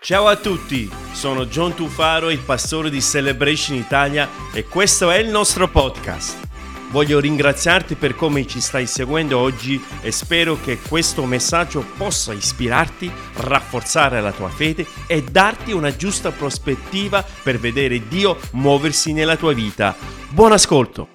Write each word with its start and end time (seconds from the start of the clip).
Ciao 0.00 0.28
a 0.28 0.36
tutti, 0.36 0.88
sono 1.12 1.46
John 1.46 1.74
Tufaro, 1.74 2.30
il 2.30 2.38
pastore 2.38 2.88
di 2.88 3.02
Celebration 3.02 3.76
Italia 3.76 4.28
e 4.54 4.64
questo 4.64 5.10
è 5.10 5.18
il 5.18 5.28
nostro 5.28 5.68
podcast. 5.68 6.46
Voglio 6.90 7.18
ringraziarti 7.18 7.96
per 7.96 8.14
come 8.14 8.46
ci 8.46 8.60
stai 8.60 8.86
seguendo 8.86 9.38
oggi 9.38 9.82
e 10.00 10.12
spero 10.12 10.56
che 10.60 10.78
questo 10.78 11.24
messaggio 11.24 11.84
possa 11.96 12.32
ispirarti, 12.32 13.10
rafforzare 13.38 14.20
la 14.20 14.32
tua 14.32 14.48
fede 14.48 14.86
e 15.08 15.22
darti 15.24 15.72
una 15.72 15.94
giusta 15.94 16.30
prospettiva 16.30 17.22
per 17.42 17.58
vedere 17.58 18.06
Dio 18.06 18.38
muoversi 18.52 19.12
nella 19.12 19.36
tua 19.36 19.52
vita. 19.52 19.96
Buon 20.28 20.52
ascolto! 20.52 21.08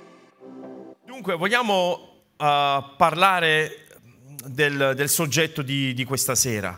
Dunque, 1.05 1.35
vogliamo 1.35 2.25
uh, 2.37 2.95
parlare 2.97 3.87
del, 4.45 4.91
del 4.93 5.09
soggetto 5.09 5.61
di, 5.61 5.93
di 5.93 6.03
questa 6.03 6.35
sera. 6.35 6.77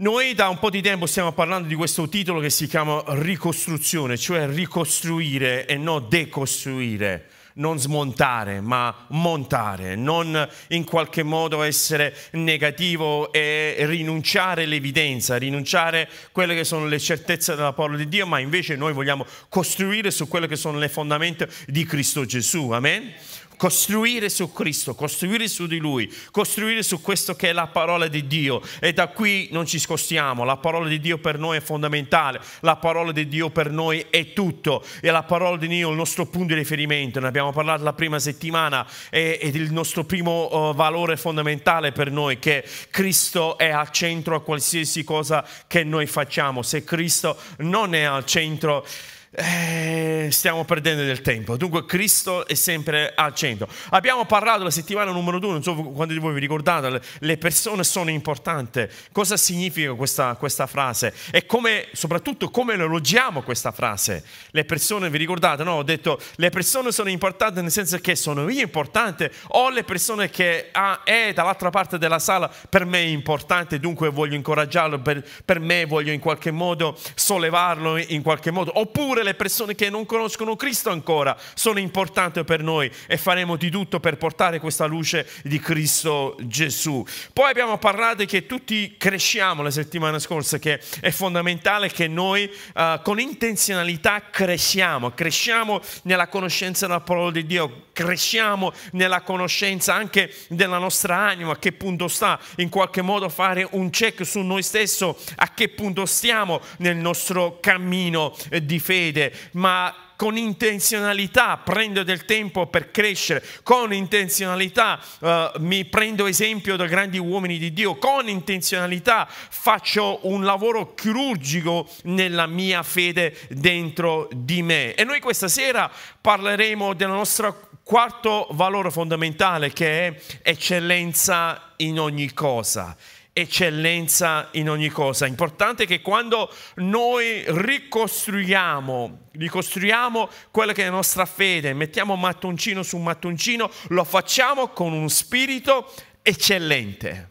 Noi 0.00 0.32
da 0.32 0.48
un 0.48 0.58
po' 0.58 0.70
di 0.70 0.80
tempo 0.80 1.04
stiamo 1.04 1.32
parlando 1.32 1.68
di 1.68 1.74
questo 1.74 2.08
titolo 2.08 2.40
che 2.40 2.48
si 2.48 2.66
chiama 2.66 3.02
ricostruzione, 3.08 4.16
cioè 4.16 4.48
ricostruire 4.48 5.66
e 5.66 5.76
non 5.76 6.06
decostruire, 6.08 7.26
non 7.56 7.78
smontare, 7.78 8.62
ma 8.62 9.04
montare, 9.08 9.96
non 9.96 10.48
in 10.68 10.84
qualche 10.84 11.22
modo 11.22 11.62
essere 11.62 12.16
negativo 12.30 13.30
e 13.30 13.74
rinunciare 13.80 14.62
all'evidenza, 14.62 15.36
rinunciare 15.36 16.04
a 16.04 16.08
quelle 16.32 16.54
che 16.54 16.64
sono 16.64 16.86
le 16.86 16.98
certezze 16.98 17.54
della 17.54 17.74
parola 17.74 17.98
di 17.98 18.08
Dio, 18.08 18.26
ma 18.26 18.38
invece 18.38 18.76
noi 18.76 18.94
vogliamo 18.94 19.26
costruire 19.50 20.10
su 20.10 20.28
quelle 20.28 20.48
che 20.48 20.56
sono 20.56 20.78
le 20.78 20.88
fondamenta 20.88 21.46
di 21.66 21.84
Cristo 21.84 22.24
Gesù. 22.24 22.70
Amen 22.70 23.12
costruire 23.60 24.30
su 24.30 24.54
Cristo, 24.54 24.94
costruire 24.94 25.46
su 25.46 25.66
di 25.66 25.76
Lui, 25.76 26.10
costruire 26.30 26.82
su 26.82 27.02
questo 27.02 27.36
che 27.36 27.50
è 27.50 27.52
la 27.52 27.66
parola 27.66 28.08
di 28.08 28.26
Dio. 28.26 28.62
E 28.80 28.94
da 28.94 29.08
qui 29.08 29.50
non 29.52 29.66
ci 29.66 29.78
spostiamo, 29.78 30.44
la 30.44 30.56
parola 30.56 30.88
di 30.88 30.98
Dio 30.98 31.18
per 31.18 31.38
noi 31.38 31.58
è 31.58 31.60
fondamentale, 31.60 32.40
la 32.60 32.76
parola 32.76 33.12
di 33.12 33.28
Dio 33.28 33.50
per 33.50 33.70
noi 33.70 34.06
è 34.08 34.32
tutto 34.32 34.82
e 35.02 35.10
la 35.10 35.24
parola 35.24 35.58
di 35.58 35.68
Dio 35.68 35.88
è 35.88 35.90
il 35.90 35.96
nostro 35.98 36.24
punto 36.24 36.54
di 36.54 36.60
riferimento. 36.60 37.20
Ne 37.20 37.26
abbiamo 37.26 37.52
parlato 37.52 37.84
la 37.84 37.92
prima 37.92 38.18
settimana 38.18 38.86
ed 39.10 39.54
il 39.54 39.70
nostro 39.70 40.04
primo 40.04 40.70
uh, 40.70 40.74
valore 40.74 41.18
fondamentale 41.18 41.92
per 41.92 42.10
noi 42.10 42.38
che 42.38 42.64
Cristo 42.88 43.58
è 43.58 43.68
al 43.68 43.90
centro 43.90 44.36
a 44.36 44.40
qualsiasi 44.40 45.04
cosa 45.04 45.46
che 45.66 45.84
noi 45.84 46.06
facciamo. 46.06 46.62
Se 46.62 46.82
Cristo 46.82 47.36
non 47.58 47.94
è 47.94 48.04
al 48.04 48.24
centro 48.24 48.86
eh, 49.32 50.28
stiamo 50.32 50.64
perdendo 50.64 51.04
del 51.04 51.20
tempo. 51.20 51.56
Dunque 51.56 51.84
Cristo 51.84 52.46
è 52.46 52.54
sempre 52.54 53.12
al 53.14 53.34
centro. 53.34 53.68
Abbiamo 53.90 54.24
parlato 54.24 54.64
la 54.64 54.70
settimana 54.70 55.12
numero 55.12 55.38
due, 55.38 55.52
non 55.52 55.62
so 55.62 55.74
quanti 55.74 56.14
di 56.14 56.20
voi 56.20 56.34
vi 56.34 56.40
ricordate, 56.40 57.00
le 57.20 57.38
persone 57.38 57.84
sono 57.84 58.10
importanti. 58.10 58.86
Cosa 59.12 59.36
significa 59.36 59.94
questa, 59.94 60.34
questa 60.34 60.66
frase? 60.66 61.14
E 61.30 61.46
come, 61.46 61.88
soprattutto 61.92 62.50
come 62.50 62.74
elogiamo 62.74 63.42
questa 63.42 63.70
frase? 63.70 64.24
Le 64.50 64.64
persone, 64.64 65.10
vi 65.10 65.18
ricordate, 65.18 65.62
no? 65.62 65.74
Ho 65.74 65.82
detto, 65.84 66.20
le 66.36 66.50
persone 66.50 66.90
sono 66.90 67.08
importanti 67.08 67.60
nel 67.60 67.70
senso 67.70 67.98
che 67.98 68.16
sono 68.16 68.48
io 68.48 68.62
importante 68.62 69.30
o 69.48 69.70
le 69.70 69.84
persone 69.84 70.28
che 70.28 70.70
ah, 70.72 71.02
è 71.04 71.32
dall'altra 71.32 71.70
parte 71.70 71.98
della 71.98 72.18
sala 72.18 72.50
per 72.68 72.84
me 72.84 72.98
è 72.98 73.06
importante, 73.06 73.78
dunque 73.78 74.08
voglio 74.08 74.34
incoraggiarlo, 74.34 75.00
per, 75.00 75.24
per 75.44 75.60
me 75.60 75.84
voglio 75.84 76.12
in 76.12 76.20
qualche 76.20 76.50
modo 76.50 76.98
sollevarlo 77.14 77.96
in 77.96 78.22
qualche 78.22 78.50
modo. 78.50 78.72
Oppure 78.78 79.19
pure 79.20 79.22
le 79.22 79.34
persone 79.34 79.74
che 79.74 79.90
non 79.90 80.06
conoscono 80.06 80.56
Cristo 80.56 80.90
ancora 80.90 81.36
sono 81.54 81.78
importanti 81.78 82.42
per 82.44 82.62
noi 82.62 82.90
e 83.06 83.16
faremo 83.16 83.56
di 83.56 83.70
tutto 83.70 84.00
per 84.00 84.16
portare 84.16 84.58
questa 84.58 84.86
luce 84.86 85.28
di 85.42 85.58
Cristo 85.60 86.36
Gesù. 86.40 87.04
Poi 87.32 87.50
abbiamo 87.50 87.78
parlato 87.78 88.24
che 88.24 88.46
tutti 88.46 88.96
cresciamo 88.96 89.62
la 89.62 89.70
settimana 89.70 90.18
scorsa, 90.18 90.58
che 90.58 90.80
è 91.00 91.10
fondamentale 91.10 91.88
che 91.88 92.08
noi 92.08 92.50
uh, 92.74 93.02
con 93.02 93.20
intenzionalità 93.20 94.22
cresciamo, 94.30 95.10
cresciamo 95.10 95.80
nella 96.02 96.28
conoscenza 96.28 96.86
della 96.86 97.00
parola 97.00 97.32
di 97.32 97.46
Dio, 97.46 97.86
cresciamo 97.92 98.72
nella 98.92 99.20
conoscenza 99.20 99.94
anche 99.94 100.32
della 100.48 100.78
nostra 100.78 101.16
anima, 101.16 101.52
a 101.52 101.58
che 101.58 101.72
punto 101.72 102.08
sta, 102.08 102.40
in 102.56 102.68
qualche 102.68 103.02
modo 103.02 103.28
fare 103.28 103.66
un 103.72 103.90
check 103.90 104.24
su 104.24 104.40
noi 104.40 104.62
stessi, 104.62 105.04
a 105.36 105.52
che 105.54 105.68
punto 105.68 106.06
stiamo 106.06 106.60
nel 106.78 106.96
nostro 106.96 107.58
cammino 107.60 108.34
di 108.62 108.78
fede 108.78 109.09
fede, 109.10 109.32
ma 109.52 109.94
con 110.16 110.36
intenzionalità 110.36 111.56
prendo 111.56 112.02
del 112.02 112.26
tempo 112.26 112.66
per 112.66 112.90
crescere, 112.90 113.42
con 113.62 113.92
intenzionalità 113.92 115.00
uh, 115.20 115.28
mi 115.60 115.86
prendo 115.86 116.26
esempio 116.26 116.76
da 116.76 116.86
grandi 116.86 117.18
uomini 117.18 117.58
di 117.58 117.72
Dio, 117.72 117.96
con 117.96 118.28
intenzionalità 118.28 119.26
faccio 119.28 120.20
un 120.24 120.44
lavoro 120.44 120.94
chirurgico 120.94 121.88
nella 122.02 122.46
mia 122.46 122.82
fede 122.82 123.34
dentro 123.48 124.28
di 124.30 124.62
me. 124.62 124.94
E 124.94 125.04
noi 125.04 125.20
questa 125.20 125.48
sera 125.48 125.90
parleremo 126.20 126.92
del 126.92 127.08
nostro 127.08 127.68
quarto 127.82 128.46
valore 128.50 128.90
fondamentale 128.90 129.72
che 129.72 130.06
è 130.06 130.22
eccellenza 130.42 131.72
in 131.76 131.98
ogni 131.98 132.32
cosa 132.34 132.94
eccellenza 133.32 134.48
in 134.52 134.68
ogni 134.68 134.88
cosa. 134.88 135.26
Importante 135.26 135.86
che 135.86 136.00
quando 136.00 136.52
noi 136.76 137.44
ricostruiamo, 137.46 139.28
ricostruiamo 139.32 140.28
quella 140.50 140.72
che 140.72 140.82
è 140.82 140.86
la 140.86 140.92
nostra 140.92 141.26
fede, 141.26 141.72
mettiamo 141.72 142.16
mattoncino 142.16 142.82
su 142.82 142.96
mattoncino, 142.98 143.70
lo 143.88 144.04
facciamo 144.04 144.68
con 144.68 144.92
un 144.92 145.08
spirito 145.08 145.92
eccellente. 146.22 147.30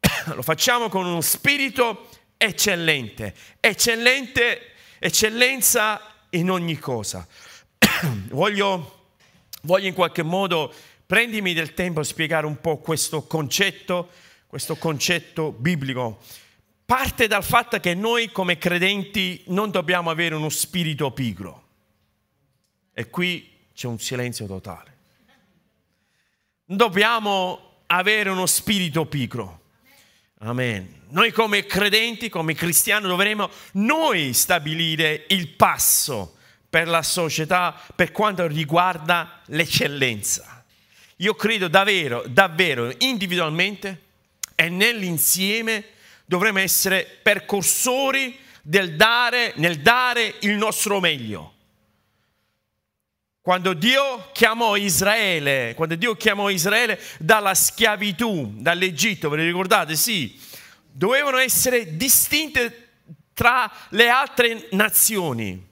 lo 0.34 0.42
facciamo 0.42 0.88
con 0.88 1.06
uno 1.06 1.20
spirito 1.20 2.08
eccellente, 2.36 3.34
eccellente, 3.60 4.72
eccellenza 4.98 6.00
in 6.30 6.50
ogni 6.50 6.78
cosa. 6.78 7.26
voglio, 8.28 9.10
voglio 9.62 9.86
in 9.86 9.94
qualche 9.94 10.22
modo 10.22 10.72
prendimi 11.06 11.54
del 11.54 11.74
tempo 11.74 12.00
a 12.00 12.04
spiegare 12.04 12.46
un 12.46 12.60
po' 12.60 12.78
questo 12.78 13.22
concetto 13.22 14.10
questo 14.56 14.76
concetto 14.76 15.52
biblico 15.52 16.18
parte 16.86 17.26
dal 17.26 17.44
fatto 17.44 17.78
che 17.78 17.92
noi 17.92 18.32
come 18.32 18.56
credenti 18.56 19.42
non 19.48 19.70
dobbiamo 19.70 20.08
avere 20.08 20.34
uno 20.34 20.48
spirito 20.48 21.10
pigro. 21.10 21.64
E 22.94 23.10
qui 23.10 23.66
c'è 23.74 23.86
un 23.86 23.98
silenzio 23.98 24.46
totale. 24.46 24.96
Dobbiamo 26.64 27.82
avere 27.88 28.30
uno 28.30 28.46
spirito 28.46 29.04
pigro. 29.04 29.60
Amen. 30.38 31.02
Noi 31.10 31.32
come 31.32 31.66
credenti, 31.66 32.30
come 32.30 32.54
cristiani, 32.54 33.06
dovremo 33.08 33.50
noi 33.72 34.32
stabilire 34.32 35.26
il 35.28 35.48
passo 35.48 36.38
per 36.70 36.88
la 36.88 37.02
società 37.02 37.78
per 37.94 38.10
quanto 38.10 38.46
riguarda 38.46 39.42
l'eccellenza. 39.48 40.64
Io 41.16 41.34
credo 41.34 41.68
davvero, 41.68 42.24
davvero, 42.26 42.90
individualmente, 42.98 44.04
e 44.56 44.68
nell'insieme 44.68 45.84
dovremo 46.24 46.58
essere 46.58 47.20
percorsori 47.22 48.36
del 48.62 48.96
dare, 48.96 49.52
nel 49.56 49.80
dare 49.80 50.34
il 50.40 50.56
nostro 50.56 50.98
meglio. 50.98 51.52
Quando 53.40 53.74
Dio 53.74 54.30
chiamò 54.32 54.74
Israele, 54.74 55.74
quando 55.76 55.94
Dio 55.94 56.16
chiamò 56.16 56.48
Israele 56.48 57.00
dalla 57.20 57.54
schiavitù, 57.54 58.54
dall'Egitto, 58.56 59.28
ve 59.28 59.36
lo 59.36 59.42
ricordate? 59.44 59.94
Sì, 59.94 60.36
dovevano 60.90 61.36
essere 61.36 61.96
distinte 61.96 62.88
tra 63.34 63.70
le 63.90 64.08
altre 64.08 64.66
nazioni. 64.72 65.64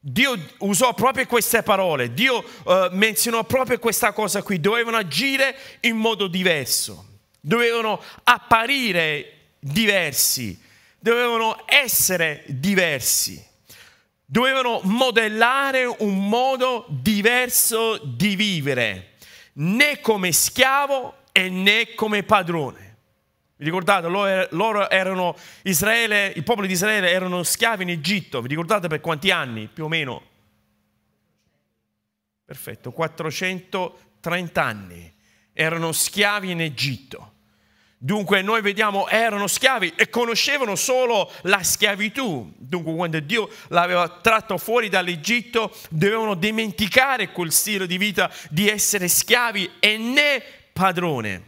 Dio 0.00 0.40
usò 0.58 0.94
proprio 0.94 1.26
queste 1.26 1.62
parole, 1.62 2.14
Dio 2.14 2.38
uh, 2.38 2.88
menzionò 2.92 3.44
proprio 3.44 3.78
questa 3.78 4.12
cosa 4.12 4.42
qui, 4.42 4.58
dovevano 4.58 4.96
agire 4.96 5.54
in 5.80 5.96
modo 5.96 6.28
diverso 6.28 7.15
dovevano 7.46 8.02
apparire 8.24 9.52
diversi, 9.60 10.60
dovevano 10.98 11.62
essere 11.64 12.42
diversi, 12.48 13.40
dovevano 14.24 14.80
modellare 14.82 15.84
un 15.84 16.28
modo 16.28 16.86
diverso 16.88 17.98
di 17.98 18.34
vivere, 18.34 19.12
né 19.54 20.00
come 20.00 20.32
schiavo 20.32 21.18
e 21.30 21.48
né 21.48 21.94
come 21.94 22.24
padrone. 22.24 22.96
Vi 23.58 23.64
ricordate, 23.64 24.08
loro 24.08 24.90
erano 24.90 25.36
Israele, 25.62 26.32
il 26.34 26.42
popolo 26.42 26.66
di 26.66 26.72
Israele 26.72 27.10
erano 27.10 27.44
schiavi 27.44 27.84
in 27.84 27.90
Egitto, 27.90 28.42
vi 28.42 28.48
ricordate 28.48 28.88
per 28.88 29.00
quanti 29.00 29.30
anni 29.30 29.68
più 29.68 29.84
o 29.84 29.88
meno? 29.88 30.20
Perfetto, 32.44 32.90
430 32.90 34.62
anni 34.62 35.14
erano 35.52 35.92
schiavi 35.92 36.50
in 36.50 36.60
Egitto. 36.60 37.34
Dunque 37.98 38.42
noi 38.42 38.60
vediamo 38.60 39.08
erano 39.08 39.46
schiavi 39.46 39.94
e 39.96 40.10
conoscevano 40.10 40.74
solo 40.74 41.32
la 41.42 41.62
schiavitù. 41.62 42.52
Dunque 42.56 42.94
quando 42.94 43.18
Dio 43.20 43.48
l'aveva 43.68 44.06
tratto 44.08 44.58
fuori 44.58 44.90
dall'Egitto 44.90 45.74
dovevano 45.88 46.34
dimenticare 46.34 47.32
quel 47.32 47.50
stile 47.50 47.86
di 47.86 47.96
vita 47.96 48.30
di 48.50 48.68
essere 48.68 49.08
schiavi 49.08 49.70
e 49.80 49.96
né 49.96 50.42
padrone, 50.74 51.44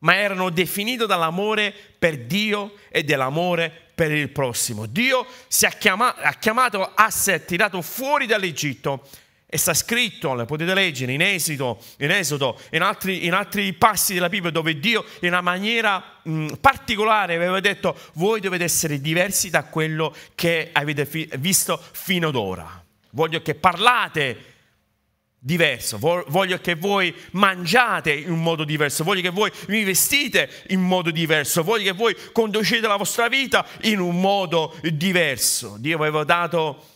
ma 0.00 0.16
erano 0.16 0.50
definiti 0.50 1.06
dall'amore 1.06 1.74
per 1.98 2.18
Dio 2.26 2.74
e 2.90 3.02
dell'amore 3.02 3.72
per 3.94 4.12
il 4.12 4.28
prossimo. 4.28 4.84
Dio 4.84 5.26
si 5.48 5.64
è 5.64 5.70
chiamato, 5.78 6.20
ha 6.20 6.34
chiamato 6.34 6.92
a 6.94 7.10
sé, 7.10 7.46
tirato 7.46 7.80
fuori 7.80 8.26
dall'Egitto 8.26 9.08
e 9.48 9.58
sta 9.58 9.74
scritto, 9.74 10.34
lo 10.34 10.44
potete 10.44 10.74
leggere 10.74 11.12
in 11.12 11.22
Esodo, 11.22 11.80
in, 11.98 12.10
Esodo, 12.10 12.58
in, 12.70 12.82
altri, 12.82 13.26
in 13.26 13.32
altri 13.32 13.72
passi 13.74 14.12
della 14.12 14.28
Bibbia 14.28 14.50
dove 14.50 14.80
Dio 14.80 15.04
in 15.20 15.28
una 15.28 15.40
maniera 15.40 16.18
mh, 16.22 16.54
particolare 16.60 17.36
aveva 17.36 17.60
detto 17.60 17.96
voi 18.14 18.40
dovete 18.40 18.64
essere 18.64 19.00
diversi 19.00 19.48
da 19.48 19.64
quello 19.64 20.14
che 20.34 20.70
avete 20.72 21.06
fi- 21.06 21.30
visto 21.38 21.80
fino 21.92 22.28
ad 22.28 22.34
ora. 22.34 22.84
Voglio 23.10 23.40
che 23.40 23.54
parlate 23.54 24.54
diverso, 25.38 25.98
voglio 25.98 26.58
che 26.58 26.74
voi 26.74 27.14
mangiate 27.32 28.12
in 28.12 28.32
un 28.32 28.42
modo 28.42 28.64
diverso, 28.64 29.04
voglio 29.04 29.20
che 29.20 29.30
voi 29.30 29.52
vi 29.68 29.84
vestite 29.84 30.50
in 30.70 30.80
modo 30.80 31.12
diverso, 31.12 31.62
voglio 31.62 31.92
che 31.92 31.96
voi 31.96 32.16
conducete 32.32 32.88
la 32.88 32.96
vostra 32.96 33.28
vita 33.28 33.64
in 33.82 34.00
un 34.00 34.20
modo 34.20 34.74
diverso. 34.82 35.76
Dio 35.78 35.96
aveva 35.98 36.24
dato 36.24 36.94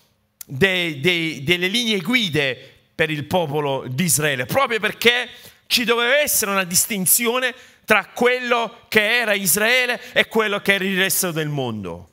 dei, 0.51 1.01
dei, 1.01 1.43
delle 1.45 1.69
linee 1.69 2.01
guide 2.01 2.79
per 2.95 3.11
il 3.11 3.25
popolo 3.25 3.87
di 3.89 4.05
Israele, 4.05 4.45
proprio 4.45 4.81
perché 4.81 5.29
ci 5.67 5.85
doveva 5.85 6.19
essere 6.19 6.51
una 6.51 6.65
distinzione 6.65 7.55
tra 7.85 8.07
quello 8.07 8.85
che 8.89 9.21
era 9.21 9.33
Israele 9.33 10.01
e 10.13 10.27
quello 10.27 10.61
che 10.61 10.75
era 10.75 10.85
il 10.85 10.99
resto 10.99 11.31
del 11.31 11.49
mondo. 11.49 12.09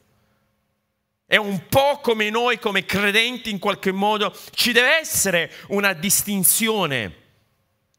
È 1.26 1.36
un 1.36 1.68
po' 1.68 2.00
come 2.02 2.30
noi, 2.30 2.58
come 2.60 2.86
credenti 2.86 3.50
in 3.50 3.60
qualche 3.60 3.92
modo, 3.92 4.34
ci 4.54 4.72
deve 4.72 4.98
essere 5.00 5.52
una 5.70 5.94
distinzione, 5.94 7.16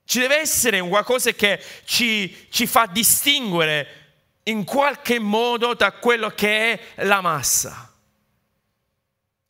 ci 0.05 0.21
deve 0.21 0.39
essere 0.39 0.81
qualcosa 0.81 1.33
che 1.33 1.63
ci, 1.85 2.47
ci 2.51 2.67
fa 2.67 2.87
distinguere 2.91 3.87
in 4.45 4.65
qualche 4.65 5.19
modo 5.19 5.75
da 5.75 5.93
quello 5.93 6.31
che 6.31 6.73
è 6.73 7.05
la 7.05 7.21
massa. 7.21 7.88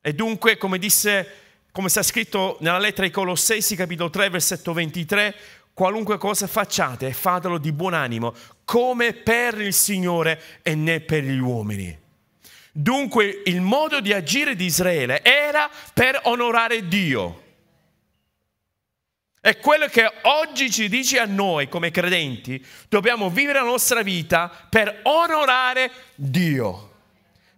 E 0.09 0.15
dunque, 0.15 0.57
come 0.57 0.79
disse, 0.79 1.33
come 1.71 1.91
sta 1.91 2.03
scritto 2.03 2.57
nella 2.61 2.79
lettera 2.79 3.05
ai 3.05 3.13
Colossesi, 3.13 3.77
capitolo 3.77 4.09
3, 4.09 4.31
versetto 4.31 4.73
23, 4.73 5.35
qualunque 5.75 6.17
cosa 6.17 6.47
facciate, 6.47 7.13
fatelo 7.13 7.59
di 7.59 7.73
buon 7.73 7.93
animo, 7.93 8.35
come 8.65 9.13
per 9.13 9.61
il 9.61 9.75
Signore 9.75 10.41
e 10.63 10.75
né 10.75 11.01
per 11.01 11.25
gli 11.25 11.39
uomini 11.39 11.95
Dunque 12.73 13.43
il 13.45 13.61
modo 13.61 14.01
di 14.01 14.15
agire 14.15 14.57
di 14.57 14.65
Israele 14.65 15.23
era 15.23 15.69
per 15.93 16.19
onorare 16.23 16.89
Dio. 16.89 17.43
E 19.43 19.59
quello 19.59 19.89
che 19.89 20.11
oggi 20.23 20.71
ci 20.71 20.89
dice 20.89 21.19
a 21.19 21.27
noi 21.27 21.69
come 21.69 21.91
credenti, 21.91 22.65
dobbiamo 22.89 23.29
vivere 23.29 23.59
la 23.59 23.67
nostra 23.67 24.01
vita 24.01 24.51
per 24.71 25.01
onorare 25.03 25.91
Dio, 26.15 26.93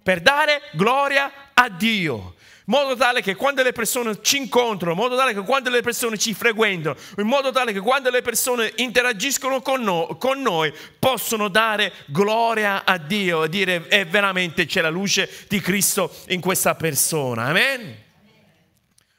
per 0.02 0.20
dare 0.20 0.62
gloria 0.72 1.30
a 1.62 1.68
Dio, 1.68 2.36
modo 2.70 2.94
tale 2.94 3.20
che 3.20 3.34
quando 3.34 3.62
le 3.62 3.72
persone 3.72 4.22
ci 4.22 4.36
incontrano, 4.36 4.92
in 4.92 4.98
modo 4.98 5.16
tale 5.16 5.34
che 5.34 5.42
quando 5.42 5.70
le 5.70 5.82
persone 5.82 6.16
ci 6.16 6.32
frequentano, 6.32 6.96
in 7.18 7.26
modo 7.26 7.50
tale 7.50 7.72
che 7.72 7.80
quando 7.80 8.10
le 8.10 8.22
persone 8.22 8.72
interagiscono 8.76 9.60
con, 9.60 9.82
no, 9.82 10.16
con 10.18 10.40
noi, 10.40 10.72
possono 10.98 11.48
dare 11.48 11.92
gloria 12.06 12.84
a 12.84 12.96
Dio 12.96 13.42
e 13.44 13.48
dire 13.48 13.88
è 13.88 14.06
veramente 14.06 14.66
c'è 14.66 14.80
la 14.80 14.88
luce 14.88 15.28
di 15.48 15.60
Cristo 15.60 16.14
in 16.28 16.40
questa 16.40 16.76
persona. 16.76 17.46
Amen? 17.46 18.04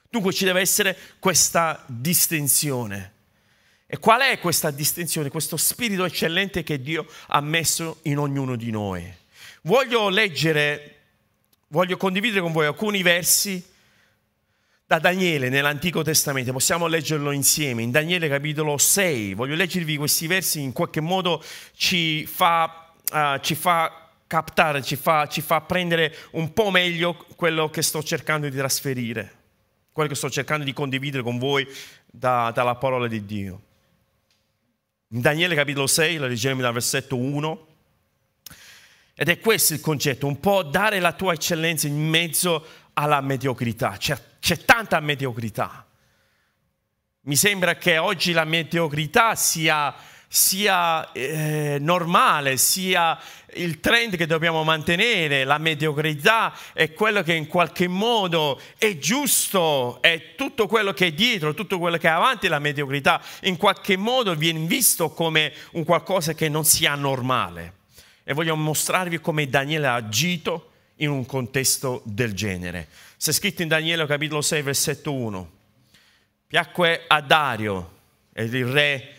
Dunque 0.08 0.32
ci 0.32 0.46
deve 0.46 0.60
essere 0.60 0.96
questa 1.18 1.84
distinzione. 1.86 3.12
E 3.86 3.98
qual 3.98 4.22
è 4.22 4.38
questa 4.38 4.70
distinzione, 4.70 5.28
questo 5.28 5.58
spirito 5.58 6.06
eccellente 6.06 6.62
che 6.62 6.80
Dio 6.80 7.06
ha 7.26 7.40
messo 7.42 7.98
in 8.04 8.16
ognuno 8.16 8.56
di 8.56 8.70
noi? 8.70 9.20
Voglio 9.64 10.08
leggere 10.08 11.01
voglio 11.72 11.96
condividere 11.96 12.42
con 12.42 12.52
voi 12.52 12.66
alcuni 12.66 13.02
versi 13.02 13.70
da 14.86 14.98
Daniele 14.98 15.48
nell'Antico 15.48 16.02
Testamento, 16.02 16.52
possiamo 16.52 16.86
leggerlo 16.86 17.30
insieme, 17.30 17.80
in 17.80 17.90
Daniele 17.90 18.28
capitolo 18.28 18.76
6, 18.76 19.32
voglio 19.32 19.54
leggervi 19.54 19.96
questi 19.96 20.26
versi, 20.26 20.60
in 20.60 20.72
qualche 20.72 21.00
modo 21.00 21.42
ci 21.74 22.26
fa, 22.26 22.92
uh, 23.10 23.38
ci 23.40 23.54
fa 23.54 24.10
captare, 24.26 24.82
ci 24.82 24.96
fa, 24.96 25.26
ci 25.28 25.40
fa 25.40 25.62
prendere 25.62 26.14
un 26.32 26.52
po' 26.52 26.70
meglio 26.70 27.26
quello 27.36 27.70
che 27.70 27.80
sto 27.80 28.02
cercando 28.02 28.46
di 28.50 28.56
trasferire, 28.56 29.32
quello 29.92 30.10
che 30.10 30.14
sto 30.14 30.28
cercando 30.28 30.66
di 30.66 30.74
condividere 30.74 31.22
con 31.22 31.38
voi 31.38 31.66
da, 32.06 32.50
dalla 32.54 32.74
parola 32.74 33.08
di 33.08 33.24
Dio. 33.24 33.62
In 35.08 35.22
Daniele 35.22 35.54
capitolo 35.54 35.86
6, 35.86 36.18
lo 36.18 36.26
leggeremo 36.26 36.60
dal 36.60 36.72
versetto 36.74 37.16
1, 37.16 37.66
ed 39.22 39.28
è 39.28 39.38
questo 39.38 39.72
il 39.72 39.80
concetto, 39.80 40.26
un 40.26 40.40
po' 40.40 40.64
dare 40.64 40.98
la 40.98 41.12
tua 41.12 41.34
eccellenza 41.34 41.86
in 41.86 41.96
mezzo 41.96 42.66
alla 42.94 43.20
mediocrità. 43.20 43.94
C'è, 43.96 44.20
c'è 44.40 44.64
tanta 44.64 44.98
mediocrità. 44.98 45.86
Mi 47.20 47.36
sembra 47.36 47.76
che 47.76 47.98
oggi 47.98 48.32
la 48.32 48.42
mediocrità 48.42 49.36
sia, 49.36 49.94
sia 50.26 51.12
eh, 51.12 51.76
normale, 51.80 52.56
sia 52.56 53.16
il 53.54 53.78
trend 53.78 54.16
che 54.16 54.26
dobbiamo 54.26 54.64
mantenere. 54.64 55.44
La 55.44 55.58
mediocrità 55.58 56.52
è 56.72 56.92
quello 56.92 57.22
che 57.22 57.34
in 57.34 57.46
qualche 57.46 57.86
modo 57.86 58.60
è 58.76 58.98
giusto, 58.98 60.02
è 60.02 60.34
tutto 60.34 60.66
quello 60.66 60.92
che 60.92 61.06
è 61.06 61.12
dietro, 61.12 61.54
tutto 61.54 61.78
quello 61.78 61.96
che 61.96 62.08
è 62.08 62.10
avanti 62.10 62.48
la 62.48 62.58
mediocrità, 62.58 63.22
in 63.42 63.56
qualche 63.56 63.96
modo 63.96 64.34
viene 64.34 64.66
visto 64.66 65.10
come 65.10 65.52
un 65.74 65.84
qualcosa 65.84 66.34
che 66.34 66.48
non 66.48 66.64
sia 66.64 66.96
normale 66.96 67.74
e 68.24 68.32
voglio 68.34 68.56
mostrarvi 68.56 69.20
come 69.20 69.48
Daniele 69.48 69.86
ha 69.86 69.94
agito 69.94 70.70
in 70.96 71.10
un 71.10 71.26
contesto 71.26 72.02
del 72.04 72.34
genere. 72.34 72.88
C'è 73.18 73.32
scritto 73.32 73.62
in 73.62 73.68
Daniele 73.68 74.06
capitolo 74.06 74.40
6 74.40 74.62
versetto 74.62 75.12
1. 75.12 75.50
Piacque 76.46 77.04
a 77.06 77.20
Dario, 77.20 77.90
il 78.34 78.66
re 78.66 79.14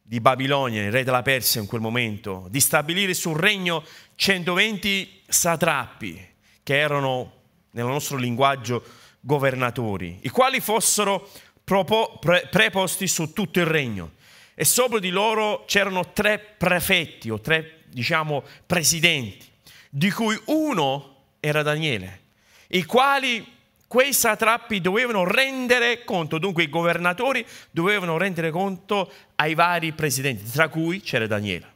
di 0.00 0.20
Babilonia, 0.20 0.84
il 0.84 0.92
re 0.92 1.02
della 1.02 1.22
Persia 1.22 1.60
in 1.60 1.66
quel 1.66 1.80
momento, 1.80 2.46
di 2.50 2.60
stabilire 2.60 3.12
sul 3.14 3.36
regno 3.36 3.84
120 4.14 5.22
satrappi 5.26 6.34
che 6.62 6.78
erano, 6.78 7.32
nel 7.72 7.84
nostro 7.84 8.16
linguaggio, 8.16 8.84
governatori, 9.20 10.20
i 10.22 10.28
quali 10.28 10.60
fossero 10.60 11.28
preposti 11.64 13.08
su 13.08 13.32
tutto 13.32 13.58
il 13.58 13.66
regno. 13.66 14.12
E 14.54 14.64
sopra 14.64 15.00
di 15.00 15.10
loro 15.10 15.64
c'erano 15.66 16.12
tre 16.12 16.38
prefetti 16.38 17.28
o 17.28 17.40
tre 17.40 17.75
diciamo, 17.96 18.44
presidenti, 18.66 19.46
di 19.88 20.10
cui 20.10 20.38
uno 20.48 21.14
era 21.40 21.62
Daniele, 21.62 22.20
i 22.68 22.84
quali 22.84 23.54
quei 23.86 24.12
satrappi 24.12 24.82
dovevano 24.82 25.24
rendere 25.24 26.04
conto, 26.04 26.36
dunque 26.36 26.64
i 26.64 26.68
governatori 26.68 27.46
dovevano 27.70 28.18
rendere 28.18 28.50
conto 28.50 29.10
ai 29.36 29.54
vari 29.54 29.92
presidenti, 29.92 30.44
tra 30.50 30.68
cui 30.68 31.00
c'era 31.00 31.26
Daniele, 31.26 31.72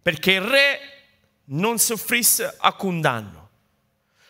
perché 0.00 0.32
il 0.32 0.40
re 0.40 0.80
non 1.48 1.78
soffrisse 1.78 2.54
alcun 2.60 3.02
danno. 3.02 3.48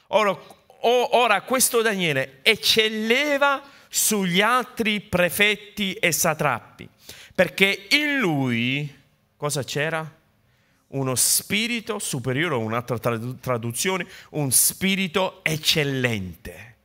Ora, 0.08 0.36
ora 0.80 1.42
questo 1.42 1.80
Daniele 1.80 2.40
eccelleva 2.42 3.62
sugli 3.88 4.40
altri 4.40 5.00
prefetti 5.00 5.92
e 5.92 6.10
satrappi, 6.10 6.88
perché 7.32 7.86
in 7.90 8.18
lui 8.18 9.02
cosa 9.36 9.62
c'era? 9.62 10.22
Uno 10.94 11.14
spirito 11.14 11.98
superiore, 11.98 12.54
un'altra 12.54 12.98
traduzione, 12.98 14.06
un 14.30 14.50
spirito 14.50 15.44
eccellente. 15.44 16.76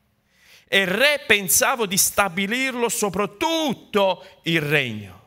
E 0.68 0.82
il 0.82 0.88
re 0.88 1.24
pensava 1.26 1.86
di 1.86 1.98
stabilirlo 1.98 2.90
sopra 2.90 3.28
tutto 3.28 4.24
il 4.44 4.62
regno. 4.62 5.18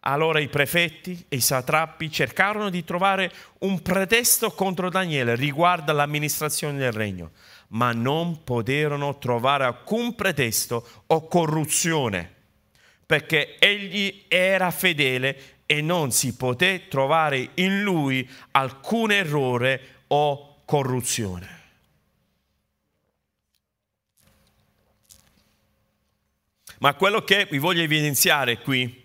Allora 0.00 0.38
i 0.38 0.48
prefetti 0.48 1.24
e 1.28 1.36
i 1.36 1.40
satrappi 1.40 2.10
cercarono 2.10 2.70
di 2.70 2.84
trovare 2.84 3.32
un 3.60 3.82
pretesto 3.82 4.52
contro 4.52 4.88
Daniele 4.88 5.34
riguardo 5.34 5.90
all'amministrazione 5.90 6.78
del 6.78 6.92
regno, 6.92 7.32
ma 7.68 7.92
non 7.92 8.44
poterono 8.44 9.18
trovare 9.18 9.64
alcun 9.64 10.14
pretesto 10.14 10.86
o 11.06 11.26
corruzione, 11.26 12.35
perché 13.06 13.56
egli 13.60 14.24
era 14.26 14.72
fedele 14.72 15.62
e 15.64 15.80
non 15.80 16.10
si 16.10 16.34
poté 16.34 16.88
trovare 16.88 17.50
in 17.54 17.82
lui 17.82 18.28
alcun 18.50 19.12
errore 19.12 20.02
o 20.08 20.62
corruzione. 20.64 21.54
Ma 26.78 26.94
quello 26.94 27.22
che 27.22 27.46
vi 27.50 27.58
voglio 27.58 27.82
evidenziare 27.82 28.58
qui, 28.58 29.04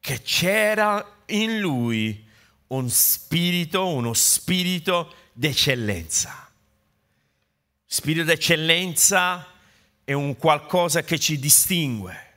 che 0.00 0.22
c'era 0.22 1.22
in 1.26 1.58
lui 1.58 2.26
un 2.68 2.88
spirito, 2.88 3.86
uno 3.88 4.14
spirito 4.14 5.14
d'eccellenza. 5.32 6.50
Spirito 7.84 8.24
d'eccellenza 8.24 9.54
è 10.04 10.12
un 10.12 10.36
qualcosa 10.36 11.02
che 11.02 11.18
ci 11.18 11.38
distingue 11.38 12.27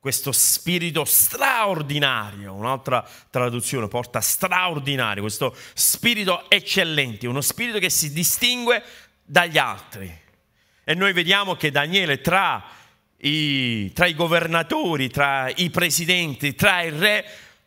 questo 0.00 0.32
spirito 0.32 1.04
straordinario, 1.04 2.54
un'altra 2.54 3.06
traduzione 3.28 3.86
porta 3.86 4.22
straordinario, 4.22 5.20
questo 5.20 5.54
spirito 5.74 6.48
eccellente, 6.48 7.26
uno 7.26 7.42
spirito 7.42 7.78
che 7.78 7.90
si 7.90 8.10
distingue 8.10 8.82
dagli 9.22 9.58
altri. 9.58 10.10
E 10.84 10.94
noi 10.94 11.12
vediamo 11.12 11.54
che 11.54 11.70
Daniele 11.70 12.22
tra 12.22 12.64
i, 13.18 13.92
tra 13.92 14.06
i 14.06 14.14
governatori, 14.14 15.10
tra 15.10 15.50
i 15.50 15.68
presidenti, 15.68 16.54
tra 16.54 16.80
il 16.80 16.92
re, 16.92 17.24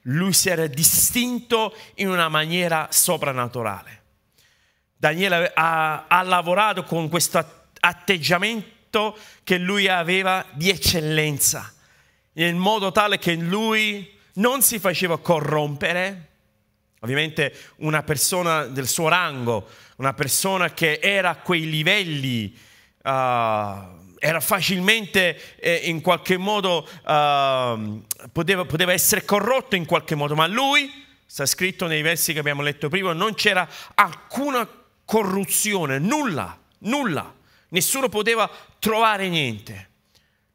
lui 0.07 0.33
si 0.33 0.49
era 0.49 0.65
distinto 0.65 1.77
in 1.95 2.09
una 2.09 2.29
maniera 2.29 2.87
soprannaturale. 2.89 4.01
Daniele 4.97 5.51
ha, 5.53 6.07
ha 6.07 6.23
lavorato 6.23 6.83
con 6.83 7.09
questo 7.09 7.67
atteggiamento 7.79 9.15
che 9.43 9.59
lui 9.59 9.87
aveva 9.87 10.43
di 10.53 10.69
eccellenza 10.69 11.72
in 12.33 12.57
modo 12.57 12.91
tale 12.91 13.17
che 13.17 13.33
lui 13.35 14.11
non 14.33 14.61
si 14.61 14.79
faceva 14.79 15.19
corrompere. 15.19 16.29
Ovviamente 16.99 17.53
una 17.77 18.01
persona 18.03 18.65
del 18.65 18.87
suo 18.87 19.09
rango, 19.09 19.67
una 19.97 20.13
persona 20.13 20.71
che 20.71 20.99
era 21.01 21.31
a 21.31 21.35
quei 21.35 21.69
livelli, 21.69 22.57
uh, 23.03 24.01
era 24.25 24.39
facilmente 24.39 25.57
eh, 25.57 25.81
in 25.83 25.99
qualche 25.99 26.37
modo, 26.37 26.87
uh, 26.87 28.03
poteva, 28.31 28.63
poteva 28.63 28.93
essere 28.93 29.25
corrotto 29.25 29.75
in 29.75 29.85
qualche 29.85 30.15
modo, 30.15 30.33
ma 30.33 30.47
lui, 30.47 30.89
sta 31.25 31.45
scritto 31.45 31.87
nei 31.87 32.01
versi 32.01 32.31
che 32.31 32.39
abbiamo 32.39 32.61
letto 32.61 32.87
prima, 32.87 33.11
non 33.11 33.33
c'era 33.33 33.67
alcuna 33.95 34.65
corruzione, 35.03 35.99
nulla, 35.99 36.57
nulla, 36.79 37.33
nessuno 37.69 38.07
poteva 38.07 38.49
trovare 38.79 39.27
niente. 39.27 39.89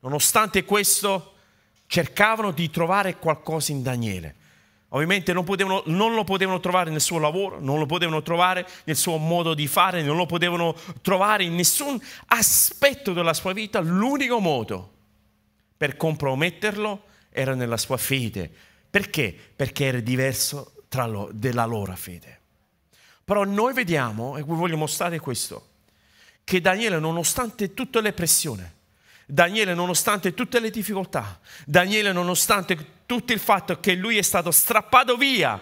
Nonostante 0.01 0.65
questo, 0.65 1.35
cercavano 1.89 2.53
di 2.53 2.71
trovare 2.71 3.17
qualcosa 3.17 3.73
in 3.73 3.83
Daniele. 3.83 4.37
Ovviamente 4.91 5.33
non, 5.33 5.45
potevano, 5.45 5.83
non, 5.87 6.15
lo 6.15 6.23
potevano 6.23 6.61
trovare 6.61 6.91
nel 6.91 7.01
suo 7.01 7.19
lavoro, 7.19 7.59
non 7.61 7.79
lo 7.79 7.87
potevano 7.87 8.23
trovare 8.23 8.67
nel 8.85 8.97
suo 8.97 9.17
modo 9.17 9.53
di 9.53 9.67
fare, 9.67 10.03
non 10.03 10.17
lo 10.17 10.25
potevano 10.25 10.75
trovare 11.03 11.45
in 11.45 11.55
nessun 11.55 12.01
aspetto 12.27 13.13
della 13.13 13.35
sua 13.35 13.53
vita. 13.53 13.81
L'unico 13.81 14.39
modo 14.39 14.93
per 15.77 15.97
comprometterlo 15.97 17.03
era 17.31 17.55
nella 17.55 17.77
sua 17.77 17.97
fede. 17.97 18.51
Perché? 18.89 19.35
Perché 19.55 19.85
era 19.87 20.01
diverso 20.01 20.73
lo, 20.91 21.29
dalla 21.33 21.67
loro 21.67 21.95
fede. 21.97 22.41
Però 23.25 23.45
noi 23.45 23.75
vediamo, 23.75 24.39
e 24.39 24.43
vi 24.43 24.55
voglio 24.55 24.79
mostrare 24.79 25.19
questo, 25.19 25.67
che 26.45 26.63
Daniele, 26.63 26.99
nonostante 26.99 27.75
tutte 27.75 28.01
le 28.01 28.15
pressioni, 28.15 28.65
Daniele, 29.31 29.75
nonostante 29.75 30.33
tutte 30.33 30.59
le 30.59 30.71
difficoltà, 30.71 31.39
Daniele, 31.67 32.13
nonostante 32.13 33.03
tutto 33.05 33.35
il 33.35 33.39
fatto 33.39 33.79
che 33.79 33.93
lui 33.95 34.17
è 34.17 34.23
stato 34.23 34.51
strappato 34.51 35.19
via 35.19 35.61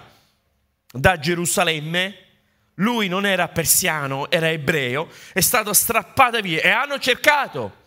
da 0.88 1.18
Gerusalemme, 1.18 2.16
lui 2.74 3.08
non 3.08 3.26
era 3.26 3.48
persiano, 3.48 4.30
era 4.30 4.48
ebreo, 4.50 5.08
è 5.32 5.40
stato 5.40 5.72
strappato 5.72 6.40
via 6.40 6.60
e 6.60 6.68
hanno 6.68 7.00
cercato 7.00 7.84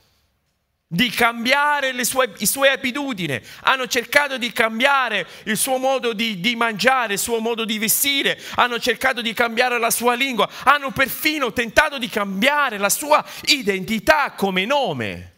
di 0.85 1.09
cambiare 1.09 1.93
le 1.93 2.03
sue, 2.03 2.33
le 2.35 2.45
sue 2.45 2.71
abitudini, 2.71 3.39
hanno 3.61 3.87
cercato 3.87 4.37
di 4.37 4.51
cambiare 4.51 5.25
il 5.43 5.55
suo 5.55 5.77
modo 5.77 6.11
di, 6.11 6.41
di, 6.41 6.57
mangiare, 6.57 7.13
il 7.13 7.19
suo 7.19 7.39
modo 7.39 7.63
di 7.63 7.79
vestire, 7.79 8.37
hanno 8.55 8.79
cercato 8.79 9.21
di 9.21 9.31
cambiare 9.31 9.79
la 9.79 9.91
sua 9.91 10.13
lingua, 10.13 10.49
hanno 10.65 10.91
perfino 10.91 11.53
tentato 11.53 11.97
di 11.97 12.09
cambiare 12.09 12.77
la 12.77 12.89
sua 12.89 13.23
identità 13.45 14.31
come 14.31 14.65
nome. 14.65 15.37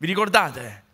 Vi 0.00 0.06
ricordate? 0.06 0.84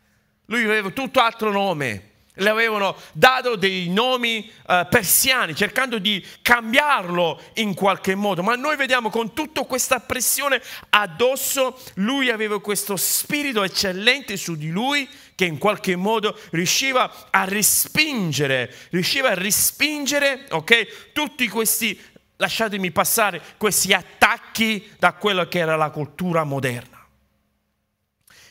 Lui 0.47 0.65
aveva 0.65 0.91
tutto 0.91 1.21
altro 1.21 1.53
nome. 1.53 2.15
Le 2.35 2.51
avevano 2.51 2.97
dato 3.13 3.55
dei 3.55 3.89
nomi 3.89 4.51
uh, 4.67 4.85
persiani, 4.91 5.55
cercando 5.55 5.99
di 5.99 6.23
cambiarlo 6.43 7.41
in 7.55 7.75
qualche 7.75 8.17
modo. 8.17 8.43
Ma 8.43 8.57
noi 8.57 8.75
vediamo 8.75 9.09
con 9.09 9.33
tutta 9.33 9.63
questa 9.63 10.01
pressione 10.01 10.61
addosso, 10.91 11.81
lui 11.95 12.31
aveva 12.31 12.61
questo 12.61 12.97
spirito 12.97 13.63
eccellente 13.63 14.37
su 14.37 14.57
di 14.57 14.71
lui 14.71 15.09
che 15.37 15.45
in 15.45 15.59
qualche 15.59 15.95
modo 15.95 16.37
riusciva 16.51 17.29
a 17.31 17.45
respingere, 17.45 18.75
riusciva 18.91 19.31
a 19.31 19.35
respingere, 19.35 20.47
ok, 20.51 21.13
tutti 21.13 21.47
questi, 21.49 21.99
lasciatemi 22.39 22.91
passare, 22.91 23.41
questi 23.57 23.93
attacchi 23.93 24.91
da 24.99 25.13
quello 25.13 25.47
che 25.47 25.61
era 25.61 25.77
la 25.77 25.91
cultura 25.91 26.43
moderna. 26.43 26.96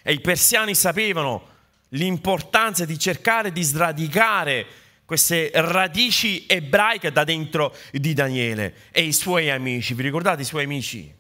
E 0.08 0.14
i 0.14 0.22
persiani 0.22 0.76
sapevano 0.76 1.48
l'importanza 1.90 2.86
di 2.86 3.00
cercare 3.00 3.52
di 3.52 3.64
sradicare 3.64 4.68
queste 5.04 5.50
radici 5.52 6.46
ebraiche 6.48 7.12
da 7.12 7.24
dentro 7.24 7.76
di 7.92 8.14
Daniele 8.14 8.76
e 8.92 9.02
i 9.02 9.12
suoi 9.12 9.50
amici. 9.50 9.96
Vi 9.96 10.04
ricordate 10.04 10.44
i 10.44 10.46
suoi 10.46 10.66
amici? 10.66 11.12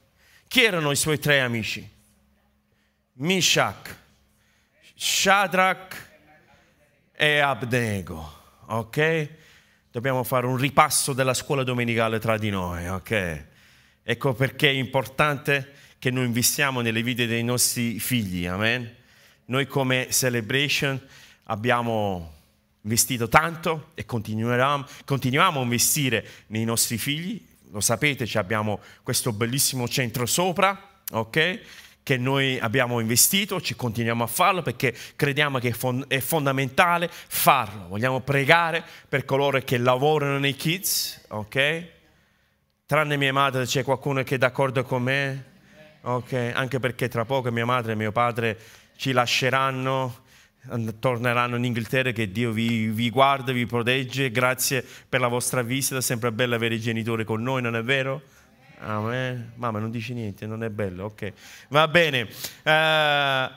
Chi 0.47 0.63
erano 0.63 0.91
i 0.91 0.95
suoi 0.95 1.17
tre 1.17 1.39
amici? 1.39 1.89
Mishak, 3.13 3.97
Shadrach 4.95 6.09
e 7.11 7.39
Abnego. 7.39 8.33
Ok? 8.67 9.29
Dobbiamo 9.89 10.23
fare 10.23 10.45
un 10.45 10.57
ripasso 10.57 11.13
della 11.13 11.33
scuola 11.33 11.63
domenicale 11.63 12.19
tra 12.19 12.37
di 12.37 12.51
noi. 12.51 12.87
Ok? 12.87 13.45
Ecco 14.03 14.33
perché 14.33 14.69
è 14.69 14.73
importante 14.73 15.73
che 16.05 16.11
noi 16.11 16.25
investiamo 16.25 16.81
nelle 16.81 17.01
vite 17.01 17.25
dei 17.25 17.43
nostri 17.43 17.99
figli, 17.99 18.45
amen. 18.45 18.95
Noi 19.45 19.65
come 19.65 20.09
Celebration 20.11 21.01
abbiamo 21.45 22.31
investito 22.81 23.27
tanto 23.27 23.89
e 23.95 24.05
continuiamo, 24.05 24.85
continuiamo 25.03 25.59
a 25.59 25.63
investire 25.63 26.23
nei 26.49 26.63
nostri 26.63 26.99
figli, 26.99 27.43
lo 27.71 27.79
sapete, 27.81 28.29
abbiamo 28.37 28.81
questo 29.01 29.33
bellissimo 29.33 29.87
centro 29.87 30.27
sopra, 30.27 31.01
ok? 31.09 31.59
Che 32.03 32.17
noi 32.17 32.59
abbiamo 32.59 32.99
investito, 32.99 33.59
ci 33.59 33.75
continuiamo 33.75 34.23
a 34.23 34.27
farlo 34.27 34.61
perché 34.61 34.95
crediamo 35.15 35.57
che 35.57 35.75
è 36.07 36.19
fondamentale 36.19 37.09
farlo. 37.09 37.87
Vogliamo 37.87 38.19
pregare 38.19 38.83
per 39.09 39.25
coloro 39.25 39.59
che 39.61 39.79
lavorano 39.79 40.37
nei 40.37 40.55
kids, 40.55 41.25
ok? 41.29 41.87
Tranne 42.85 43.17
mia 43.17 43.33
madre 43.33 43.65
c'è 43.65 43.83
qualcuno 43.83 44.21
che 44.21 44.35
è 44.35 44.37
d'accordo 44.37 44.83
con 44.83 45.01
me? 45.01 45.53
Ok, 46.07 46.51
anche 46.53 46.79
perché 46.79 47.07
tra 47.07 47.25
poco 47.25 47.49
mia 47.51 47.65
madre 47.65 47.93
e 47.93 47.95
mio 47.95 48.11
padre 48.11 48.59
ci 48.95 49.11
lasceranno, 49.11 50.21
torneranno 50.99 51.55
in 51.55 51.65
Inghilterra, 51.65 52.11
che 52.11 52.31
Dio 52.31 52.51
vi, 52.51 52.89
vi 52.89 53.09
guarda, 53.09 53.51
vi 53.51 53.65
protegge. 53.65 54.29
Grazie 54.29 54.85
per 55.09 55.19
la 55.19 55.27
vostra 55.27 55.63
visita, 55.63 55.97
è 55.97 56.01
sempre 56.03 56.31
bello 56.31 56.53
avere 56.53 56.75
i 56.75 56.79
genitori 56.79 57.23
con 57.23 57.41
noi, 57.41 57.63
non 57.63 57.75
è 57.75 57.81
vero? 57.81 58.21
Amen. 58.81 59.53
Mamma 59.55 59.79
non 59.79 59.89
dici 59.89 60.13
niente, 60.13 60.45
non 60.45 60.63
è 60.63 60.69
bello, 60.69 61.05
ok. 61.05 61.33
Va 61.69 61.87
bene. 61.87 62.29
Uh, 62.61 63.51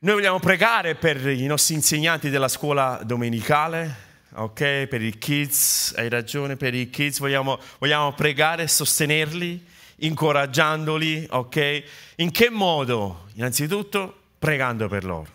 noi 0.00 0.14
vogliamo 0.16 0.38
pregare 0.38 0.96
per 0.96 1.26
i 1.26 1.46
nostri 1.46 1.76
insegnanti 1.76 2.28
della 2.28 2.48
scuola 2.48 3.00
domenicale, 3.02 3.96
ok? 4.34 4.86
Per 4.86 5.00
i 5.00 5.16
kids, 5.16 5.94
hai 5.96 6.10
ragione, 6.10 6.56
per 6.56 6.74
i 6.74 6.90
kids 6.90 7.20
vogliamo, 7.20 7.58
vogliamo 7.78 8.12
pregare 8.12 8.64
e 8.64 8.68
sostenerli 8.68 9.72
incoraggiandoli, 9.96 11.26
ok? 11.30 11.82
In 12.16 12.30
che 12.30 12.50
modo? 12.50 13.26
Innanzitutto 13.34 14.22
pregando 14.38 14.88
per 14.88 15.04
loro. 15.04 15.28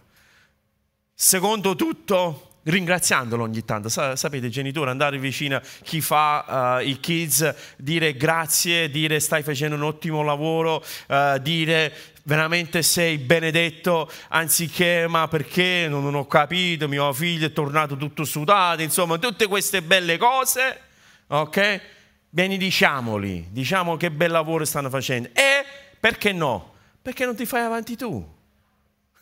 Secondo 1.13 1.75
tutto, 1.75 2.59
ringraziandolo 2.63 3.43
ogni 3.43 3.65
tanto. 3.65 3.89
Sapete, 3.89 4.49
genitori, 4.49 4.89
andare 4.89 5.17
vicino 5.17 5.57
a 5.57 5.61
chi 5.83 6.01
fa 6.01 6.77
uh, 6.79 6.87
i 6.87 6.99
kids, 6.99 7.53
dire 7.77 8.15
grazie, 8.15 8.89
dire 8.89 9.19
stai 9.19 9.43
facendo 9.43 9.75
un 9.75 9.83
ottimo 9.83 10.21
lavoro, 10.21 10.83
uh, 11.07 11.37
dire 11.39 11.93
veramente 12.23 12.83
sei 12.83 13.17
benedetto, 13.17 14.09
anziché 14.29 15.07
ma 15.07 15.27
perché 15.27 15.87
non 15.89 16.13
ho 16.13 16.27
capito, 16.27 16.87
mio 16.87 17.11
figlio 17.11 17.47
è 17.47 17.51
tornato 17.51 17.97
tutto 17.97 18.23
sudato, 18.23 18.83
insomma, 18.83 19.17
tutte 19.17 19.47
queste 19.47 19.81
belle 19.81 20.17
cose, 20.17 20.79
ok? 21.27 21.81
Benediciamoli, 22.29 23.47
diciamo 23.51 23.97
che 23.97 24.11
bel 24.11 24.31
lavoro 24.31 24.65
stanno 24.65 24.89
facendo. 24.89 25.29
E 25.33 25.65
perché 25.99 26.31
no? 26.31 26.73
Perché 27.01 27.25
non 27.25 27.35
ti 27.35 27.45
fai 27.45 27.63
avanti 27.63 27.95
tu? 27.95 28.37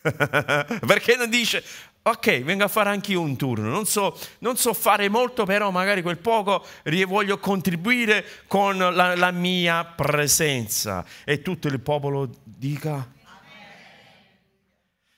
perché 0.00 1.16
non 1.16 1.28
dice, 1.28 1.62
ok, 2.02 2.42
vengo 2.42 2.64
a 2.64 2.68
fare 2.68 2.90
anche 2.90 3.12
io 3.12 3.20
un 3.20 3.36
turno, 3.36 3.68
non 3.68 3.86
so, 3.86 4.18
non 4.40 4.56
so, 4.56 4.72
fare 4.72 5.08
molto, 5.08 5.44
però 5.44 5.70
magari 5.70 6.02
quel 6.02 6.18
poco 6.18 6.64
voglio 7.06 7.38
contribuire 7.38 8.24
con 8.46 8.76
la, 8.76 9.14
la 9.14 9.30
mia 9.30 9.84
presenza. 9.84 11.04
E 11.24 11.42
tutto 11.42 11.68
il 11.68 11.80
popolo 11.80 12.30
dica... 12.44 13.16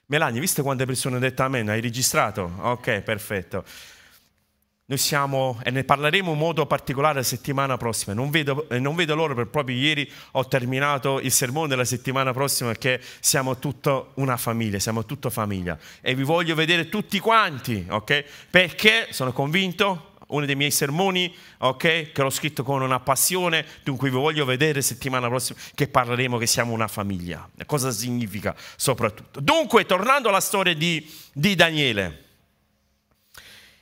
Melania, 0.07 0.41
visto 0.41 0.65
quante 0.65 0.87
persone 0.87 1.15
hanno 1.17 1.25
detto 1.25 1.45
amen? 1.45 1.69
Hai 1.69 1.81
registrato? 1.81 2.53
Ok, 2.63 3.01
perfetto. 3.03 3.65
Noi 4.91 4.99
siamo, 4.99 5.61
e 5.63 5.71
ne 5.71 5.85
parleremo 5.85 6.33
in 6.33 6.39
modo 6.39 6.67
particolare 6.67 7.19
la 7.19 7.23
settimana 7.23 7.77
prossima, 7.77 8.13
non 8.13 8.29
vedo, 8.29 8.67
non 8.71 8.97
vedo 8.97 9.15
l'ora 9.15 9.35
per 9.35 9.47
proprio 9.47 9.77
ieri 9.77 10.11
ho 10.33 10.49
terminato 10.49 11.21
il 11.21 11.31
sermone 11.31 11.69
della 11.69 11.85
settimana 11.85 12.33
prossima 12.33 12.73
che 12.73 13.01
siamo 13.21 13.57
tutta 13.61 14.05
una 14.15 14.37
famiglia, 14.37 14.81
siamo 14.81 15.05
tutta 15.05 15.31
famiglia 15.31 15.79
e 16.01 16.17
vi 16.17 16.25
voglio 16.25 16.57
vedere 16.57 16.89
tutti 16.89 17.21
quanti, 17.21 17.87
ok? 17.89 18.25
Perché 18.51 19.07
sono 19.11 19.33
convinto, 19.33 20.15
uno 20.27 20.45
dei 20.45 20.57
miei 20.57 20.73
sermoni, 20.73 21.33
ok? 21.59 22.11
Che 22.11 22.23
l'ho 22.23 22.31
scritto 22.31 22.65
con 22.65 22.83
una 22.83 22.99
passione, 22.99 23.65
dunque 23.85 24.11
vi 24.11 24.17
voglio 24.17 24.45
vedere 24.45 24.83
settimana 24.83 25.29
prossima 25.29 25.61
che 25.73 25.87
parleremo 25.87 26.37
che 26.37 26.49
siamo 26.49 26.73
una 26.73 26.89
famiglia. 26.89 27.49
Cosa 27.65 27.93
significa 27.93 28.57
soprattutto? 28.75 29.39
Dunque, 29.39 29.87
tornando 29.87 30.31
alla 30.31 30.41
storia 30.41 30.75
di, 30.75 31.09
di 31.33 31.55
Daniele. 31.55 32.25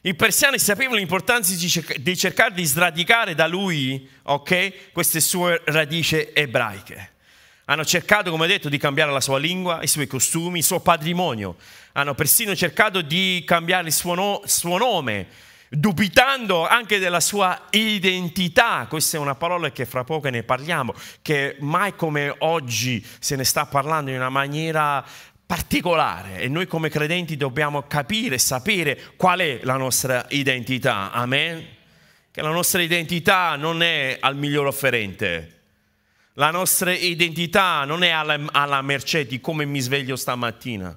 I 0.09 0.15
persiani 0.15 0.59
sapevano 0.59 0.97
l'importanza 0.97 1.55
di 1.55 2.17
cercare 2.17 2.55
di 2.55 2.65
sradicare 2.65 3.35
da 3.35 3.47
lui 3.47 4.09
okay, 4.23 4.73
queste 4.91 5.21
sue 5.21 5.61
radici 5.67 6.31
ebraiche. 6.33 7.11
Hanno 7.67 7.85
cercato, 7.85 8.31
come 8.31 8.47
detto, 8.47 8.71
di 8.71 8.79
cambiare 8.79 9.12
la 9.12 9.21
sua 9.21 9.38
lingua, 9.38 9.83
i 9.83 9.87
suoi 9.87 10.07
costumi, 10.07 10.61
il 10.61 10.65
suo 10.65 10.81
patrimonio. 10.81 11.57
Hanno 11.93 12.15
persino 12.15 12.57
cercato 12.57 13.03
di 13.03 13.43
cambiare 13.47 13.88
il 13.88 13.93
suo, 13.93 14.15
no, 14.15 14.41
suo 14.47 14.79
nome, 14.79 15.27
dubitando 15.69 16.67
anche 16.67 16.99
della 16.99 17.21
sua 17.21 17.67
identità. 17.69 18.87
Questa 18.88 19.19
è 19.19 19.21
una 19.21 19.35
parola 19.35 19.71
che 19.73 19.85
fra 19.85 20.05
poco 20.05 20.31
ne 20.31 20.43
parliamo, 20.43 20.95
che 21.21 21.57
mai 21.61 21.95
come 21.95 22.35
oggi 22.38 23.07
se 23.19 23.37
ne 23.37 23.45
sta 23.45 23.67
parlando 23.67 24.09
in 24.09 24.17
una 24.17 24.31
maniera 24.31 25.05
particolare 25.49 26.40
e 26.40 26.49
noi 26.49 26.67
come 26.67 26.90
credenti 26.90 27.38
dobbiamo 27.38 27.85
capire, 27.85 28.37
sapere 28.37 29.14
qual 29.17 29.38
è 29.38 29.61
la 29.62 29.78
nostra 29.78 30.26
identità. 30.28 31.11
Amen? 31.11 31.67
Che 32.31 32.43
la 32.43 32.50
nostra 32.50 32.83
identità 32.83 33.57
non 33.57 33.81
è 33.81 34.19
al 34.21 34.37
miglior 34.37 34.67
offerente. 34.67 35.61
La 36.35 36.50
nostra 36.50 36.93
identità 36.93 37.87
non 37.87 38.05
è 38.05 38.11
alla, 38.11 38.38
alla 38.52 38.83
mercé 38.83 39.25
di 39.25 39.40
come 39.40 39.64
mi 39.64 39.81
sveglio 39.81 40.17
stamattina. 40.17 40.95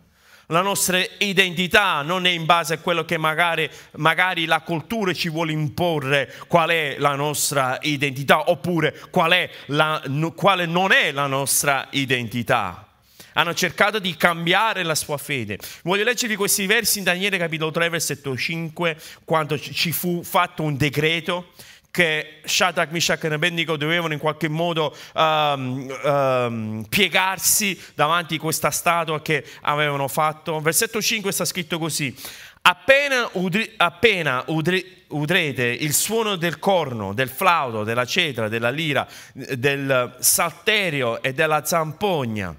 La 0.47 0.61
nostra 0.61 1.01
identità 1.19 2.01
non 2.01 2.25
è 2.25 2.29
in 2.31 2.43
base 2.43 2.73
a 2.73 2.79
quello 2.79 3.05
che 3.05 3.17
magari, 3.17 3.69
magari, 3.93 4.43
la 4.43 4.59
cultura 4.59 5.13
ci 5.13 5.29
vuole 5.29 5.53
imporre 5.53 6.29
qual 6.49 6.71
è 6.71 6.97
la 6.99 7.15
nostra 7.15 7.77
identità 7.83 8.49
oppure 8.49 8.99
qual 9.11 9.49
la, 9.67 10.03
quale 10.35 10.65
non 10.65 10.91
è 10.91 11.13
la 11.13 11.27
nostra 11.27 11.87
identità 11.91 12.90
hanno 13.33 13.53
cercato 13.53 13.99
di 13.99 14.15
cambiare 14.15 14.83
la 14.83 14.95
sua 14.95 15.17
fede. 15.17 15.57
Voglio 15.83 16.03
leggervi 16.03 16.35
questi 16.35 16.65
versi 16.65 16.99
in 16.99 17.03
Daniele 17.03 17.37
capitolo 17.37 17.71
3 17.71 17.89
versetto 17.89 18.35
5, 18.35 18.97
quando 19.25 19.59
ci 19.59 19.91
fu 19.91 20.23
fatto 20.23 20.63
un 20.63 20.77
decreto 20.77 21.53
che 21.91 22.39
Shadrach, 22.45 22.89
Meshach 22.91 23.21
e 23.25 23.33
Abednego 23.33 23.75
dovevano 23.75 24.13
in 24.13 24.19
qualche 24.19 24.47
modo 24.47 24.95
um, 25.13 25.93
um, 26.03 26.85
piegarsi 26.87 27.77
davanti 27.93 28.35
a 28.35 28.39
questa 28.39 28.71
statua 28.71 29.21
che 29.21 29.45
avevano 29.61 30.07
fatto. 30.07 30.59
Versetto 30.61 31.01
5 31.01 31.31
sta 31.33 31.43
scritto 31.43 31.77
così. 31.77 32.15
Appena, 32.63 33.27
udri, 33.33 33.73
appena 33.75 34.43
udri, 34.47 35.03
udrete 35.07 35.65
il 35.65 35.93
suono 35.93 36.37
del 36.37 36.59
corno, 36.59 37.11
del 37.13 37.29
flauto, 37.29 37.83
della 37.83 38.05
cetra, 38.05 38.47
della 38.47 38.69
lira, 38.69 39.05
del 39.33 40.15
salterio 40.19 41.21
e 41.21 41.33
della 41.33 41.65
zampogna, 41.65 42.55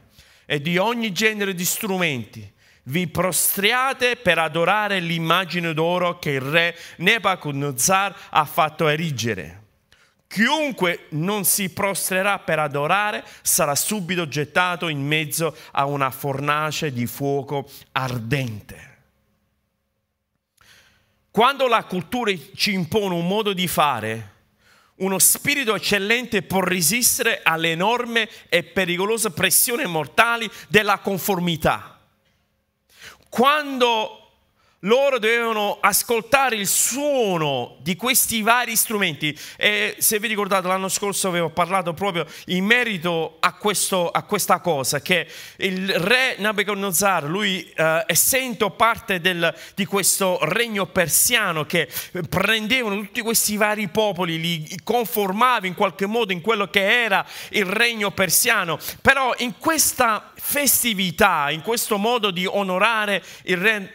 e 0.52 0.60
di 0.60 0.76
ogni 0.76 1.12
genere 1.12 1.54
di 1.54 1.64
strumenti. 1.64 2.46
Vi 2.82 3.08
prostriate 3.08 4.16
per 4.16 4.38
adorare 4.38 5.00
l'immagine 5.00 5.72
d'oro 5.72 6.18
che 6.18 6.32
il 6.32 6.42
re 6.42 6.76
Nebuchadnezzar 6.96 8.14
ha 8.28 8.44
fatto 8.44 8.86
erigere. 8.86 9.62
Chiunque 10.26 11.06
non 11.12 11.44
si 11.44 11.70
prostrerà 11.70 12.38
per 12.40 12.58
adorare 12.58 13.24
sarà 13.40 13.74
subito 13.74 14.28
gettato 14.28 14.88
in 14.88 15.00
mezzo 15.00 15.56
a 15.70 15.86
una 15.86 16.10
fornace 16.10 16.92
di 16.92 17.06
fuoco 17.06 17.66
ardente. 17.92 18.98
Quando 21.30 21.66
la 21.66 21.84
cultura 21.84 22.30
ci 22.54 22.74
impone 22.74 23.14
un 23.14 23.26
modo 23.26 23.54
di 23.54 23.66
fare, 23.66 24.31
uno 24.96 25.18
spirito 25.18 25.74
eccellente 25.74 26.42
può 26.42 26.60
resistere 26.60 27.40
alle 27.42 27.70
enorme 27.70 28.28
e 28.48 28.62
pericolose 28.62 29.30
pressioni 29.30 29.84
mortali 29.86 30.48
della 30.68 30.98
conformità. 30.98 31.98
Quando 33.28 34.21
loro 34.84 35.18
dovevano 35.18 35.78
ascoltare 35.80 36.56
il 36.56 36.66
suono 36.66 37.76
di 37.80 37.96
questi 37.96 38.42
vari 38.42 38.74
strumenti. 38.76 39.36
E 39.56 39.96
se 39.98 40.18
vi 40.18 40.28
ricordate 40.28 40.66
l'anno 40.66 40.88
scorso 40.88 41.28
avevo 41.28 41.50
parlato 41.50 41.92
proprio 41.92 42.26
in 42.46 42.64
merito 42.64 43.36
a, 43.40 43.52
questo, 43.54 44.10
a 44.10 44.22
questa 44.22 44.60
cosa 44.60 45.00
che 45.00 45.26
il 45.56 45.88
re 45.98 46.36
Nabucodonosor 46.38 47.24
lui 47.24 47.70
eh, 47.74 48.04
essendo 48.06 48.70
parte 48.70 49.20
del, 49.20 49.54
di 49.74 49.84
questo 49.84 50.38
regno 50.42 50.86
persiano 50.86 51.64
che 51.64 51.88
prendevano 52.28 52.96
tutti 52.96 53.20
questi 53.20 53.56
vari 53.56 53.88
popoli 53.88 54.40
li 54.40 54.80
conformava 54.82 55.66
in 55.66 55.74
qualche 55.74 56.06
modo 56.06 56.32
in 56.32 56.40
quello 56.40 56.68
che 56.68 57.02
era 57.04 57.24
il 57.50 57.64
regno 57.66 58.10
persiano 58.10 58.78
però 59.00 59.34
in 59.38 59.58
questa 59.58 60.32
festività, 60.34 61.50
in 61.50 61.62
questo 61.62 61.98
modo 61.98 62.32
di 62.32 62.44
onorare 62.46 63.22
il 63.44 63.56
re 63.56 63.92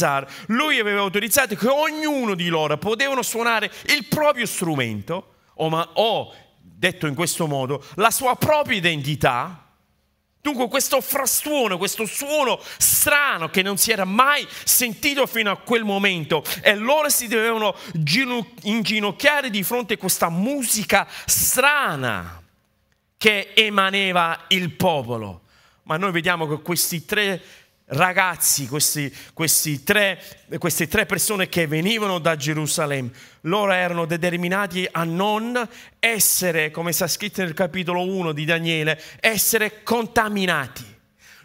Nebuchadnezzar, 0.00 0.26
lui 0.46 0.78
aveva 0.78 1.00
autorizzato 1.00 1.54
che 1.54 1.68
ognuno 1.68 2.34
di 2.34 2.48
loro 2.48 2.76
potevano 2.78 3.22
suonare 3.22 3.70
il 3.86 4.06
proprio 4.06 4.46
strumento, 4.46 5.34
o, 5.54 5.68
ma, 5.68 5.88
o 5.94 6.34
detto 6.60 7.06
in 7.06 7.14
questo 7.14 7.46
modo, 7.46 7.84
la 7.96 8.10
sua 8.10 8.34
propria 8.36 8.78
identità. 8.78 9.66
Dunque 10.42 10.68
questo 10.68 11.02
frastuono, 11.02 11.76
questo 11.76 12.06
suono 12.06 12.58
strano 12.78 13.50
che 13.50 13.60
non 13.60 13.76
si 13.76 13.90
era 13.92 14.06
mai 14.06 14.46
sentito 14.64 15.26
fino 15.26 15.50
a 15.50 15.58
quel 15.58 15.84
momento 15.84 16.42
e 16.62 16.74
loro 16.76 17.10
si 17.10 17.28
dovevano 17.28 17.76
inginocchiare 18.62 19.50
di 19.50 19.62
fronte 19.62 19.94
a 19.94 19.98
questa 19.98 20.30
musica 20.30 21.06
strana 21.26 22.42
che 23.18 23.52
emaneva 23.54 24.44
il 24.48 24.70
popolo 24.70 25.42
ma 25.90 25.96
noi 25.96 26.12
vediamo 26.12 26.46
che 26.46 26.62
questi 26.62 27.04
tre 27.04 27.42
ragazzi, 27.90 28.66
questi, 28.66 29.12
questi 29.32 29.82
tre, 29.82 30.20
queste 30.58 30.86
tre 30.88 31.06
persone 31.06 31.48
che 31.48 31.66
venivano 31.66 32.18
da 32.18 32.36
Gerusalemme, 32.36 33.10
loro 33.42 33.72
erano 33.72 34.04
determinati 34.04 34.86
a 34.90 35.04
non 35.04 35.68
essere, 35.98 36.70
come 36.70 36.92
sta 36.92 37.08
scritto 37.08 37.42
nel 37.42 37.54
capitolo 37.54 38.02
1 38.04 38.32
di 38.32 38.44
Daniele, 38.44 39.00
essere 39.20 39.82
contaminati. 39.82 40.84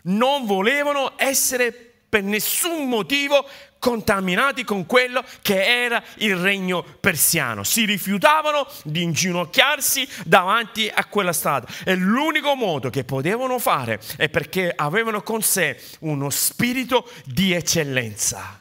Non 0.03 0.45
volevano 0.45 1.13
essere 1.17 1.71
per 2.07 2.23
nessun 2.23 2.87
motivo 2.87 3.45
contaminati 3.85 4.63
con 4.63 4.87
quello 4.87 5.23
che 5.43 5.63
era 5.63 6.03
il 6.15 6.35
regno 6.37 6.81
persiano. 6.81 7.61
Si 7.61 7.85
rifiutavano 7.85 8.67
di 8.83 9.03
inginocchiarsi 9.03 10.07
davanti 10.25 10.89
a 10.91 11.05
quella 11.05 11.31
strada. 11.31 11.67
E 11.83 11.93
l'unico 11.93 12.55
modo 12.55 12.89
che 12.89 13.03
potevano 13.03 13.59
fare 13.59 14.01
è 14.17 14.27
perché 14.27 14.73
avevano 14.75 15.21
con 15.21 15.43
sé 15.43 15.79
uno 15.99 16.31
spirito 16.31 17.07
di 17.25 17.53
eccellenza. 17.53 18.59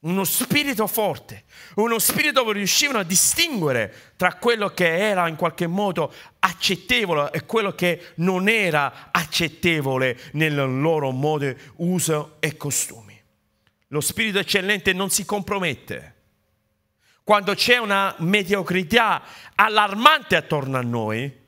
Uno 0.00 0.24
spirito 0.24 0.86
forte, 0.86 1.44
uno 1.74 1.98
spirito 1.98 2.46
che 2.46 2.52
riuscivano 2.52 3.00
a 3.00 3.02
distinguere 3.02 4.12
tra 4.16 4.36
quello 4.36 4.68
che 4.68 4.96
era 4.96 5.28
in 5.28 5.36
qualche 5.36 5.66
modo 5.66 6.10
accettevole 6.38 7.30
e 7.32 7.44
quello 7.44 7.74
che 7.74 8.12
non 8.16 8.48
era 8.48 9.08
accettevole 9.10 10.16
nel 10.32 10.54
loro 10.80 11.10
modo, 11.10 11.52
uso 11.76 12.36
e 12.38 12.56
costume. 12.56 13.07
Lo 13.88 14.00
spirito 14.00 14.38
eccellente 14.38 14.92
non 14.92 15.10
si 15.10 15.24
compromette. 15.24 16.14
Quando 17.24 17.54
c'è 17.54 17.78
una 17.78 18.14
mediocrità 18.18 19.22
allarmante 19.54 20.36
attorno 20.36 20.78
a 20.78 20.82
noi, 20.82 21.46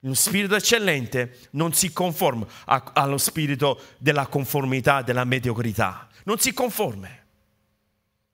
lo 0.00 0.14
spirito 0.14 0.54
eccellente 0.54 1.38
non 1.52 1.72
si 1.72 1.92
conforma 1.92 2.46
a, 2.66 2.90
allo 2.94 3.18
spirito 3.18 3.80
della 3.98 4.26
conformità, 4.26 5.02
della 5.02 5.24
mediocrità. 5.24 6.08
Non 6.24 6.38
si 6.38 6.52
conforma. 6.52 7.08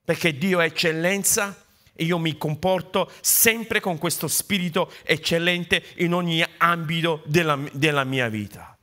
Perché 0.03 0.37
Dio 0.37 0.59
è 0.59 0.65
eccellenza 0.65 1.65
e 1.93 2.03
io 2.03 2.17
mi 2.17 2.37
comporto 2.37 3.11
sempre 3.21 3.79
con 3.79 3.97
questo 3.97 4.27
spirito 4.27 4.91
eccellente 5.03 5.83
in 5.97 6.13
ogni 6.13 6.43
ambito 6.57 7.21
della, 7.25 7.57
della 7.71 8.03
mia 8.03 8.27
vita. 8.27 8.77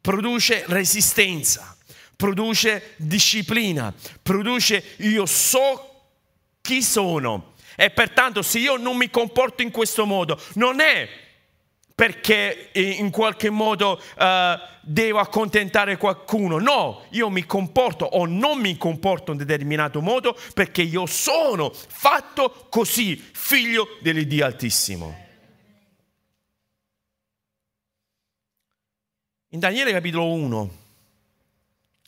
Produce 0.00 0.64
resistenza 0.66 1.73
produce 2.16 2.94
disciplina, 2.96 3.92
produce 4.22 4.82
io 4.98 5.26
so 5.26 5.90
chi 6.60 6.82
sono. 6.82 7.52
E 7.76 7.90
pertanto 7.90 8.42
se 8.42 8.58
io 8.58 8.76
non 8.76 8.96
mi 8.96 9.10
comporto 9.10 9.62
in 9.62 9.70
questo 9.70 10.06
modo, 10.06 10.40
non 10.54 10.80
è 10.80 11.08
perché 11.94 12.70
in 12.72 13.10
qualche 13.10 13.50
modo 13.50 14.00
uh, 14.18 14.24
devo 14.82 15.20
accontentare 15.20 15.96
qualcuno. 15.96 16.58
No, 16.58 17.04
io 17.10 17.30
mi 17.30 17.46
comporto 17.46 18.04
o 18.04 18.26
non 18.26 18.58
mi 18.58 18.76
comporto 18.76 19.32
in 19.32 19.38
determinato 19.38 20.00
modo 20.00 20.36
perché 20.54 20.82
io 20.82 21.06
sono 21.06 21.72
fatto 21.72 22.66
così, 22.68 23.16
figlio 23.16 23.98
dell'Iddio 24.00 24.44
Altissimo. 24.44 25.22
In 29.50 29.60
Daniele 29.60 29.92
capitolo 29.92 30.32
1, 30.32 30.70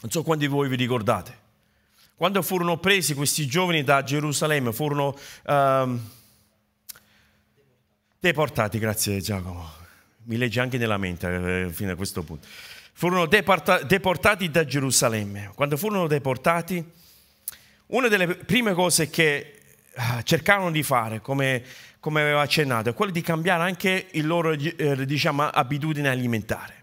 non 0.07 0.14
so 0.14 0.23
quanti 0.23 0.47
di 0.47 0.53
voi 0.53 0.69
vi 0.69 0.77
ricordate, 0.77 1.37
quando 2.14 2.40
furono 2.40 2.79
presi 2.79 3.12
questi 3.14 3.45
giovani 3.49 3.83
da 3.83 4.05
Gerusalemme, 4.05 4.73
furono 4.73 5.19
uh, 5.47 5.99
deportati, 8.21 8.79
grazie 8.79 9.21
Giacomo, 9.21 9.69
mi 10.27 10.37
legge 10.37 10.61
anche 10.61 10.79
nella 10.79 10.97
mente 10.97 11.64
eh, 11.64 11.73
fino 11.73 11.90
a 11.90 11.97
questo 11.97 12.23
punto, 12.23 12.47
furono 12.92 13.27
deporta- 13.27 13.83
deportati 13.83 14.49
da 14.49 14.64
Gerusalemme. 14.64 15.51
Quando 15.57 15.77
furono 15.77 16.07
deportati, 16.07 16.88
una 17.87 18.07
delle 18.07 18.29
prime 18.37 18.75
cose 18.75 19.11
che 19.11 19.59
uh, 19.92 20.23
cercarono 20.23 20.71
di 20.71 20.85
fare, 20.85 21.21
come, 21.21 21.64
come 21.99 22.21
aveva 22.21 22.42
accennato, 22.42 22.90
è 22.90 22.95
quella 22.95 23.11
di 23.11 23.23
cambiare 23.23 23.64
anche 23.64 24.07
le 24.12 24.23
loro 24.23 24.53
eh, 24.53 25.05
diciamo, 25.05 25.49
abitudini 25.49 26.07
alimentari 26.07 26.75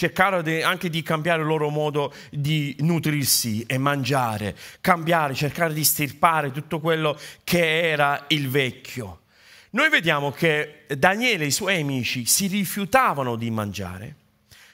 cercarono 0.00 0.40
di, 0.40 0.62
anche 0.62 0.88
di 0.88 1.02
cambiare 1.02 1.42
il 1.42 1.46
loro 1.46 1.68
modo 1.68 2.10
di 2.30 2.74
nutrirsi 2.78 3.64
e 3.66 3.76
mangiare, 3.76 4.56
cambiare, 4.80 5.34
cercare 5.34 5.74
di 5.74 5.84
stirpare 5.84 6.52
tutto 6.52 6.80
quello 6.80 7.18
che 7.44 7.90
era 7.90 8.24
il 8.28 8.48
vecchio. 8.48 9.24
Noi 9.72 9.90
vediamo 9.90 10.30
che 10.30 10.86
Daniele 10.96 11.44
e 11.44 11.48
i 11.48 11.52
suoi 11.52 11.78
amici 11.82 12.24
si 12.24 12.46
rifiutavano 12.46 13.36
di 13.36 13.50
mangiare 13.50 14.14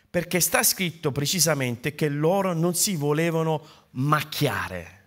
perché 0.08 0.38
sta 0.38 0.62
scritto 0.62 1.10
precisamente 1.10 1.96
che 1.96 2.08
loro 2.08 2.52
non 2.52 2.76
si 2.76 2.94
volevano 2.94 3.88
macchiare, 3.90 5.06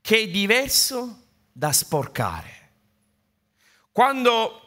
che 0.00 0.22
è 0.22 0.28
diverso 0.28 1.26
da 1.52 1.70
sporcare. 1.70 2.54
Quando 3.92 4.65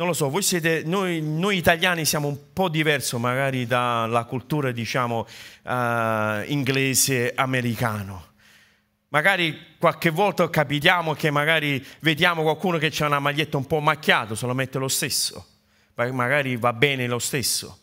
non 0.00 0.08
lo 0.08 0.14
so, 0.14 0.30
voi 0.30 0.40
siete, 0.40 0.82
noi, 0.86 1.20
noi, 1.20 1.58
italiani 1.58 2.06
siamo 2.06 2.26
un 2.26 2.54
po' 2.54 2.70
diversi 2.70 3.18
magari 3.18 3.66
dalla 3.66 4.24
cultura, 4.24 4.72
diciamo, 4.72 5.26
uh, 5.64 5.70
inglese, 6.46 7.34
americano. 7.36 8.28
Magari 9.08 9.76
qualche 9.78 10.08
volta 10.08 10.48
capitiamo 10.48 11.12
che 11.12 11.30
magari 11.30 11.84
vediamo 11.98 12.40
qualcuno 12.40 12.78
che 12.78 12.90
ha 12.98 13.06
una 13.06 13.18
maglietta 13.18 13.58
un 13.58 13.66
po' 13.66 13.80
macchiata, 13.80 14.34
se 14.34 14.46
lo 14.46 14.54
mette 14.54 14.78
lo 14.78 14.88
stesso, 14.88 15.44
magari 15.94 16.56
va 16.56 16.72
bene 16.72 17.06
lo 17.06 17.18
stesso. 17.18 17.79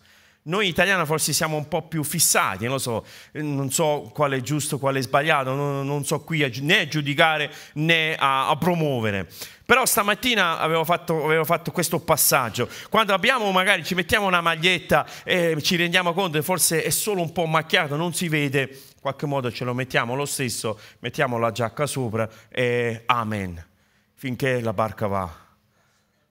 Noi 0.47 0.69
italiani 0.69 1.05
forse 1.05 1.33
siamo 1.33 1.57
un 1.57 1.67
po' 1.67 1.81
più 1.81 2.03
fissati, 2.03 2.67
non 2.67 2.79
so, 2.79 3.05
non 3.33 3.69
so 3.69 4.09
quale 4.13 4.37
è 4.37 4.41
giusto, 4.41 4.79
quale 4.79 4.99
è 4.99 5.01
sbagliato, 5.01 5.53
non, 5.53 5.85
non 5.85 6.05
so 6.05 6.21
qui 6.21 6.41
a, 6.41 6.49
né 6.61 6.79
a 6.79 6.87
giudicare 6.87 7.51
né 7.73 8.15
a, 8.15 8.47
a 8.47 8.55
promuovere. 8.55 9.27
Però 9.65 9.85
stamattina 9.85 10.57
avevo 10.59 10.85
fatto, 10.85 11.25
avevo 11.25 11.43
fatto, 11.43 11.71
questo 11.71 11.99
passaggio. 11.99 12.69
Quando 12.89 13.13
abbiamo 13.13 13.51
magari 13.51 13.83
ci 13.83 13.93
mettiamo 13.93 14.25
una 14.25 14.39
maglietta 14.39 15.05
e 15.25 15.61
ci 15.61 15.75
rendiamo 15.75 16.13
conto 16.13 16.37
che 16.37 16.43
forse 16.43 16.81
è 16.81 16.91
solo 16.91 17.21
un 17.21 17.33
po' 17.33 17.45
macchiato, 17.45 17.97
non 17.97 18.13
si 18.13 18.29
vede, 18.29 18.61
in 18.61 19.01
qualche 19.01 19.25
modo 19.25 19.51
ce 19.51 19.65
lo 19.65 19.73
mettiamo 19.73 20.15
lo 20.15 20.25
stesso, 20.25 20.79
mettiamo 20.99 21.37
la 21.37 21.51
giacca 21.51 21.85
sopra 21.85 22.29
e 22.47 23.03
amen. 23.05 23.65
Finché 24.13 24.61
la 24.61 24.71
barca 24.71 25.07
va, 25.07 25.29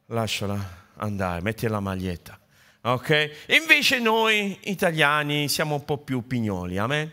lasciala 0.06 0.86
andare, 0.96 1.42
metti 1.42 1.68
la 1.68 1.80
maglietta. 1.80 2.40
Ok? 2.86 3.46
Invece 3.48 3.98
noi 3.98 4.56
italiani 4.64 5.48
siamo 5.48 5.74
un 5.74 5.84
po' 5.84 5.98
più 5.98 6.24
pignoli, 6.24 6.78
amen? 6.78 7.12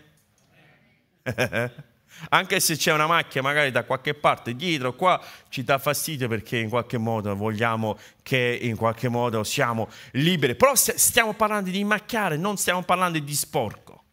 Anche 2.30 2.60
se 2.60 2.78
c'è 2.78 2.94
una 2.94 3.08
macchia 3.08 3.42
magari 3.42 3.72
da 3.72 3.84
qualche 3.84 4.14
parte 4.14 4.56
dietro, 4.56 4.94
qua 4.94 5.20
ci 5.50 5.64
dà 5.64 5.80
fastidio 5.80 6.28
perché 6.28 6.60
in 6.60 6.70
qualche 6.70 7.00
modo 7.00 7.36
vogliamo 7.36 7.98
che 8.22 8.60
in 8.62 8.76
qualche 8.76 9.10
modo 9.10 9.44
siamo 9.44 9.90
liberi. 10.12 10.54
Però 10.54 10.76
stiamo 10.76 11.34
parlando 11.34 11.72
di 11.72 11.84
macchiare, 11.84 12.38
non 12.38 12.56
stiamo 12.58 12.84
parlando 12.84 13.18
di 13.18 13.34
sporco. 13.34 14.04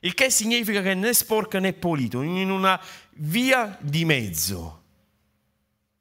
Il 0.00 0.14
che 0.14 0.30
significa 0.30 0.80
che 0.80 0.94
né 0.94 1.12
sporco 1.12 1.58
né 1.58 1.74
pulito, 1.74 2.22
in 2.22 2.50
una 2.50 2.80
via 3.16 3.76
di 3.82 4.06
mezzo. 4.06 4.84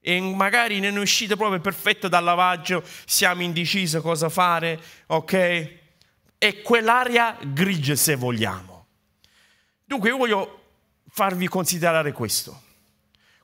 E 0.07 0.21
magari 0.21 0.77
in 0.77 0.85
un'uscita 0.85 1.35
proprio 1.35 1.59
perfetta 1.59 2.07
dal 2.07 2.23
lavaggio 2.23 2.83
siamo 3.05 3.41
indecisi 3.41 3.99
cosa 4.01 4.29
fare, 4.29 4.79
ok? 5.07 5.69
È 6.37 6.61
quell'area 6.61 7.39
grigia 7.41 7.95
se 7.95 8.13
vogliamo. 8.13 8.85
Dunque 9.83 10.09
io 10.09 10.17
voglio 10.17 10.61
farvi 11.09 11.47
considerare 11.47 12.11
questo. 12.11 12.61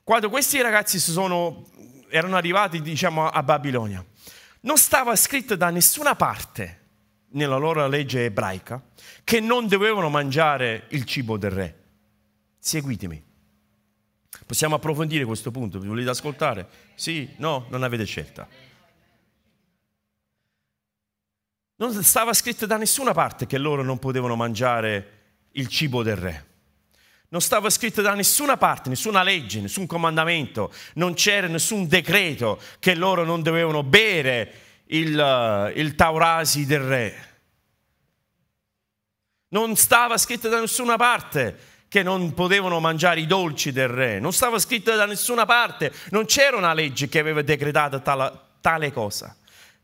Quando 0.04 0.30
questi 0.30 0.62
ragazzi 0.62 1.00
sono, 1.00 1.68
erano 2.08 2.36
arrivati 2.36 2.80
diciamo, 2.80 3.28
a 3.28 3.42
Babilonia, 3.42 4.04
non 4.60 4.78
stava 4.78 5.16
scritto 5.16 5.56
da 5.56 5.70
nessuna 5.70 6.14
parte 6.14 6.78
nella 7.30 7.56
loro 7.56 7.88
legge 7.88 8.26
ebraica 8.26 8.80
che 9.24 9.40
non 9.40 9.66
dovevano 9.66 10.10
mangiare 10.10 10.84
il 10.90 11.04
cibo 11.06 11.36
del 11.36 11.50
re. 11.50 11.78
Seguitemi. 12.60 13.30
Possiamo 14.52 14.74
approfondire 14.74 15.24
questo 15.24 15.50
punto? 15.50 15.78
Vi 15.78 15.88
volete 15.88 16.10
ascoltare? 16.10 16.68
Sì? 16.94 17.26
No? 17.38 17.64
Non 17.70 17.82
avete 17.84 18.04
scelta. 18.04 18.46
Non 21.76 22.02
stava 22.02 22.34
scritto 22.34 22.66
da 22.66 22.76
nessuna 22.76 23.14
parte 23.14 23.46
che 23.46 23.56
loro 23.56 23.82
non 23.82 23.98
potevano 23.98 24.36
mangiare 24.36 25.20
il 25.52 25.68
cibo 25.68 26.02
del 26.02 26.16
re. 26.16 26.46
Non 27.30 27.40
stava 27.40 27.70
scritto 27.70 28.02
da 28.02 28.12
nessuna 28.12 28.58
parte, 28.58 28.90
nessuna 28.90 29.22
legge, 29.22 29.62
nessun 29.62 29.86
comandamento, 29.86 30.70
non 30.96 31.14
c'era 31.14 31.46
nessun 31.46 31.88
decreto 31.88 32.60
che 32.78 32.94
loro 32.94 33.24
non 33.24 33.40
dovevano 33.40 33.82
bere 33.82 34.52
il, 34.88 35.18
uh, 35.18 35.78
il 35.78 35.94
taurasi 35.94 36.66
del 36.66 36.80
re. 36.80 37.14
Non 39.48 39.76
stava 39.76 40.18
scritto 40.18 40.50
da 40.50 40.60
nessuna 40.60 40.96
parte 40.96 41.71
che 41.92 42.02
non 42.02 42.32
potevano 42.32 42.80
mangiare 42.80 43.20
i 43.20 43.26
dolci 43.26 43.70
del 43.70 43.88
re. 43.88 44.18
Non 44.18 44.32
stava 44.32 44.58
scritto 44.58 44.96
da 44.96 45.04
nessuna 45.04 45.44
parte, 45.44 45.92
non 46.08 46.24
c'era 46.24 46.56
una 46.56 46.72
legge 46.72 47.06
che 47.06 47.18
aveva 47.18 47.42
decretato 47.42 48.00
tale, 48.00 48.32
tale 48.62 48.90
cosa. 48.90 49.36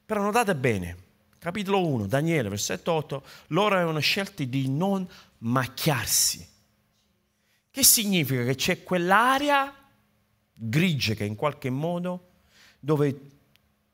Però 0.07 0.23
notate 0.23 0.55
bene, 0.55 0.97
capitolo 1.39 1.87
1, 1.87 2.07
Daniele, 2.07 2.49
versetto 2.49 2.93
8, 2.93 3.23
loro 3.49 3.75
avevano 3.75 3.99
scelto 3.99 4.43
di 4.43 4.71
non 4.71 5.07
macchiarsi 5.41 6.49
che 7.71 7.85
significa 7.85 8.43
che 8.43 8.55
c'è 8.55 8.83
quell'area 8.83 9.71
grigia 10.55 11.13
che 11.13 11.25
in 11.25 11.35
qualche 11.37 11.69
modo 11.69 12.31
dove 12.81 13.21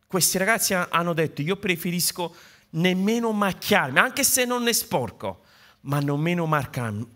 questi 0.07 0.39
ragazzi 0.39 0.73
hanno 0.73 1.15
detto 1.15 1.43
io 1.43 1.57
preferisco 1.57 2.33
nemmeno 2.71 3.33
macchiarmi, 3.33 3.99
anche 3.99 4.23
se 4.23 4.45
non 4.45 4.69
è 4.69 4.73
sporco, 4.73 5.44
ma 5.85 6.01
nemmeno 6.01 6.47
marcarmi, 6.47 7.07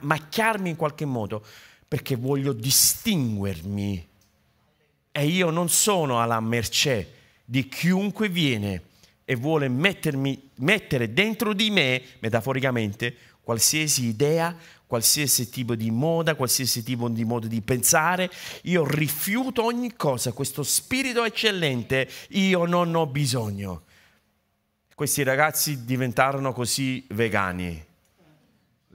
macchiarmi 0.00 0.70
in 0.70 0.76
qualche 0.76 1.04
modo 1.04 1.44
perché 1.86 2.16
voglio 2.16 2.52
distinguermi. 2.52 4.08
E 5.12 5.26
io 5.26 5.50
non 5.50 5.68
sono 5.68 6.20
alla 6.20 6.40
mercé 6.40 7.12
di 7.44 7.68
chiunque 7.68 8.28
viene 8.28 8.82
e 9.24 9.34
vuole 9.34 9.68
mettermi, 9.68 10.50
mettere 10.56 11.12
dentro 11.12 11.52
di 11.52 11.70
me, 11.70 12.02
metaforicamente, 12.20 13.16
qualsiasi 13.40 14.06
idea, 14.06 14.54
qualsiasi 14.86 15.48
tipo 15.48 15.74
di 15.74 15.90
moda, 15.90 16.34
qualsiasi 16.34 16.82
tipo 16.82 17.08
di 17.08 17.24
modo 17.24 17.46
di 17.46 17.60
pensare, 17.60 18.30
io 18.62 18.84
rifiuto 18.84 19.64
ogni 19.64 19.94
cosa, 19.96 20.32
questo 20.32 20.62
spirito 20.62 21.24
eccellente 21.24 22.08
io 22.30 22.66
non 22.66 22.94
ho 22.94 23.06
bisogno. 23.06 23.84
Questi 24.94 25.22
ragazzi 25.22 25.84
diventarono 25.84 26.52
così 26.52 27.04
vegani, 27.10 27.84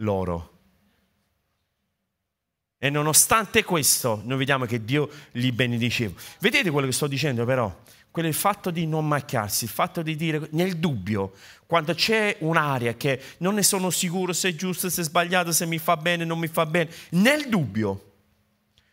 loro. 0.02 0.50
E 2.78 2.90
nonostante 2.90 3.64
questo, 3.64 4.22
noi 4.26 4.38
vediamo 4.38 4.66
che 4.66 4.84
Dio 4.84 5.10
li 5.34 5.52
benediceva. 5.52 6.20
Vedete 6.40 6.70
quello 6.72 6.88
che 6.88 6.94
sto 6.94 7.08
dicendo 7.08 7.46
però? 7.46 7.74
quello 8.12 8.28
il 8.28 8.36
fatto 8.36 8.72
di 8.72 8.86
non 8.86 9.08
macchiarsi, 9.08 9.64
il 9.64 9.70
fatto 9.70 10.02
di 10.02 10.18
dire 10.18 10.50
nel 10.52 10.78
dubbio, 10.78 11.32
quando 11.66 11.94
c'è 11.94 12.36
un'area 12.40 12.96
che 12.96 13.22
non 13.38 13.56
ne 13.56 13.64
sono 13.64 13.90
sicuro 13.90 14.34
se 14.34 14.50
è 14.50 14.56
giusto, 14.56 14.90
se 14.90 15.02
è 15.02 15.04
sbagliato, 15.06 15.54
se 15.54 15.66
mi 15.66 15.78
fa 15.78 15.96
bene, 15.96 16.26
non 16.26 16.38
mi 16.38 16.48
fa 16.48 16.66
bene, 16.66 16.92
nel 17.12 17.48
dubbio, 17.48 18.12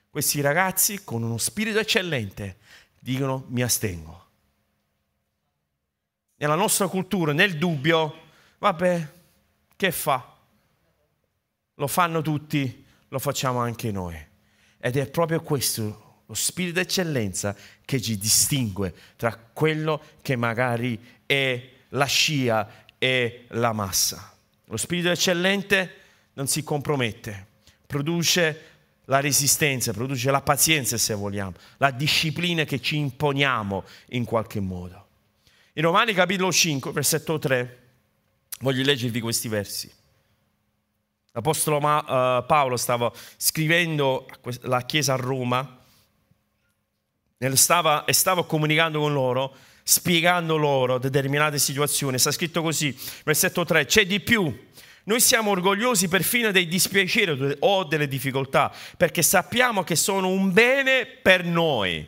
questi 0.09 0.41
ragazzi 0.41 1.03
con 1.03 1.25
uno 1.25 1.37
spirito 1.37 1.81
eccellente 1.81 2.59
dicono 3.01 3.45
mi 3.49 3.63
astengo. 3.63 4.27
Nella 6.37 6.55
nostra 6.55 6.87
cultura, 6.87 7.33
nel 7.33 7.59
dubbio, 7.59 8.15
vabbè, 8.59 9.13
che 9.75 9.91
fa? 9.91 10.37
Lo 11.79 11.87
fanno 11.87 12.23
tutti, 12.23 12.85
lo 13.09 13.19
facciamo 13.19 13.59
anche 13.61 13.91
noi. 13.91 14.17
Ed 14.79 14.97
è 14.97 15.09
proprio 15.09 15.41
questo 15.41 16.07
lo 16.27 16.35
spirito 16.35 16.75
d'eccellenza 16.81 17.57
che 17.85 18.03
ci 18.03 18.19
distingue 18.19 18.95
tra 19.17 19.35
quello 19.35 20.01
che 20.21 20.37
magari 20.37 21.01
è 21.25 21.69
la 21.91 22.05
scia 22.05 22.85
e 22.99 23.47
la 23.49 23.73
massa. 23.73 24.35
Lo 24.67 24.77
spirito 24.77 25.11
eccellente 25.11 25.95
non 26.35 26.47
si 26.47 26.63
compromette, 26.63 27.47
produce 27.87 28.63
la 29.07 29.21
resistenza, 29.21 29.95
produce 29.95 30.31
la 30.31 30.43
pazienza 30.43 30.99
se 30.99 31.15
vogliamo, 31.15 31.55
la 31.79 31.91
disciplina 31.91 32.65
che 32.65 32.81
ci 32.81 32.97
imponiamo 32.97 33.85
in 34.11 34.25
qualche 34.27 34.61
modo. 34.61 35.07
In 35.75 35.83
Romani 35.83 36.13
capitolo 36.13 36.53
5, 36.53 36.93
versetto 36.93 37.39
3, 37.39 37.79
voglio 38.61 38.85
leggervi 38.85 39.21
questi 39.21 39.49
versi. 39.49 39.91
L'Apostolo 41.33 41.81
Ma, 41.81 41.99
uh, 42.39 42.47
Paolo 42.47 42.77
stava 42.77 43.13
scrivendo 43.37 44.27
alla 44.63 44.83
Chiesa 44.83 45.15
a 45.15 45.17
Roma 45.17 45.79
stava, 47.55 48.05
e 48.05 48.13
stava 48.13 48.45
comunicando 48.45 48.99
con 48.99 49.13
loro, 49.13 49.55
spiegando 49.83 50.57
loro 50.57 50.99
determinate 50.99 51.59
situazioni. 51.59 52.19
Sta 52.19 52.33
scritto 52.33 52.63
così, 52.63 52.97
versetto 53.25 53.65
3, 53.65 53.87
c'è 53.87 54.07
di 54.07 54.21
più. 54.21 54.67
Noi 55.05 55.21
siamo 55.21 55.53
orgogliosi 55.53 56.09
perfino 56.09 56.51
dei 56.51 56.67
dispiaceri 56.67 57.57
o 57.61 57.85
delle 57.85 58.09
difficoltà, 58.09 58.73
perché 58.97 59.23
sappiamo 59.23 59.83
che 59.83 59.97
sono 59.97 60.29
un 60.29 60.53
bene 60.53 61.07
per 61.07 61.45
noi. 61.45 62.07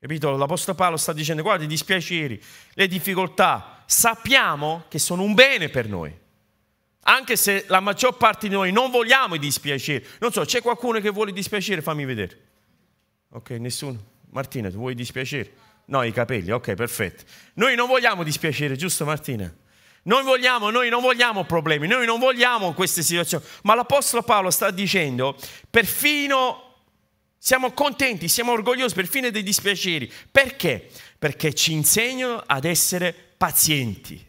Capito? 0.00 0.36
L'Apostolo 0.36 0.76
Paolo 0.76 0.96
sta 0.96 1.12
dicendo, 1.12 1.42
guarda, 1.42 1.62
i 1.62 1.68
dispiaceri, 1.68 2.42
le 2.72 2.88
difficoltà, 2.88 3.84
sappiamo 3.86 4.84
che 4.88 4.98
sono 4.98 5.22
un 5.22 5.34
bene 5.34 5.68
per 5.68 5.88
noi. 5.88 6.21
Anche 7.04 7.36
se 7.36 7.64
la 7.68 7.80
maggior 7.80 8.16
parte 8.16 8.48
di 8.48 8.54
noi 8.54 8.70
non 8.72 8.90
vogliamo 8.90 9.34
i 9.34 9.38
dispiaceri. 9.38 10.06
Non 10.20 10.32
so, 10.32 10.44
c'è 10.44 10.60
qualcuno 10.62 11.00
che 11.00 11.10
vuole 11.10 11.32
dispiacere? 11.32 11.82
Fammi 11.82 12.04
vedere. 12.04 12.38
Ok, 13.30 13.50
nessuno. 13.50 14.10
Martina, 14.30 14.70
tu 14.70 14.76
vuoi 14.76 14.94
dispiacere? 14.94 15.52
No, 15.86 16.02
i 16.04 16.12
capelli, 16.12 16.50
ok, 16.50 16.74
perfetto. 16.74 17.24
Noi 17.54 17.74
non 17.74 17.88
vogliamo 17.88 18.22
dispiacere, 18.22 18.76
giusto 18.76 19.04
Martina? 19.04 19.52
Noi, 20.04 20.22
vogliamo, 20.22 20.70
noi 20.70 20.88
non 20.88 21.00
vogliamo 21.00 21.44
problemi, 21.44 21.86
noi 21.86 22.06
non 22.06 22.18
vogliamo 22.18 22.72
queste 22.72 23.02
situazioni. 23.02 23.44
Ma 23.62 23.74
l'Apostolo 23.74 24.22
Paolo 24.22 24.50
sta 24.50 24.70
dicendo, 24.70 25.36
perfino 25.70 26.70
siamo 27.38 27.72
contenti, 27.72 28.28
siamo 28.28 28.52
orgogliosi 28.52 28.94
perfino 28.94 29.28
dei 29.30 29.42
dispiaceri. 29.42 30.10
Perché? 30.30 30.88
Perché 31.18 31.52
ci 31.54 31.72
insegnano 31.72 32.42
ad 32.46 32.64
essere 32.64 33.12
pazienti. 33.36 34.24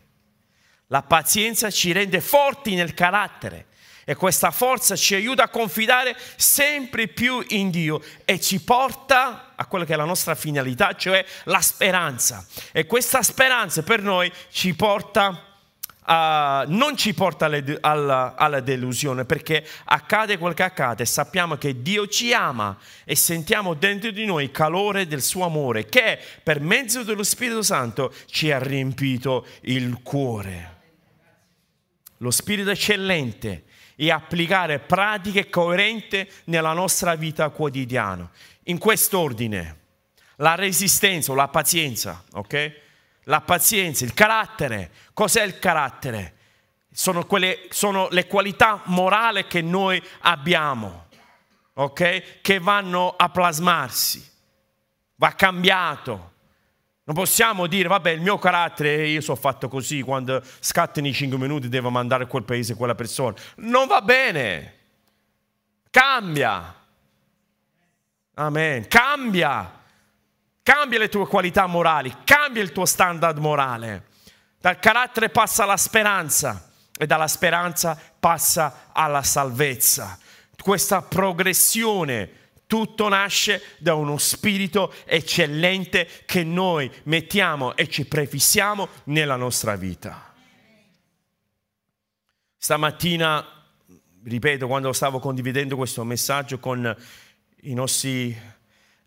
La 0.93 1.01
pazienza 1.01 1.71
ci 1.71 1.91
rende 1.91 2.21
forti 2.21 2.75
nel 2.75 2.93
carattere 2.93 3.65
e 4.05 4.13
questa 4.13 4.51
forza 4.51 4.95
ci 4.95 5.15
aiuta 5.15 5.41
a 5.41 5.49
confidare 5.49 6.15
sempre 6.35 7.07
più 7.07 7.43
in 7.47 7.71
Dio 7.71 7.99
e 8.25 8.39
ci 8.39 8.61
porta 8.61 9.53
a 9.55 9.65
quella 9.65 9.85
che 9.85 9.93
è 9.93 9.95
la 9.95 10.03
nostra 10.05 10.35
finalità, 10.35 10.93
cioè 10.95 11.25
la 11.45 11.61
speranza. 11.61 12.45
E 12.71 12.85
questa 12.85 13.23
speranza 13.23 13.81
per 13.81 14.03
noi 14.03 14.31
ci 14.51 14.75
porta 14.75 15.47
a, 16.01 16.63
non 16.67 16.95
ci 16.95 17.15
porta 17.15 17.45
alle, 17.45 17.79
alla, 17.81 18.35
alla 18.37 18.59
delusione 18.59 19.25
perché 19.25 19.67
accade 19.85 20.37
quel 20.37 20.53
che 20.53 20.61
accade, 20.61 21.05
sappiamo 21.05 21.55
che 21.55 21.81
Dio 21.81 22.05
ci 22.07 22.33
ama 22.33 22.77
e 23.03 23.15
sentiamo 23.15 23.73
dentro 23.73 24.11
di 24.11 24.25
noi 24.25 24.43
il 24.43 24.51
calore 24.51 25.07
del 25.07 25.23
suo 25.23 25.43
amore 25.43 25.87
che 25.87 26.19
per 26.43 26.59
mezzo 26.59 27.01
dello 27.01 27.23
Spirito 27.23 27.63
Santo 27.63 28.13
ci 28.27 28.51
ha 28.51 28.59
riempito 28.59 29.47
il 29.61 30.03
cuore. 30.03 30.72
Lo 32.23 32.31
Spirito 32.31 32.69
eccellente 32.69 33.65
e 33.97 34.09
applicare 34.09 34.79
pratiche 34.79 35.49
coerenti 35.49 36.25
nella 36.45 36.71
nostra 36.71 37.15
vita 37.15 37.49
quotidiana. 37.49 38.31
In 38.63 38.77
quest'ordine, 38.77 39.79
la 40.37 40.55
resistenza 40.55 41.33
o 41.33 41.35
la 41.35 41.49
pazienza, 41.49 42.23
ok? 42.31 42.81
La 43.23 43.41
pazienza, 43.41 44.05
il 44.05 44.13
carattere. 44.13 44.91
Cos'è 45.13 45.43
il 45.43 45.59
carattere? 45.59 46.35
Sono, 46.93 47.25
quelle, 47.25 47.67
sono 47.71 48.07
le 48.09 48.25
qualità 48.25 48.83
morali 48.85 49.45
che 49.45 49.61
noi 49.61 50.01
abbiamo, 50.21 51.07
ok? 51.73 52.39
Che 52.39 52.59
vanno 52.59 53.13
a 53.17 53.27
plasmarsi. 53.27 54.31
Va 55.15 55.33
cambiato 55.33 56.32
non 57.05 57.15
possiamo 57.15 57.67
dire, 57.67 57.89
vabbè, 57.89 58.11
il 58.11 58.21
mio 58.21 58.37
carattere, 58.37 59.07
io 59.07 59.19
sono 59.19 59.37
fatto 59.37 59.67
così, 59.67 60.01
quando 60.01 60.41
scattano 60.59 61.07
i 61.07 61.13
5 61.13 61.37
minuti 61.37 61.67
devo 61.67 61.89
mandare 61.89 62.23
a 62.23 62.27
quel 62.27 62.43
paese 62.43 62.75
quella 62.75 62.95
persona. 62.95 63.35
Non 63.57 63.87
va 63.87 64.01
bene. 64.01 64.77
Cambia. 65.89 66.75
Amen. 68.35 68.87
Cambia. 68.87 69.81
Cambia 70.63 70.97
le 70.97 71.09
tue 71.09 71.27
qualità 71.27 71.65
morali, 71.67 72.15
cambia 72.23 72.63
il 72.63 72.71
tuo 72.71 72.85
standard 72.85 73.37
morale. 73.37 74.05
Dal 74.57 74.79
carattere 74.79 75.27
passa 75.27 75.63
alla 75.63 75.75
speranza 75.75 76.69
e 76.97 77.05
dalla 77.05 77.27
speranza 77.27 77.99
passa 78.17 78.89
alla 78.93 79.23
salvezza. 79.23 80.17
Questa 80.57 81.01
progressione 81.01 82.42
tutto 82.73 83.07
nasce 83.07 83.61
da 83.77 83.93
uno 83.93 84.17
spirito 84.17 84.91
eccellente 85.05 86.07
che 86.25 86.43
noi 86.43 86.91
mettiamo 87.03 87.75
e 87.75 87.87
ci 87.87 88.05
prefissiamo 88.05 88.87
nella 89.03 89.35
nostra 89.35 89.75
vita. 89.75 90.33
Stamattina, 92.57 93.45
ripeto, 94.23 94.65
quando 94.65 94.91
stavo 94.91 95.19
condividendo 95.19 95.75
questo 95.75 96.03
messaggio 96.03 96.57
con 96.57 96.97
i 97.61 97.75
nostri 97.75 98.35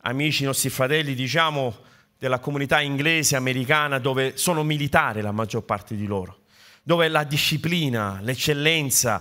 amici, 0.03 0.45
i 0.45 0.47
nostri 0.47 0.71
fratelli, 0.71 1.17
diciamo, 1.17 1.77
della 2.17 2.39
comunità 2.39 2.81
inglese, 2.81 3.35
americana, 3.35 3.99
dove 3.99 4.37
sono 4.37 4.63
militari 4.63 5.23
la 5.23 5.33
maggior 5.33 5.65
parte 5.65 5.97
di 5.97 6.07
loro 6.07 6.45
dove 6.87 7.09
la 7.09 7.25
disciplina, 7.25 8.21
l'eccellenza 8.23 9.21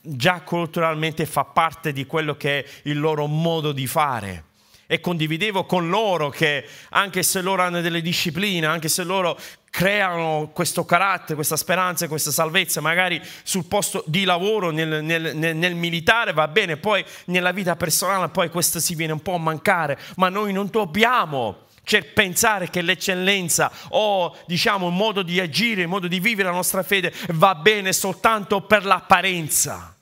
già 0.00 0.40
culturalmente 0.40 1.26
fa 1.26 1.44
parte 1.44 1.92
di 1.92 2.06
quello 2.06 2.38
che 2.38 2.60
è 2.60 2.68
il 2.84 2.98
loro 2.98 3.26
modo 3.26 3.72
di 3.72 3.86
fare. 3.86 4.44
E 4.86 4.98
condividevo 4.98 5.66
con 5.66 5.90
loro 5.90 6.30
che 6.30 6.66
anche 6.88 7.22
se 7.22 7.42
loro 7.42 7.60
hanno 7.60 7.82
delle 7.82 8.00
discipline, 8.00 8.64
anche 8.64 8.88
se 8.88 9.04
loro 9.04 9.38
creano 9.68 10.52
questo 10.54 10.86
carattere, 10.86 11.34
questa 11.34 11.56
speranza, 11.56 12.08
questa 12.08 12.30
salvezza, 12.30 12.80
magari 12.80 13.20
sul 13.42 13.66
posto 13.66 14.02
di 14.06 14.24
lavoro, 14.24 14.70
nel, 14.70 15.04
nel, 15.04 15.36
nel, 15.36 15.54
nel, 15.54 15.74
militare 15.74 16.32
va 16.32 16.48
bene, 16.48 16.78
poi 16.78 17.04
nella 17.26 17.52
vita 17.52 17.76
personale 17.76 18.30
poi 18.30 18.48
questo 18.48 18.80
si 18.80 18.94
viene 18.94 19.12
un 19.12 19.20
po' 19.20 19.34
a 19.34 19.38
mancare, 19.38 19.98
ma 20.16 20.30
noi 20.30 20.54
non 20.54 20.68
dobbiamo 20.70 21.66
cioè 21.84 22.04
pensare 22.04 22.70
che 22.70 22.80
l'eccellenza 22.80 23.70
o 23.90 24.36
diciamo 24.46 24.88
il 24.88 24.94
modo 24.94 25.22
di 25.22 25.40
agire, 25.40 25.82
il 25.82 25.88
modo 25.88 26.06
di 26.06 26.20
vivere 26.20 26.48
la 26.48 26.54
nostra 26.54 26.82
fede 26.82 27.12
va 27.30 27.54
bene 27.54 27.92
soltanto 27.92 28.62
per 28.62 28.84
l'apparenza. 28.84 29.96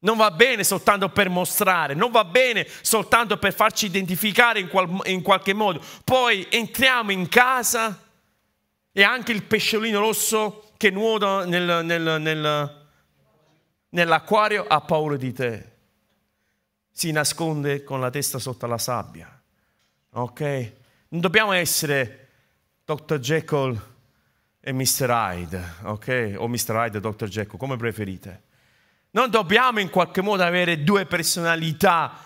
Non 0.00 0.16
va 0.16 0.30
bene 0.30 0.62
soltanto 0.62 1.08
per 1.08 1.28
mostrare, 1.28 1.94
non 1.94 2.12
va 2.12 2.24
bene 2.24 2.66
soltanto 2.82 3.36
per 3.36 3.52
farci 3.52 3.86
identificare 3.86 4.60
in, 4.60 4.68
qual, 4.68 5.00
in 5.06 5.22
qualche 5.22 5.54
modo. 5.54 5.80
Poi 6.04 6.46
entriamo 6.48 7.10
in 7.10 7.28
casa 7.28 8.00
e 8.92 9.02
anche 9.02 9.32
il 9.32 9.42
pesciolino 9.42 9.98
rosso 9.98 10.70
che 10.76 10.90
nuota 10.90 11.44
nel, 11.44 11.84
nel, 11.84 12.20
nel, 12.20 12.86
nell'acquario 13.88 14.64
ha 14.68 14.80
paura 14.80 15.16
di 15.16 15.32
te. 15.32 15.72
Si 16.92 17.10
nasconde 17.10 17.82
con 17.82 18.00
la 18.00 18.10
testa 18.10 18.38
sotto 18.38 18.66
la 18.66 18.78
sabbia. 18.78 19.37
Ok? 20.12 20.40
Non 21.08 21.20
dobbiamo 21.20 21.52
essere 21.52 22.28
Dr. 22.84 23.18
Jekyll 23.18 23.80
e 24.60 24.72
Mr. 24.72 25.08
Hyde, 25.08 25.74
ok? 25.84 26.34
O 26.38 26.48
Mr. 26.48 26.74
Hyde 26.74 26.98
e 26.98 27.00
Dr. 27.00 27.26
Jekyll, 27.26 27.58
come 27.58 27.76
preferite. 27.76 28.42
Non 29.10 29.30
dobbiamo 29.30 29.80
in 29.80 29.90
qualche 29.90 30.20
modo 30.20 30.42
avere 30.42 30.84
due 30.84 31.06
personalità, 31.06 32.18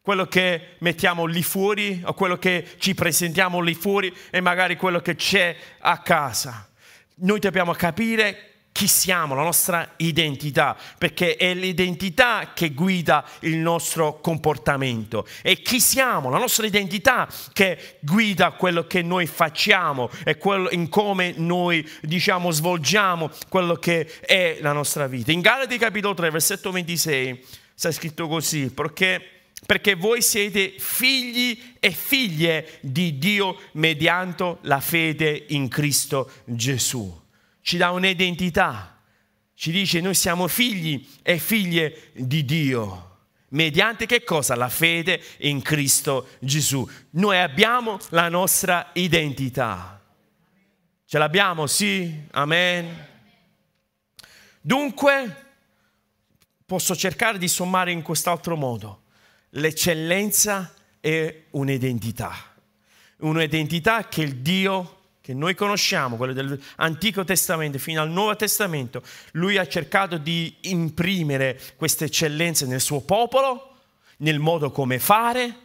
quello 0.00 0.26
che 0.26 0.76
mettiamo 0.78 1.26
lì 1.26 1.42
fuori 1.42 2.00
o 2.04 2.14
quello 2.14 2.38
che 2.38 2.76
ci 2.78 2.94
presentiamo 2.94 3.60
lì 3.60 3.74
fuori 3.74 4.14
e 4.30 4.40
magari 4.40 4.76
quello 4.76 5.00
che 5.00 5.14
c'è 5.14 5.56
a 5.80 5.98
casa. 5.98 6.68
Noi 7.16 7.38
dobbiamo 7.38 7.72
capire 7.72 8.55
chi 8.76 8.88
siamo, 8.88 9.34
la 9.34 9.42
nostra 9.42 9.94
identità, 9.96 10.76
perché 10.98 11.36
è 11.36 11.54
l'identità 11.54 12.52
che 12.54 12.72
guida 12.74 13.26
il 13.40 13.56
nostro 13.56 14.20
comportamento. 14.20 15.26
E 15.40 15.62
chi 15.62 15.80
siamo, 15.80 16.28
la 16.28 16.36
nostra 16.36 16.66
identità 16.66 17.26
che 17.54 17.96
guida 18.00 18.50
quello 18.50 18.86
che 18.86 19.00
noi 19.00 19.24
facciamo 19.24 20.10
e 20.26 20.36
in 20.72 20.90
come 20.90 21.32
noi 21.38 21.88
diciamo 22.02 22.50
svolgiamo 22.50 23.30
quello 23.48 23.76
che 23.76 24.20
è 24.20 24.58
la 24.60 24.72
nostra 24.72 25.06
vita. 25.06 25.32
In 25.32 25.40
Galati 25.40 25.78
capitolo 25.78 26.12
3, 26.12 26.28
versetto 26.28 26.70
26 26.70 27.44
sta 27.72 27.90
scritto 27.90 28.28
così, 28.28 28.70
perché 28.70 29.30
perché 29.64 29.94
voi 29.94 30.20
siete 30.20 30.74
figli 30.76 31.76
e 31.80 31.90
figlie 31.92 32.78
di 32.82 33.16
Dio 33.16 33.58
mediante 33.72 34.58
la 34.60 34.80
fede 34.80 35.46
in 35.48 35.68
Cristo 35.68 36.30
Gesù 36.44 37.24
ci 37.66 37.78
dà 37.78 37.90
un'identità, 37.90 39.02
ci 39.54 39.72
dice 39.72 40.00
noi 40.00 40.14
siamo 40.14 40.46
figli 40.46 41.04
e 41.20 41.36
figlie 41.40 42.12
di 42.12 42.44
Dio. 42.44 43.16
Mediante 43.48 44.06
che 44.06 44.22
cosa? 44.22 44.54
La 44.54 44.68
fede 44.68 45.20
in 45.38 45.62
Cristo 45.62 46.28
Gesù. 46.38 46.88
Noi 47.10 47.38
abbiamo 47.38 47.98
la 48.10 48.28
nostra 48.28 48.90
identità. 48.92 50.00
Ce 51.06 51.18
l'abbiamo? 51.18 51.66
Sì? 51.66 52.26
Amen. 52.30 53.08
Dunque, 54.60 55.44
posso 56.64 56.94
cercare 56.94 57.36
di 57.36 57.48
sommare 57.48 57.90
in 57.90 58.02
quest'altro 58.02 58.54
modo. 58.54 59.06
L'eccellenza 59.50 60.72
è 61.00 61.46
un'identità. 61.50 62.32
Un'identità 63.16 64.06
che 64.06 64.22
il 64.22 64.36
Dio 64.36 64.95
che 65.26 65.34
noi 65.34 65.56
conosciamo, 65.56 66.14
quello 66.14 66.32
dell'Antico 66.32 67.24
Testamento 67.24 67.80
fino 67.80 68.00
al 68.00 68.08
Nuovo 68.08 68.36
Testamento, 68.36 69.02
lui 69.32 69.58
ha 69.58 69.66
cercato 69.66 70.18
di 70.18 70.54
imprimere 70.60 71.60
queste 71.74 72.04
eccellenze 72.04 72.64
nel 72.64 72.80
suo 72.80 73.00
popolo, 73.00 73.74
nel 74.18 74.38
modo 74.38 74.70
come 74.70 75.00
fare. 75.00 75.56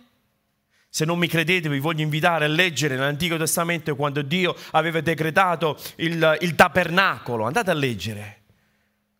Se 0.90 1.06
non 1.06 1.20
mi 1.20 1.28
credete 1.28 1.70
vi 1.70 1.78
voglio 1.78 2.02
invitare 2.02 2.46
a 2.46 2.48
leggere 2.48 2.96
nell'Antico 2.96 3.38
Testamento 3.38 3.96
quando 3.96 4.24
Dio 4.24 4.56
aveva 4.72 5.00
decretato 5.00 5.78
il, 5.98 6.38
il 6.42 6.56
tabernacolo, 6.56 7.46
andate 7.46 7.70
a 7.70 7.76
leggere. 7.76 8.42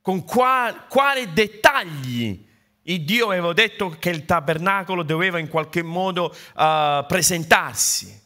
Con 0.02 0.26
qua, 0.26 0.88
quali 0.90 1.32
dettagli 1.34 2.48
il 2.86 3.06
Dio 3.06 3.28
aveva 3.28 3.54
detto 3.54 3.96
che 4.00 4.10
il 4.10 4.26
tabernacolo 4.26 5.04
doveva 5.04 5.38
in 5.38 5.50
qualche 5.50 5.84
modo 5.84 6.36
uh, 6.56 7.06
presentarsi 7.06 8.22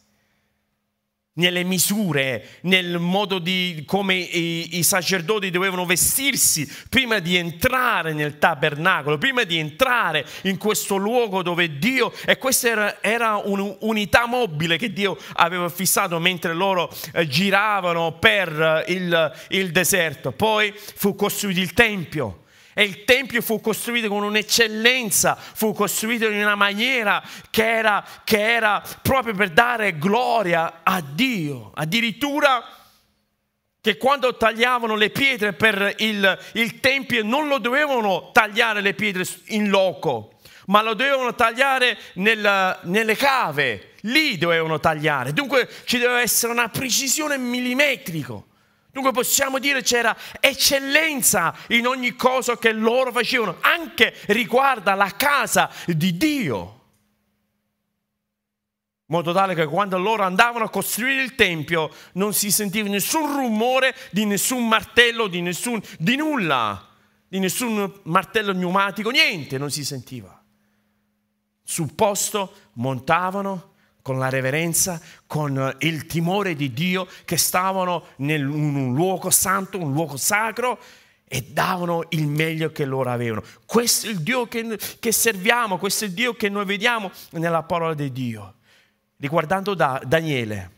nelle 1.36 1.64
misure, 1.64 2.60
nel 2.62 2.98
modo 2.98 3.38
di 3.38 3.82
come 3.86 4.14
i, 4.14 4.78
i, 4.78 4.82
sacerdoti 4.82 5.50
dovevano 5.50 5.84
vestirsi 5.84 6.70
prima 6.88 7.18
di 7.18 7.36
entrare 7.36 8.12
nel 8.12 8.38
tabernacolo, 8.38 9.18
prima 9.18 9.44
di 9.44 9.58
entrare 9.58 10.24
in 10.42 10.56
questo 10.56 10.96
luogo 10.96 11.42
dove 11.42 11.78
Dio, 11.78 12.12
e 12.24 12.38
questa 12.38 12.68
era, 12.68 13.02
era 13.02 13.36
un'unità 13.36 14.26
mobile 14.26 14.76
che 14.78 14.92
Dio 14.92 15.16
aveva 15.34 15.68
fissato 15.68 16.18
mentre 16.18 16.54
loro 16.54 16.90
eh, 17.12 17.26
giravano 17.26 18.18
per 18.18 18.84
il, 18.88 19.32
il 19.48 19.70
deserto. 19.70 20.32
Poi 20.32 20.72
fu 20.76 21.14
costruito 21.14 21.60
il 21.60 21.72
Tempio 21.72 22.44
e 22.78 22.82
il 22.82 23.04
Tempio 23.04 23.40
fu 23.40 23.58
costruito 23.62 24.08
con 24.08 24.22
un'eccellenza, 24.22 25.34
fu 25.34 25.72
costruito 25.72 26.28
in 26.28 26.42
una 26.42 26.56
maniera 26.56 27.22
che 27.48 27.66
era, 27.66 28.04
che 28.22 28.38
era 28.38 28.82
proprio 29.00 29.32
per 29.32 29.48
dare 29.48 29.96
gloria 29.96 30.80
a 30.82 31.00
Dio. 31.00 31.70
Addirittura 31.72 32.62
che 33.80 33.96
quando 33.96 34.36
tagliavano 34.36 34.94
le 34.94 35.08
pietre 35.08 35.54
per 35.54 35.94
il, 36.00 36.38
il 36.52 36.80
Tempio 36.80 37.24
non 37.24 37.48
lo 37.48 37.56
dovevano 37.56 38.28
tagliare 38.30 38.82
le 38.82 38.92
pietre 38.92 39.24
in 39.46 39.70
loco, 39.70 40.34
ma 40.66 40.82
lo 40.82 40.92
dovevano 40.92 41.34
tagliare 41.34 41.96
nel, 42.16 42.78
nelle 42.82 43.16
cave, 43.16 43.92
lì 44.02 44.36
dovevano 44.36 44.78
tagliare. 44.78 45.32
Dunque 45.32 45.66
ci 45.86 45.96
deve 45.96 46.20
essere 46.20 46.52
una 46.52 46.68
precisione 46.68 47.38
millimetrica. 47.38 48.34
Dunque 48.96 49.12
possiamo 49.12 49.58
dire 49.58 49.82
c'era 49.82 50.16
eccellenza 50.40 51.54
in 51.68 51.86
ogni 51.86 52.16
cosa 52.16 52.56
che 52.56 52.72
loro 52.72 53.12
facevano, 53.12 53.58
anche 53.60 54.14
riguardo 54.28 54.90
alla 54.90 55.14
casa 55.16 55.70
di 55.84 56.16
Dio. 56.16 56.60
In 59.08 59.14
modo 59.14 59.34
tale 59.34 59.54
che 59.54 59.66
quando 59.66 59.98
loro 59.98 60.22
andavano 60.22 60.64
a 60.64 60.70
costruire 60.70 61.22
il 61.22 61.34
Tempio 61.34 61.90
non 62.14 62.32
si 62.32 62.50
sentiva 62.50 62.88
nessun 62.88 63.36
rumore 63.36 63.94
di 64.12 64.24
nessun 64.24 64.66
martello, 64.66 65.26
di, 65.26 65.42
nessun, 65.42 65.78
di 65.98 66.16
nulla, 66.16 66.88
di 67.28 67.38
nessun 67.38 68.00
martello 68.04 68.54
pneumatico, 68.54 69.10
niente 69.10 69.58
non 69.58 69.70
si 69.70 69.84
sentiva. 69.84 70.42
Sul 71.62 71.92
posto 71.92 72.70
montavano 72.76 73.74
con 74.06 74.20
la 74.20 74.28
reverenza, 74.28 75.00
con 75.26 75.74
il 75.80 76.06
timore 76.06 76.54
di 76.54 76.72
Dio, 76.72 77.08
che 77.24 77.36
stavano 77.36 78.04
in 78.18 78.46
un 78.46 78.94
luogo 78.94 79.30
santo, 79.30 79.80
un 79.80 79.92
luogo 79.92 80.16
sacro 80.16 80.78
e 81.26 81.42
davano 81.42 82.04
il 82.10 82.28
meglio 82.28 82.70
che 82.70 82.84
loro 82.84 83.10
avevano. 83.10 83.42
Questo 83.64 84.06
è 84.06 84.10
il 84.10 84.20
Dio 84.20 84.46
che, 84.46 84.78
che 85.00 85.10
serviamo, 85.10 85.76
questo 85.76 86.04
è 86.04 86.06
il 86.06 86.14
Dio 86.14 86.34
che 86.34 86.48
noi 86.48 86.64
vediamo 86.64 87.10
nella 87.30 87.64
parola 87.64 87.94
di 87.94 88.12
Dio. 88.12 88.54
Riguardando 89.16 89.74
da, 89.74 90.00
Daniele, 90.06 90.70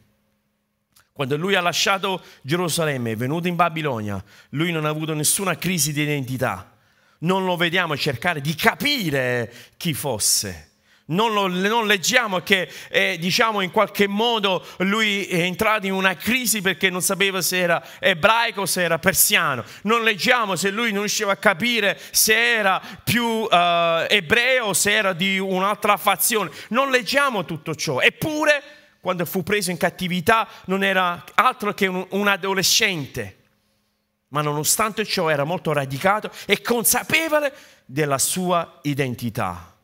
quando 1.12 1.36
lui 1.36 1.54
ha 1.54 1.60
lasciato 1.60 2.22
Gerusalemme, 2.40 3.10
è 3.10 3.16
venuto 3.16 3.46
in 3.46 3.56
Babilonia, 3.56 4.24
lui 4.52 4.72
non 4.72 4.86
ha 4.86 4.88
avuto 4.88 5.12
nessuna 5.12 5.58
crisi 5.58 5.92
di 5.92 6.00
identità. 6.00 6.78
Non 7.18 7.44
lo 7.44 7.56
vediamo 7.56 7.94
cercare 7.94 8.40
di 8.40 8.54
capire 8.54 9.52
chi 9.76 9.92
fosse 9.92 10.67
non, 11.10 11.32
lo, 11.32 11.46
non 11.46 11.86
leggiamo 11.86 12.40
che 12.40 12.70
eh, 12.88 13.16
diciamo 13.18 13.60
in 13.60 13.70
qualche 13.70 14.06
modo 14.06 14.66
lui 14.78 15.24
è 15.24 15.40
entrato 15.40 15.86
in 15.86 15.92
una 15.92 16.14
crisi 16.16 16.60
perché 16.60 16.90
non 16.90 17.00
sapeva 17.00 17.40
se 17.40 17.58
era 17.58 17.82
ebraico 17.98 18.62
o 18.62 18.66
se 18.66 18.82
era 18.82 18.98
persiano. 18.98 19.64
Non 19.82 20.02
leggiamo 20.02 20.56
se 20.56 20.70
lui 20.70 20.90
non 20.90 21.00
riusciva 21.00 21.32
a 21.32 21.36
capire 21.36 21.98
se 22.10 22.34
era 22.34 22.80
più 23.02 23.24
uh, 23.24 23.48
ebreo 24.08 24.66
o 24.66 24.72
se 24.74 24.94
era 24.94 25.12
di 25.12 25.38
un'altra 25.38 25.96
fazione. 25.96 26.50
Non 26.68 26.90
leggiamo 26.90 27.44
tutto 27.44 27.74
ciò. 27.74 28.00
Eppure 28.00 28.62
quando 29.00 29.24
fu 29.24 29.42
preso 29.42 29.70
in 29.70 29.78
cattività 29.78 30.46
non 30.66 30.84
era 30.84 31.24
altro 31.34 31.72
che 31.72 31.86
un, 31.86 32.06
un 32.10 32.28
adolescente. 32.28 33.36
Ma 34.28 34.42
nonostante 34.42 35.06
ciò 35.06 35.30
era 35.30 35.44
molto 35.44 35.72
radicato 35.72 36.30
e 36.44 36.60
consapevole 36.60 37.50
della 37.86 38.18
sua 38.18 38.80
identità. 38.82 39.77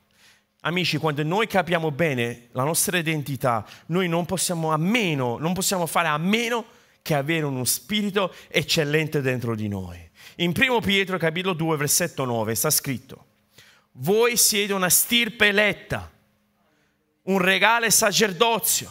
Amici, 0.66 0.96
quando 0.96 1.22
noi 1.22 1.46
capiamo 1.46 1.90
bene 1.90 2.48
la 2.52 2.64
nostra 2.64 2.96
identità, 2.96 3.66
noi 3.86 4.08
non 4.08 4.24
possiamo, 4.24 4.72
a 4.72 4.78
meno, 4.78 5.36
non 5.36 5.52
possiamo 5.52 5.84
fare 5.84 6.08
a 6.08 6.16
meno 6.16 6.64
che 7.02 7.12
avere 7.12 7.44
uno 7.44 7.64
spirito 7.64 8.34
eccellente 8.48 9.20
dentro 9.20 9.54
di 9.54 9.68
noi. 9.68 9.98
In 10.36 10.54
1 10.56 10.80
Pietro 10.80 11.18
capitolo 11.18 11.52
2 11.52 11.76
versetto 11.76 12.24
9 12.24 12.54
sta 12.54 12.70
scritto, 12.70 13.26
voi 13.96 14.38
siete 14.38 14.72
una 14.72 14.88
stirpe 14.88 15.48
eletta, 15.48 16.10
un 17.24 17.38
regale 17.38 17.90
sacerdozio, 17.90 18.90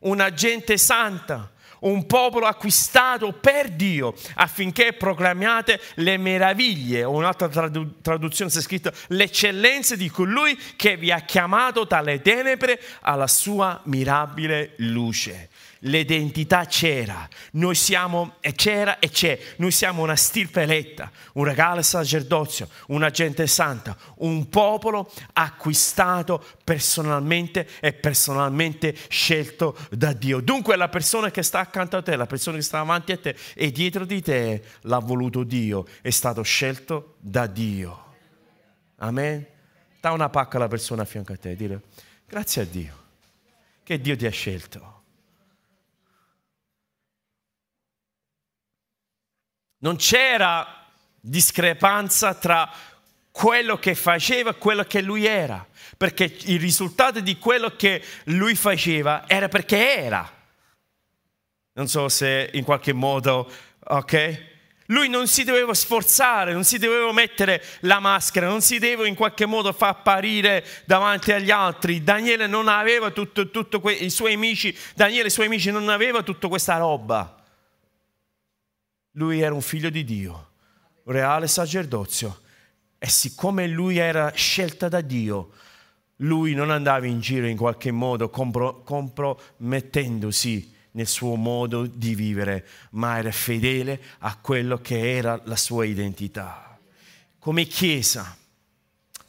una 0.00 0.34
gente 0.34 0.76
santa, 0.76 1.50
un 1.80 2.06
popolo 2.06 2.46
acquistato 2.46 3.32
per 3.32 3.70
Dio 3.70 4.14
affinché 4.34 4.92
proclamiate 4.92 5.80
le 5.96 6.16
meraviglie, 6.16 7.04
o 7.04 7.10
un'altra 7.12 7.48
tradu- 7.48 8.00
traduzione 8.00 8.50
è 8.50 8.60
scritto 8.60 8.92
l'eccellenza 9.08 9.96
di 9.96 10.08
colui 10.08 10.58
che 10.76 10.96
vi 10.96 11.10
ha 11.10 11.20
chiamato 11.20 11.84
dalle 11.84 12.20
tenebre 12.20 12.80
alla 13.00 13.26
sua 13.26 13.80
mirabile 13.84 14.74
luce 14.76 15.48
l'identità 15.86 16.64
c'era, 16.66 17.28
noi 17.52 17.74
siamo, 17.74 18.36
e 18.40 18.52
c'era 18.52 18.98
e 18.98 19.08
c'è, 19.08 19.38
noi 19.56 19.70
siamo 19.70 20.02
una 20.02 20.16
stirpe 20.16 20.62
eletta, 20.62 21.10
un 21.34 21.44
regalo 21.44 21.82
sacerdozio, 21.82 22.68
una 22.88 23.10
gente 23.10 23.46
santa, 23.46 23.96
un 24.16 24.48
popolo 24.48 25.10
acquistato 25.32 26.44
personalmente 26.62 27.68
e 27.80 27.92
personalmente 27.92 28.94
scelto 29.08 29.76
da 29.90 30.12
Dio. 30.12 30.40
Dunque 30.40 30.76
la 30.76 30.88
persona 30.88 31.30
che 31.30 31.42
sta 31.42 31.60
accanto 31.60 31.96
a 31.96 32.02
te, 32.02 32.16
la 32.16 32.26
persona 32.26 32.56
che 32.56 32.62
sta 32.62 32.80
avanti 32.80 33.12
a 33.12 33.18
te 33.18 33.36
e 33.54 33.70
dietro 33.70 34.04
di 34.04 34.22
te 34.22 34.62
l'ha 34.82 34.98
voluto 34.98 35.44
Dio, 35.44 35.86
è 36.02 36.10
stato 36.10 36.42
scelto 36.42 37.16
da 37.18 37.46
Dio. 37.46 38.04
Amen. 38.98 39.46
Da 40.00 40.12
una 40.12 40.28
pacca 40.28 40.56
alla 40.56 40.68
persona 40.68 41.02
a 41.02 41.04
fianco 41.04 41.32
a 41.32 41.36
te 41.36 41.50
e 41.50 41.56
dire 41.56 41.80
grazie 42.26 42.62
a 42.62 42.64
Dio 42.64 43.04
che 43.82 44.00
Dio 44.00 44.16
ti 44.16 44.26
ha 44.26 44.30
scelto. 44.30 44.95
Non 49.78 49.96
c'era 49.96 50.84
discrepanza 51.20 52.34
tra 52.34 52.70
quello 53.30 53.78
che 53.78 53.94
faceva 53.94 54.50
e 54.50 54.58
quello 54.58 54.84
che 54.84 55.02
lui 55.02 55.26
era, 55.26 55.66
perché 55.96 56.36
il 56.44 56.58
risultato 56.58 57.20
di 57.20 57.36
quello 57.38 57.76
che 57.76 58.02
lui 58.24 58.54
faceva 58.54 59.24
era 59.26 59.48
perché 59.48 59.98
era. 59.98 60.32
Non 61.74 61.88
so 61.88 62.08
se 62.08 62.48
in 62.54 62.64
qualche 62.64 62.94
modo, 62.94 63.50
ok? 63.80 64.54
Lui 64.86 65.08
non 65.08 65.26
si 65.26 65.44
doveva 65.44 65.74
sforzare, 65.74 66.52
non 66.52 66.64
si 66.64 66.78
doveva 66.78 67.12
mettere 67.12 67.62
la 67.80 67.98
maschera, 67.98 68.46
non 68.46 68.62
si 68.62 68.78
doveva 68.78 69.06
in 69.06 69.14
qualche 69.14 69.44
modo 69.44 69.72
far 69.72 69.90
apparire 69.90 70.64
davanti 70.84 71.32
agli 71.32 71.50
altri. 71.50 72.04
Daniele 72.04 72.46
non 72.46 72.68
aveva 72.68 73.10
tutto, 73.10 73.50
tutto 73.50 73.80
que- 73.80 73.92
i 73.92 74.10
suoi 74.10 74.34
amici, 74.34 74.76
Daniele 74.94 75.24
e 75.24 75.26
i 75.26 75.30
suoi 75.30 75.46
amici 75.46 75.70
non 75.70 75.88
aveva 75.88 76.22
tutta 76.22 76.48
questa 76.48 76.76
roba. 76.78 77.34
Lui 79.16 79.40
era 79.40 79.54
un 79.54 79.62
figlio 79.62 79.90
di 79.90 80.04
Dio, 80.04 80.50
reale 81.04 81.46
sacerdozio. 81.46 82.40
E 82.98 83.08
siccome 83.08 83.66
lui 83.66 83.98
era 83.98 84.30
scelta 84.34 84.88
da 84.88 85.00
Dio, 85.00 85.52
lui 86.20 86.54
non 86.54 86.70
andava 86.70 87.06
in 87.06 87.20
giro 87.20 87.46
in 87.46 87.56
qualche 87.56 87.90
modo 87.90 88.30
compro- 88.30 88.82
compromettendosi 88.82 90.74
nel 90.92 91.06
suo 91.06 91.34
modo 91.34 91.86
di 91.86 92.14
vivere, 92.14 92.66
ma 92.92 93.18
era 93.18 93.30
fedele 93.30 94.00
a 94.20 94.36
quello 94.36 94.78
che 94.78 95.16
era 95.16 95.40
la 95.44 95.56
sua 95.56 95.84
identità. 95.84 96.78
Come 97.38 97.64
Chiesa, 97.64 98.36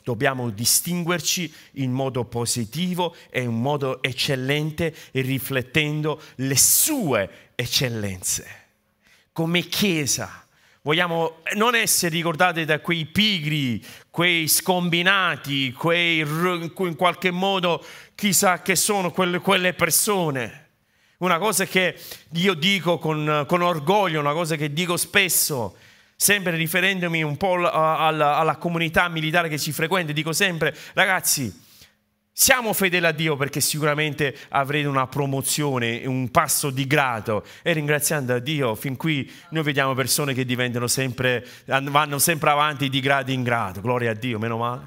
dobbiamo 0.03 0.49
distinguerci 0.49 1.53
in 1.73 1.91
modo 1.91 2.23
positivo 2.23 3.15
e 3.29 3.41
in 3.41 3.53
modo 3.53 4.01
eccellente 4.01 4.95
riflettendo 5.11 6.21
le 6.35 6.57
sue 6.57 7.29
eccellenze. 7.55 8.66
Come 9.37 9.67
Chiesa 9.67 10.47
vogliamo 10.81 11.43
non 11.57 11.75
essere 11.75 12.15
ricordati 12.15 12.65
da 12.65 12.79
quei 12.79 13.05
pigri, 13.05 13.85
quei 14.09 14.47
scombinati, 14.47 15.73
quei 15.73 16.21
in 16.21 16.95
qualche 16.97 17.29
modo 17.29 17.85
chissà 18.15 18.63
che 18.63 18.75
sono 18.75 19.11
quelle, 19.11 19.73
persone. 19.75 20.69
Una 21.17 21.37
cosa 21.37 21.65
che 21.65 21.99
io 22.31 22.55
dico 22.55 22.97
con, 22.97 23.45
con 23.47 23.61
orgoglio, 23.61 24.19
una 24.19 24.33
cosa 24.33 24.55
che 24.55 24.73
dico 24.73 24.97
spesso, 24.97 25.75
sempre 26.15 26.55
riferendomi 26.55 27.21
un 27.21 27.37
po' 27.37 27.69
alla, 27.69 28.37
alla 28.37 28.55
comunità 28.55 29.07
militare 29.07 29.49
che 29.49 29.59
ci 29.59 29.71
frequenta, 29.71 30.13
dico 30.13 30.33
sempre, 30.33 30.75
ragazzi, 30.93 31.65
siamo 32.39 32.71
fedeli 32.71 33.03
a 33.07 33.11
Dio 33.11 33.35
perché 33.35 33.59
sicuramente 33.59 34.37
avrete 34.49 34.87
una 34.87 35.07
promozione, 35.07 36.05
un 36.05 36.29
passo 36.29 36.69
di 36.69 36.85
grado 36.85 37.43
e 37.63 37.73
ringraziando 37.73 38.35
a 38.35 38.37
Dio 38.37 38.75
fin 38.75 38.95
qui 38.95 39.27
noi 39.49 39.63
vediamo 39.63 39.95
persone 39.95 40.35
che 40.35 40.45
diventano 40.45 40.85
sempre, 40.85 41.43
vanno 41.65 42.19
sempre 42.19 42.51
avanti 42.51 42.89
di 42.89 42.99
grado 42.99 43.31
in 43.31 43.41
grado, 43.41 43.81
gloria 43.81 44.11
a 44.11 44.13
Dio, 44.13 44.37
meno 44.37 44.57
male. 44.57 44.85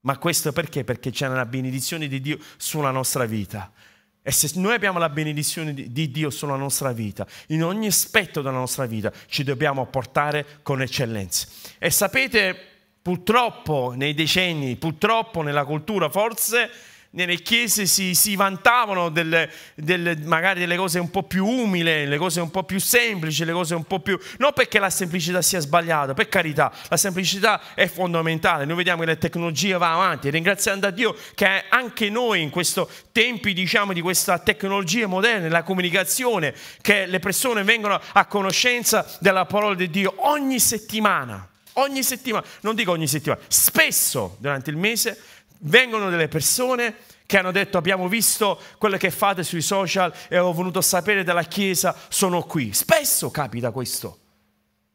Ma 0.00 0.18
questo 0.18 0.52
perché? 0.52 0.84
Perché 0.84 1.10
c'è 1.10 1.28
una 1.28 1.46
benedizione 1.46 2.08
di 2.08 2.20
Dio 2.20 2.38
sulla 2.58 2.90
nostra 2.90 3.24
vita. 3.24 3.72
E 4.20 4.30
se 4.30 4.50
noi 4.56 4.74
abbiamo 4.74 4.98
la 4.98 5.08
benedizione 5.08 5.72
di 5.72 6.10
Dio 6.10 6.28
sulla 6.28 6.56
nostra 6.56 6.92
vita, 6.92 7.26
in 7.46 7.64
ogni 7.64 7.86
aspetto 7.86 8.42
della 8.42 8.58
nostra 8.58 8.84
vita, 8.84 9.10
ci 9.26 9.44
dobbiamo 9.44 9.86
portare 9.86 10.60
con 10.62 10.82
eccellenza. 10.82 11.48
E 11.78 11.88
sapete, 11.90 12.77
purtroppo 13.00 13.94
nei 13.96 14.14
decenni, 14.14 14.76
purtroppo 14.76 15.42
nella 15.42 15.64
cultura, 15.64 16.08
forse 16.08 16.70
nelle 17.10 17.36
chiese 17.36 17.86
si, 17.86 18.14
si 18.14 18.36
vantavano 18.36 19.08
delle, 19.08 19.50
delle, 19.74 20.16
magari 20.16 20.60
delle 20.60 20.76
cose 20.76 20.98
un 20.98 21.10
po' 21.10 21.22
più 21.22 21.46
umili, 21.46 22.06
le 22.06 22.16
cose 22.18 22.40
un 22.40 22.50
po' 22.50 22.64
più 22.64 22.78
semplici, 22.78 23.44
le 23.44 23.52
cose 23.52 23.74
un 23.74 23.84
po' 23.84 24.00
più... 24.00 24.18
Non 24.36 24.52
perché 24.52 24.78
la 24.78 24.90
semplicità 24.90 25.40
sia 25.40 25.60
sbagliata, 25.60 26.12
per 26.12 26.28
carità, 26.28 26.70
la 26.88 26.96
semplicità 26.98 27.74
è 27.74 27.86
fondamentale. 27.86 28.66
Noi 28.66 28.76
vediamo 28.76 29.00
che 29.00 29.06
la 29.06 29.16
tecnologia 29.16 29.78
va 29.78 29.94
avanti, 29.94 30.28
ringraziando 30.28 30.86
a 30.86 30.90
Dio 30.90 31.16
che 31.34 31.64
anche 31.68 32.10
noi 32.10 32.42
in 32.42 32.50
questi 32.50 32.84
tempi, 33.10 33.54
diciamo, 33.54 33.94
di 33.94 34.02
questa 34.02 34.38
tecnologia 34.38 35.06
moderna, 35.06 35.48
la 35.48 35.62
comunicazione, 35.62 36.54
che 36.82 37.06
le 37.06 37.18
persone 37.20 37.62
vengono 37.62 37.98
a 38.12 38.26
conoscenza 38.26 39.16
della 39.20 39.46
parola 39.46 39.74
di 39.74 39.88
Dio 39.88 40.14
ogni 40.18 40.60
settimana. 40.60 41.48
Ogni 41.78 42.02
settimana, 42.02 42.44
non 42.60 42.74
dico 42.74 42.90
ogni 42.90 43.06
settimana, 43.06 43.40
spesso 43.48 44.36
durante 44.40 44.70
il 44.70 44.76
mese 44.76 45.20
vengono 45.60 46.10
delle 46.10 46.28
persone 46.28 46.94
che 47.24 47.38
hanno 47.38 47.52
detto 47.52 47.76
abbiamo 47.78 48.08
visto 48.08 48.60
quello 48.78 48.96
che 48.96 49.10
fate 49.10 49.42
sui 49.42 49.60
social 49.60 50.12
e 50.28 50.38
ho 50.38 50.52
voluto 50.52 50.80
sapere 50.80 51.24
della 51.24 51.42
Chiesa, 51.42 51.94
sono 52.08 52.42
qui. 52.42 52.72
Spesso 52.72 53.30
capita 53.30 53.70
questo. 53.70 54.18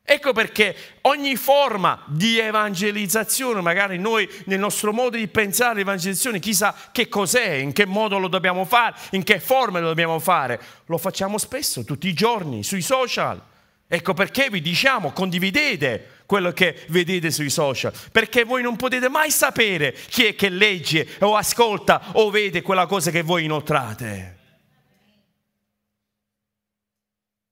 Ecco 0.05 0.33
perché 0.33 0.75
ogni 1.01 1.37
forma 1.37 2.03
di 2.07 2.37
evangelizzazione, 2.37 3.61
magari 3.61 3.97
noi 3.97 4.29
nel 4.45 4.59
nostro 4.59 4.91
modo 4.91 5.15
di 5.15 5.27
pensare 5.29 5.75
l'evangelizzazione, 5.75 6.39
chissà 6.39 6.75
che 6.91 7.07
cos'è, 7.07 7.51
in 7.51 7.71
che 7.71 7.85
modo 7.85 8.17
lo 8.17 8.27
dobbiamo 8.27 8.65
fare, 8.65 8.95
in 9.11 9.23
che 9.23 9.39
forma 9.39 9.79
lo 9.79 9.87
dobbiamo 9.87 10.19
fare, 10.19 10.59
lo 10.87 10.97
facciamo 10.97 11.37
spesso, 11.37 11.85
tutti 11.85 12.09
i 12.09 12.13
giorni, 12.13 12.63
sui 12.63 12.81
social. 12.81 13.41
Ecco 13.87 14.13
perché 14.13 14.49
vi 14.49 14.59
diciamo, 14.59 15.11
condividete 15.11 16.22
quello 16.33 16.51
che 16.51 16.83
vedete 16.87 17.29
sui 17.29 17.51
social, 17.51 17.93
perché 18.11 18.43
voi 18.43 18.63
non 18.63 18.75
potete 18.75 19.07
mai 19.07 19.29
sapere 19.29 19.93
chi 19.93 20.25
è 20.25 20.33
che 20.33 20.49
legge 20.49 21.07
o 21.19 21.35
ascolta 21.35 22.13
o 22.13 22.31
vede 22.31 22.63
quella 22.63 22.87
cosa 22.87 23.11
che 23.11 23.21
voi 23.21 23.43
inoltrate. 23.43 24.39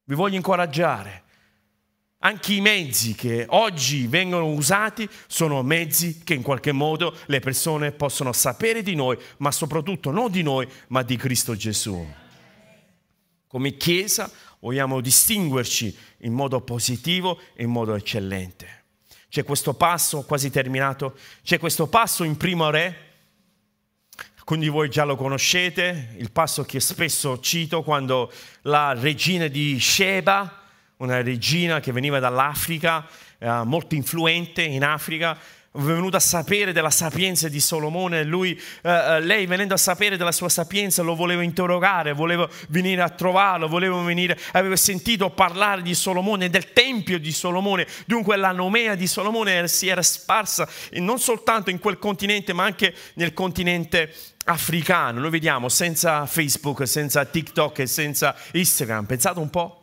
Vi 0.04 0.16
voglio 0.16 0.36
incoraggiare. 0.36 1.22
Anche 2.24 2.54
i 2.54 2.62
mezzi 2.62 3.14
che 3.14 3.46
oggi 3.50 4.08
vengono 4.08 4.48
usati 4.48 5.08
sono 5.28 5.62
mezzi 5.62 6.24
che 6.24 6.34
in 6.34 6.42
qualche 6.42 6.72
modo 6.72 7.16
le 7.28 7.40
persone 7.40 7.92
possono 7.92 8.34
sapere 8.34 8.82
di 8.82 8.96
noi, 8.96 9.16
ma 9.38 9.52
soprattutto 9.52 10.10
non 10.10 10.32
di 10.32 10.42
noi, 10.42 10.68
ma 10.88 11.04
di 11.04 11.18
Cristo 11.18 11.56
Gesù. 11.56 12.04
Come 13.46 13.78
Chiesa 13.78 14.32
vogliamo 14.62 15.02
distinguerci 15.02 15.96
in 16.20 16.34
modo 16.34 16.62
positivo 16.62 17.40
e 17.54 17.64
in 17.64 17.70
modo 17.70 17.94
eccellente. 17.94 18.80
C'è 19.30 19.44
questo 19.44 19.74
passo, 19.74 20.24
quasi 20.24 20.50
terminato, 20.50 21.16
c'è 21.44 21.60
questo 21.60 21.88
passo 21.88 22.24
in 22.24 22.38
primo 22.38 22.70
re, 22.70 23.10
quindi 24.44 24.68
voi 24.68 24.90
già 24.90 25.04
lo 25.04 25.16
conoscete, 25.16 26.16
il 26.18 26.32
passo 26.32 26.64
che 26.64 26.80
spesso 26.80 27.40
cito 27.40 27.84
quando 27.84 28.32
la 28.64 28.94
regina 28.94 29.48
di 29.48 29.80
Sheba, 29.80 30.60
una 30.98 31.22
regina 31.22 31.80
che 31.80 31.92
veniva 31.92 32.20
dall'Africa, 32.20 33.08
eh, 33.38 33.64
molto 33.64 33.96
influente 33.96 34.62
in 34.62 34.84
Africa, 34.84 35.38
venuto 35.74 36.18
a 36.18 36.20
sapere 36.20 36.74
della 36.74 36.90
sapienza 36.90 37.48
di 37.48 37.62
Solomone, 37.62 38.24
lui, 38.24 38.60
eh, 38.82 38.90
eh, 38.90 39.20
lei 39.22 39.46
venendo 39.46 39.74
a 39.74 39.78
sapere 39.78 40.18
della 40.18 40.34
sua 40.34 40.50
sapienza 40.50 41.02
lo 41.02 41.16
voleva 41.16 41.44
interrogare, 41.44 42.12
voleva 42.12 42.48
venire 42.70 43.02
a 43.02 43.10
trovarlo, 43.10 43.68
voleva 43.68 44.02
venire, 44.02 44.38
aveva 44.52 44.76
sentito 44.76 45.30
parlare 45.30 45.82
di 45.82 45.96
Solomone, 45.96 46.50
del 46.50 46.74
tempio 46.74 47.18
di 47.20 47.32
Solomone, 47.32 47.88
dunque 48.06 48.36
la 48.36 48.52
nomea 48.52 48.96
di 48.96 49.08
Solomone 49.08 49.68
si 49.68 49.88
era 49.88 50.02
sparsa 50.02 50.68
non 50.94 51.20
soltanto 51.20 51.70
in 51.70 51.80
quel 51.80 51.98
continente 51.98 52.54
ma 52.54 52.64
anche 52.64 52.94
nel 53.14 53.34
continente 53.34 54.14
africano. 54.46 55.22
Noi 55.22 55.30
vediamo 55.30 55.70
senza 55.70 56.26
Facebook, 56.26 56.88
senza 56.88 57.24
TikTok 57.24 57.80
e 57.80 57.88
senza 57.88 58.36
Instagram, 58.52 59.06
pensate 59.06 59.40
un 59.40 59.50
po' 59.50 59.81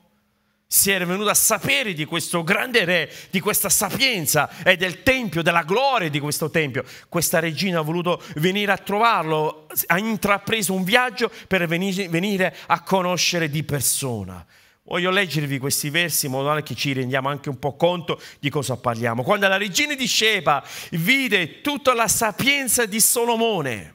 si 0.70 0.90
era 0.90 1.06
venuto 1.06 1.30
a 1.30 1.34
sapere 1.34 1.94
di 1.94 2.04
questo 2.04 2.44
grande 2.44 2.84
re, 2.84 3.10
di 3.30 3.40
questa 3.40 3.70
sapienza 3.70 4.50
e 4.62 4.76
del 4.76 5.02
tempio, 5.02 5.40
della 5.40 5.62
gloria 5.62 6.10
di 6.10 6.20
questo 6.20 6.50
tempio. 6.50 6.84
Questa 7.08 7.38
regina 7.38 7.78
ha 7.78 7.82
voluto 7.82 8.22
venire 8.36 8.70
a 8.70 8.76
trovarlo, 8.76 9.66
ha 9.86 9.98
intrapreso 9.98 10.74
un 10.74 10.84
viaggio 10.84 11.30
per 11.46 11.66
venire 11.66 12.54
a 12.66 12.82
conoscere 12.82 13.48
di 13.48 13.62
persona. 13.62 14.44
Voglio 14.82 15.10
leggervi 15.10 15.58
questi 15.58 15.88
versi 15.88 16.26
in 16.26 16.32
modo 16.32 16.48
tale 16.48 16.62
che 16.62 16.74
ci 16.74 16.92
rendiamo 16.92 17.30
anche 17.30 17.48
un 17.48 17.58
po' 17.58 17.74
conto 17.74 18.20
di 18.38 18.50
cosa 18.50 18.76
parliamo. 18.76 19.22
Quando 19.22 19.48
la 19.48 19.56
regina 19.56 19.94
di 19.94 20.06
Sheba 20.06 20.62
vide 20.90 21.62
tutta 21.62 21.94
la 21.94 22.08
sapienza 22.08 22.84
di 22.84 23.00
Solomone, 23.00 23.94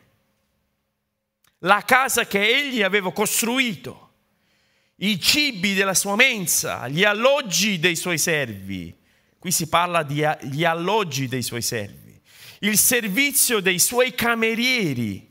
la 1.60 1.84
casa 1.86 2.26
che 2.26 2.44
egli 2.48 2.82
aveva 2.82 3.12
costruito, 3.12 4.03
i 5.04 5.20
cibi 5.20 5.74
della 5.74 5.94
sua 5.94 6.16
mensa, 6.16 6.88
gli 6.88 7.04
alloggi 7.04 7.80
dei 7.80 7.96
suoi 7.96 8.18
servi. 8.18 8.96
Qui 9.38 9.52
si 9.52 9.68
parla 9.68 10.04
di 10.04 10.64
alloggi 10.64 11.28
dei 11.28 11.42
suoi 11.42 11.62
servi, 11.62 12.18
il 12.60 12.78
servizio 12.78 13.60
dei 13.60 13.78
suoi 13.78 14.16
camerieri, 14.16 15.30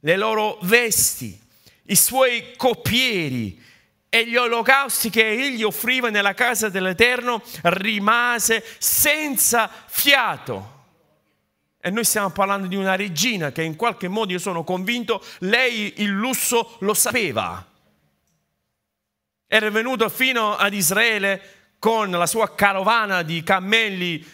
le 0.00 0.16
loro 0.16 0.58
vesti, 0.62 1.38
i 1.84 1.94
suoi 1.94 2.54
coppieri 2.56 3.62
e 4.08 4.26
gli 4.26 4.34
olocausti 4.34 5.10
che 5.10 5.30
egli 5.30 5.62
offriva 5.62 6.10
nella 6.10 6.34
casa 6.34 6.68
dell'Eterno 6.68 7.40
rimase 7.62 8.64
senza 8.78 9.70
fiato. 9.86 10.78
E 11.80 11.90
noi 11.90 12.04
stiamo 12.04 12.30
parlando 12.30 12.66
di 12.66 12.74
una 12.74 12.96
regina 12.96 13.52
che 13.52 13.62
in 13.62 13.76
qualche 13.76 14.08
modo, 14.08 14.32
io 14.32 14.40
sono 14.40 14.64
convinto, 14.64 15.24
lei 15.38 15.94
il 15.98 16.10
lusso 16.10 16.78
lo 16.80 16.94
sapeva 16.94 17.69
era 19.52 19.68
venuto 19.68 20.08
fino 20.08 20.54
ad 20.54 20.72
Israele 20.72 21.42
con 21.80 22.08
la 22.08 22.26
sua 22.26 22.54
carovana 22.54 23.22
di 23.22 23.42
cammelli 23.42 24.24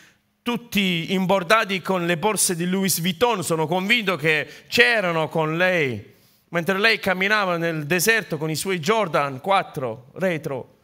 tutti 0.42 1.14
imbordati 1.14 1.80
con 1.80 2.04
le 2.04 2.18
borse 2.18 2.54
di 2.54 2.66
Louis 2.66 3.00
Vuitton, 3.00 3.42
sono 3.42 3.66
convinto 3.66 4.16
che 4.16 4.46
c'erano 4.68 5.30
con 5.30 5.56
lei, 5.56 6.14
mentre 6.50 6.78
lei 6.78 6.98
camminava 6.98 7.56
nel 7.56 7.86
deserto 7.86 8.36
con 8.36 8.50
i 8.50 8.56
suoi 8.56 8.78
Jordan 8.78 9.40
4 9.40 10.10
retro. 10.16 10.74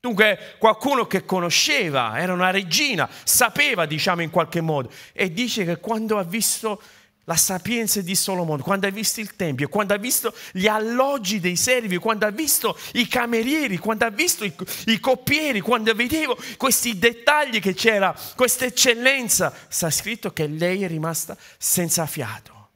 Dunque 0.00 0.56
qualcuno 0.58 1.06
che 1.06 1.24
conosceva, 1.24 2.18
era 2.18 2.32
una 2.32 2.50
regina, 2.50 3.08
sapeva 3.22 3.86
diciamo 3.86 4.22
in 4.22 4.30
qualche 4.30 4.60
modo. 4.60 4.90
E 5.12 5.32
dice 5.32 5.64
che 5.64 5.78
quando 5.78 6.18
ha 6.18 6.24
visto 6.24 6.82
la 7.30 7.36
sapienza 7.36 8.00
di 8.00 8.16
Solomone, 8.16 8.60
quando 8.60 8.88
ha 8.88 8.90
visto 8.90 9.20
il 9.20 9.36
Tempio, 9.36 9.68
quando 9.68 9.94
ha 9.94 9.98
visto 9.98 10.34
gli 10.50 10.66
alloggi 10.66 11.38
dei 11.38 11.54
servi, 11.54 11.96
quando 11.98 12.26
ha 12.26 12.30
visto 12.30 12.76
i 12.94 13.06
camerieri, 13.06 13.78
quando 13.78 14.04
ha 14.04 14.10
visto 14.10 14.44
i, 14.44 14.52
i 14.86 14.98
coppieri, 14.98 15.60
quando 15.60 15.94
vedevo 15.94 16.36
questi 16.56 16.98
dettagli 16.98 17.60
che 17.60 17.72
c'era, 17.72 18.12
questa 18.34 18.64
eccellenza, 18.64 19.54
sta 19.68 19.90
scritto 19.90 20.32
che 20.32 20.48
lei 20.48 20.82
è 20.82 20.88
rimasta 20.88 21.36
senza 21.56 22.04
fiato. 22.06 22.68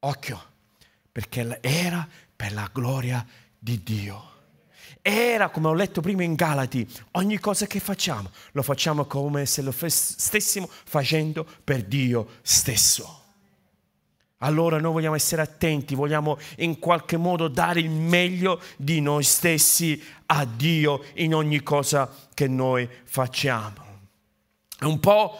Occhio, 0.00 0.44
perché 1.12 1.60
era 1.60 2.08
per 2.34 2.52
la 2.52 2.68
gloria 2.72 3.24
di 3.56 3.84
Dio. 3.84 4.35
Era, 5.08 5.50
come 5.50 5.68
ho 5.68 5.72
letto 5.72 6.00
prima 6.00 6.24
in 6.24 6.34
Galati, 6.34 6.84
ogni 7.12 7.38
cosa 7.38 7.68
che 7.68 7.78
facciamo 7.78 8.28
lo 8.50 8.62
facciamo 8.62 9.04
come 9.04 9.46
se 9.46 9.62
lo 9.62 9.72
stessimo 9.72 10.68
facendo 10.68 11.46
per 11.62 11.84
Dio 11.84 12.26
stesso. 12.42 13.22
Allora 14.38 14.80
noi 14.80 14.92
vogliamo 14.94 15.14
essere 15.14 15.42
attenti, 15.42 15.94
vogliamo 15.94 16.38
in 16.56 16.80
qualche 16.80 17.16
modo 17.18 17.46
dare 17.46 17.78
il 17.78 17.88
meglio 17.88 18.60
di 18.76 19.00
noi 19.00 19.22
stessi 19.22 20.02
a 20.26 20.44
Dio 20.44 21.04
in 21.14 21.36
ogni 21.36 21.62
cosa 21.62 22.12
che 22.34 22.48
noi 22.48 22.88
facciamo. 23.04 23.84
È 24.76 24.84
un 24.86 24.98
po' 24.98 25.38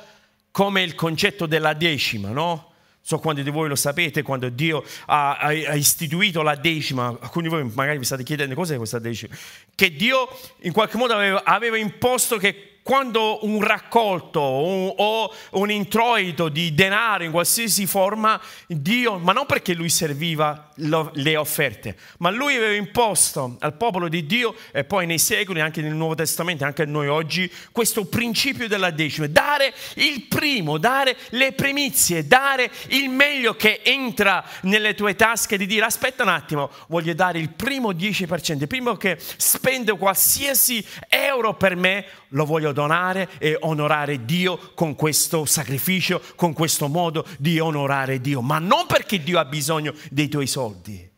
come 0.53 0.83
il 0.83 0.95
concetto 0.95 1.47
della 1.47 1.75
decima, 1.75 2.29
no? 2.29 2.71
So 3.07 3.21
quanti 3.21 3.45
di 3.45 3.51
voi 3.51 3.69
lo 3.69 3.77
sapete, 3.77 4.23
quando 4.23 4.49
Dio 4.49 4.83
ha, 5.07 5.37
ha, 5.37 5.53
istituito 5.53 6.43
la 6.43 6.57
decima, 6.57 7.07
alcuni 7.07 7.47
di 7.47 7.55
voi 7.55 7.71
magari 7.73 7.99
vi 7.99 8.05
state 8.05 8.25
chiedendo 8.25 8.57
cos'è 8.57 8.77
questa 8.79 8.99
decima, 8.99 9.33
che 9.77 9.95
Dio 9.95 10.29
in 10.63 10.73
qualche 10.73 10.97
modo 10.97 11.15
aveva, 11.15 11.45
aveva 11.45 11.77
imposto 11.77 12.37
che 12.37 12.76
quando 12.87 13.45
un 13.45 13.62
raccolto 13.62 14.41
un, 14.41 14.93
o 14.95 15.34
un 15.55 15.72
introito 15.72 16.49
di 16.49 16.72
denaro 16.72 17.24
in 17.24 17.32
qualsiasi 17.32 17.84
forma, 17.84 18.41
Dio, 18.68 19.18
ma 19.18 19.32
non 19.32 19.45
perché 19.45 19.74
lui 19.74 19.89
serviva 19.89 20.70
lo, 20.76 21.11
le 21.14 21.37
offerte, 21.37 21.97
ma 22.18 22.30
lui 22.30 22.55
aveva 22.55 22.74
imposto 22.74 23.57
al 23.59 23.74
popolo 23.74 24.07
di 24.07 24.24
Dio 24.24 24.55
e 24.70 24.84
poi 24.84 25.05
nei 25.05 25.18
secoli, 25.18 25.61
anche 25.61 25.82
nel 25.82 25.95
Nuovo 25.95 26.14
Testamento, 26.14 26.64
anche 26.64 26.82
a 26.82 26.87
noi 26.87 27.09
oggi, 27.09 27.51
questo 27.72 28.05
principio 28.05 28.68
della 28.68 28.91
decima, 28.91 29.26
dare 29.26 29.74
il 29.95 30.26
primo, 30.28 30.78
dare 30.78 31.16
le 31.30 31.55
primizie, 31.55 32.24
dare 32.28 32.70
il 32.91 33.11
meglio 33.11 33.57
che 33.57 33.80
entra 33.82 34.45
nelle 34.62 34.95
tue 34.95 35.16
tasche 35.16 35.59
di 35.59 35.66
dire 35.66 35.87
aspetta 35.87 36.22
un 36.22 36.28
attimo, 36.28 36.70
voglio 36.87 37.14
dare 37.14 37.41
il 37.41 37.51
primo 37.51 37.91
10%, 37.91 38.61
il 38.61 38.66
primo 38.68 38.95
che 38.97 39.18
spende 39.18 39.97
qualsiasi 39.97 40.87
euro 41.09 41.55
per 41.55 41.74
me, 41.74 42.07
lo 42.31 42.45
voglio 42.45 42.72
donare 42.72 43.29
e 43.39 43.57
onorare 43.61 44.24
Dio 44.24 44.72
con 44.74 44.95
questo 44.95 45.45
sacrificio, 45.45 46.22
con 46.35 46.53
questo 46.53 46.89
modo 46.89 47.27
di 47.39 47.59
onorare 47.59 48.20
Dio, 48.20 48.41
ma 48.41 48.59
non 48.59 48.87
perché 48.87 49.22
Dio 49.22 49.39
ha 49.39 49.45
bisogno 49.45 49.95
dei 50.11 50.29
tuoi 50.29 50.47
soldi, 50.47 51.11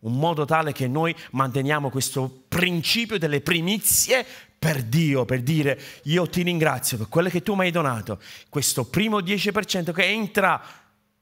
un 0.00 0.18
modo 0.18 0.44
tale 0.44 0.72
che 0.72 0.88
noi 0.88 1.14
manteniamo 1.32 1.90
questo 1.90 2.44
principio 2.48 3.18
delle 3.18 3.40
primizie 3.40 4.24
per 4.58 4.82
Dio, 4.82 5.24
per 5.24 5.40
dire 5.40 5.80
io 6.04 6.28
ti 6.28 6.42
ringrazio 6.42 6.96
per 6.96 7.08
quello 7.08 7.28
che 7.28 7.42
tu 7.42 7.54
mi 7.54 7.62
hai 7.64 7.70
donato, 7.70 8.20
questo 8.48 8.84
primo 8.84 9.18
10% 9.18 9.92
che 9.92 10.04
entra 10.04 10.62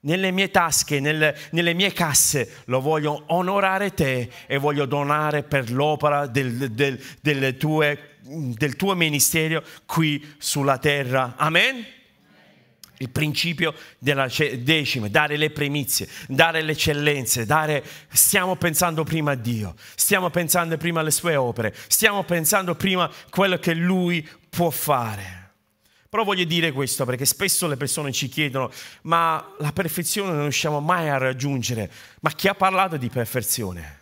nelle 0.00 0.30
mie 0.30 0.50
tasche, 0.50 1.00
nelle, 1.00 1.36
nelle, 1.50 1.74
mie 1.74 1.92
casse, 1.92 2.56
lo 2.66 2.80
voglio 2.80 3.24
onorare 3.28 3.92
te 3.92 4.30
e 4.46 4.58
voglio 4.58 4.86
donare 4.86 5.42
per 5.42 5.70
l'opera 5.70 6.26
del, 6.26 6.70
del, 6.70 7.02
del, 7.20 7.56
tue, 7.56 8.09
del 8.30 8.76
tuo 8.76 8.94
ministero 8.94 9.64
qui 9.86 10.34
sulla 10.38 10.78
terra. 10.78 11.34
Amen? 11.36 11.98
il 13.00 13.08
principio 13.08 13.74
della 13.98 14.28
decima, 14.58 15.08
dare 15.08 15.38
le 15.38 15.50
primizie, 15.50 16.06
dare 16.28 16.60
le 16.60 16.72
eccellenze, 16.72 17.46
dare, 17.46 17.82
stiamo 18.10 18.56
pensando 18.56 19.04
prima 19.04 19.32
a 19.32 19.36
Dio, 19.36 19.74
stiamo 19.94 20.28
pensando 20.28 20.76
prima 20.76 21.00
alle 21.00 21.10
sue 21.10 21.34
opere, 21.34 21.74
stiamo 21.88 22.24
pensando 22.24 22.74
prima 22.74 23.04
a 23.04 23.10
quello 23.30 23.58
che 23.58 23.72
Lui 23.72 24.26
può 24.50 24.68
fare. 24.68 25.38
Però 26.10 26.24
voglio 26.24 26.44
dire 26.44 26.72
questo 26.72 27.06
perché 27.06 27.24
spesso 27.24 27.66
le 27.68 27.78
persone 27.78 28.12
ci 28.12 28.28
chiedono, 28.28 28.70
ma 29.02 29.54
la 29.60 29.72
perfezione 29.72 30.32
non 30.32 30.42
riusciamo 30.42 30.80
mai 30.80 31.08
a 31.08 31.16
raggiungere. 31.16 31.90
Ma 32.20 32.30
chi 32.32 32.48
ha 32.48 32.54
parlato 32.54 32.98
di 32.98 33.08
perfezione? 33.08 33.98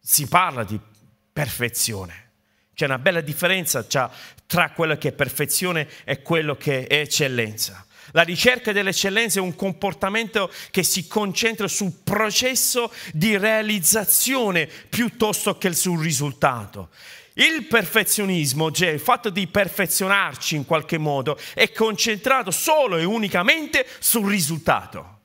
Si 0.00 0.26
parla 0.28 0.64
di 0.64 0.78
perfezione. 1.32 2.23
C'è 2.74 2.86
una 2.86 2.98
bella 2.98 3.20
differenza 3.20 3.86
tra 4.46 4.70
quello 4.70 4.96
che 4.96 5.08
è 5.08 5.12
perfezione 5.12 5.88
e 6.04 6.22
quello 6.22 6.56
che 6.56 6.86
è 6.86 7.00
eccellenza. 7.00 7.86
La 8.10 8.22
ricerca 8.22 8.72
dell'eccellenza 8.72 9.38
è 9.38 9.42
un 9.42 9.54
comportamento 9.54 10.50
che 10.70 10.82
si 10.82 11.06
concentra 11.08 11.66
sul 11.68 12.00
processo 12.04 12.92
di 13.12 13.36
realizzazione 13.36 14.66
piuttosto 14.66 15.56
che 15.56 15.72
sul 15.72 16.00
risultato. 16.00 16.90
Il 17.34 17.66
perfezionismo, 17.66 18.70
cioè 18.70 18.90
il 18.90 19.00
fatto 19.00 19.30
di 19.30 19.46
perfezionarci 19.48 20.54
in 20.54 20.64
qualche 20.64 20.98
modo, 20.98 21.36
è 21.54 21.72
concentrato 21.72 22.52
solo 22.52 22.96
e 22.96 23.04
unicamente 23.04 23.86
sul 23.98 24.30
risultato. 24.30 25.20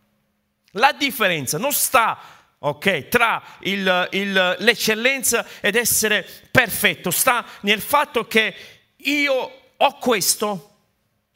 La 0.74 0.92
differenza 0.92 1.58
non 1.58 1.72
sta 1.72 2.18
okay, 2.60 3.08
tra 3.08 3.42
il, 3.62 4.08
il, 4.12 4.56
l'eccellenza 4.60 5.46
ed 5.60 5.76
essere 5.76 6.28
perfetto, 6.52 7.12
sta 7.12 7.46
nel 7.62 7.82
fatto 7.82 8.28
che 8.28 8.54
io 8.98 9.52
ho 9.76 9.98
questo, 9.98 10.76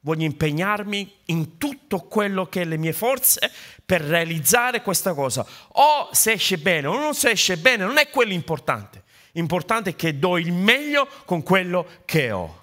voglio 0.02 0.26
impegnarmi 0.26 1.16
in 1.26 1.58
tutto 1.58 2.00
quello 2.00 2.48
che 2.48 2.62
è 2.62 2.66
le 2.66 2.78
mie 2.78 2.94
forze 2.94 3.52
per 3.86 4.02
realizzare 4.02 4.82
questa 4.82 5.14
cosa. 5.14 5.46
O 5.74 6.10
se 6.12 6.34
esce 6.34 6.58
bene 6.58 6.88
o 6.88 6.98
non 6.98 7.14
se 7.14 7.32
esce 7.32 7.58
bene, 7.58 7.86
non 7.86 7.98
è 7.98 8.10
quello 8.10 8.34
importante. 8.34 9.04
Importante 9.34 9.92
è 9.92 9.96
che 9.96 10.20
do 10.20 10.38
il 10.38 10.52
meglio 10.52 11.08
con 11.26 11.42
quello 11.42 11.88
che 12.06 12.32
ho. 12.32 12.62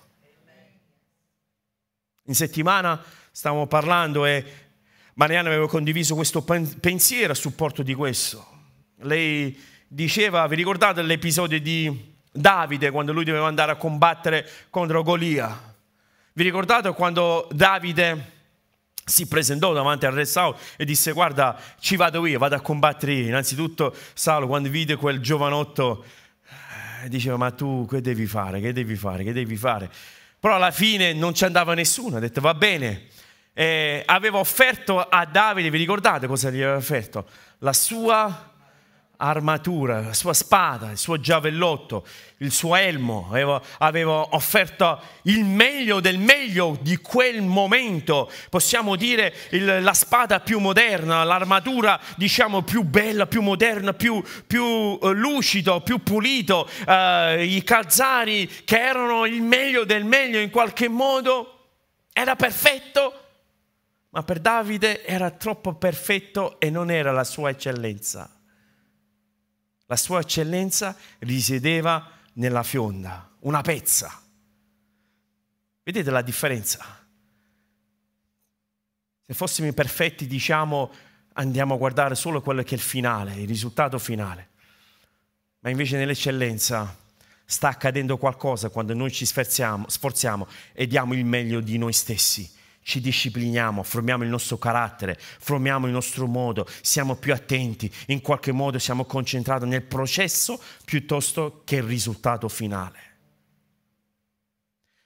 In 2.27 2.35
settimana 2.35 3.03
stavamo 3.33 3.67
parlando 3.67 4.25
e 4.25 4.60
Mariana 5.21 5.51
aveva 5.51 5.68
condiviso 5.68 6.14
questo 6.14 6.41
pensiero 6.41 7.33
a 7.33 7.35
supporto 7.35 7.83
di 7.83 7.93
questo. 7.93 8.43
Lei 9.01 9.55
diceva, 9.87 10.47
vi 10.47 10.57
ricordate 10.57 11.03
l'episodio 11.03 11.61
di 11.61 12.14
Davide 12.33 12.91
quando 12.91 13.12
lui 13.12 13.25
doveva 13.25 13.47
andare 13.47 13.71
a 13.73 13.77
combattere 13.77 14.49
contro 14.71 15.03
Golia? 15.03 15.75
Vi 16.33 16.43
ricordate 16.43 16.91
quando 16.95 17.47
Davide 17.53 18.39
si 19.05 19.29
presentò 19.29 19.75
davanti 19.75 20.07
al 20.07 20.12
re 20.12 20.25
Saulo 20.25 20.57
e 20.79 20.87
disse 20.87 21.12
guarda 21.12 21.55
ci 21.79 21.97
vado 21.97 22.25
io, 22.25 22.39
vado 22.39 22.55
a 22.55 22.61
combattere 22.61 23.12
io. 23.12 23.27
Innanzitutto 23.27 23.95
Saulo 24.14 24.47
quando 24.47 24.71
vide 24.71 24.97
quel 24.97 25.21
giovanotto 25.21 26.03
eh, 27.05 27.11
diceva 27.11 27.37
ma 27.37 27.51
tu 27.51 27.87
che 27.87 28.01
devi 28.01 28.25
fare, 28.25 28.59
che 28.62 28.73
devi 28.73 28.97
fare, 28.97 29.23
che 29.23 29.35
devi 29.35 29.59
fare. 29.59 29.91
Però 30.41 30.55
alla 30.55 30.71
fine 30.71 31.12
non 31.12 31.35
ci 31.35 31.45
andava 31.45 31.75
nessuno, 31.75 32.16
ha 32.16 32.21
detto 32.21 32.41
va 32.41 32.55
bene. 32.55 33.09
Eh, 33.53 34.03
aveva 34.07 34.38
offerto 34.38 35.01
a 35.01 35.24
Davide, 35.24 35.70
vi 35.70 35.78
ricordate 35.78 36.26
cosa 36.26 36.51
gli 36.51 36.62
aveva 36.62 36.76
offerto? 36.76 37.26
La 37.59 37.72
sua 37.72 38.51
armatura, 39.22 40.01
la 40.01 40.14
sua 40.14 40.32
spada, 40.32 40.90
il 40.90 40.98
suo 40.98 41.20
giavellotto, 41.20 42.07
il 42.38 42.51
suo 42.51 42.74
elmo, 42.74 43.28
aveva, 43.30 43.61
aveva, 43.78 44.34
offerto 44.34 45.01
il 45.22 45.44
meglio 45.44 46.01
del 46.01 46.18
meglio 46.18 46.78
di 46.80 46.96
quel 46.96 47.42
momento, 47.42 48.30
possiamo 48.48 48.96
dire 48.96 49.34
il, 49.51 49.82
la 49.82 49.92
spada 49.92 50.40
più 50.40 50.59
moderna, 50.59 51.22
l'armatura 51.24 52.01
diciamo 52.16 52.62
più 52.62 52.82
bella, 52.82 53.26
più 53.26 53.42
moderna, 53.42 53.92
più, 53.92 54.22
più 54.46 54.64
uh, 54.64 54.98
lucido, 55.12 55.80
più 55.82 56.03
pulito, 56.03 56.68
uh, 56.86 57.38
i 57.38 57.62
calzari 57.62 58.48
che 58.64 58.80
erano 58.80 59.26
il 59.26 59.42
meglio 59.42 59.84
del 59.84 60.05
meglio 60.05 60.38
in 60.38 60.51
qualche 60.51 60.88
modo, 60.88 61.57
era 62.12 62.36
perfetto, 62.36 63.20
ma 64.11 64.23
per 64.25 64.41
Davide 64.41 65.05
era 65.05 65.31
troppo 65.31 65.75
perfetto 65.75 66.59
e 66.59 66.69
non 66.69 66.91
era 66.91 67.13
la 67.13 67.25
sua 67.25 67.51
eccellenza. 67.51 68.29
La 69.87 69.97
sua 69.97 70.21
eccellenza 70.21 70.97
risiedeva 71.21 72.11
nella 72.35 72.63
fionda, 72.63 73.29
una 73.41 73.61
pezza. 73.61 74.21
Vedete 75.83 76.11
la 76.11 76.23
differenza? 76.23 76.85
Se 79.27 79.35
fossimo 79.35 79.73
perfetti, 79.73 80.27
diciamo, 80.27 80.93
andiamo 81.35 81.75
a 81.75 81.79
guardare 81.79 82.17
solo 82.17 82.43
quello 82.43 82.63
che 82.63 82.71
è 82.71 82.79
il 82.79 82.81
finale, 82.81 83.35
il 83.35 83.49
risultato 83.49 83.99
finale. 83.99 84.49
Ma 85.61 85.71
invece 85.71 85.97
nell'eccellenza 85.97 86.97
sta 87.45 87.69
accadendo 87.69 88.17
qualcosa 88.17 88.71
quando 88.71 88.95
noi 88.95 89.13
ci 89.13 89.25
sforziamo, 89.25 89.89
sforziamo 89.89 90.49
e 90.73 90.87
diamo 90.87 91.15
il 91.15 91.25
meglio 91.25 91.61
di 91.61 91.79
noi 91.79 91.93
stessi 91.93 92.59
ci 92.83 93.01
discipliniamo, 93.01 93.83
formiamo 93.83 94.24
il 94.24 94.31
nostro 94.31 94.59
carattere, 94.59 95.16
formiamo 95.18 95.87
il 95.87 95.93
nostro 95.93 96.26
modo, 96.26 96.66
siamo 96.81 97.14
più 97.14 97.33
attenti, 97.33 97.93
in 98.07 98.20
qualche 98.20 98.53
modo 98.53 98.78
siamo 98.78 99.05
concentrati 99.05 99.66
nel 99.66 99.83
processo 99.83 100.61
piuttosto 100.85 101.62
che 101.64 101.76
il 101.76 101.83
risultato 101.83 102.49
finale. 102.49 102.99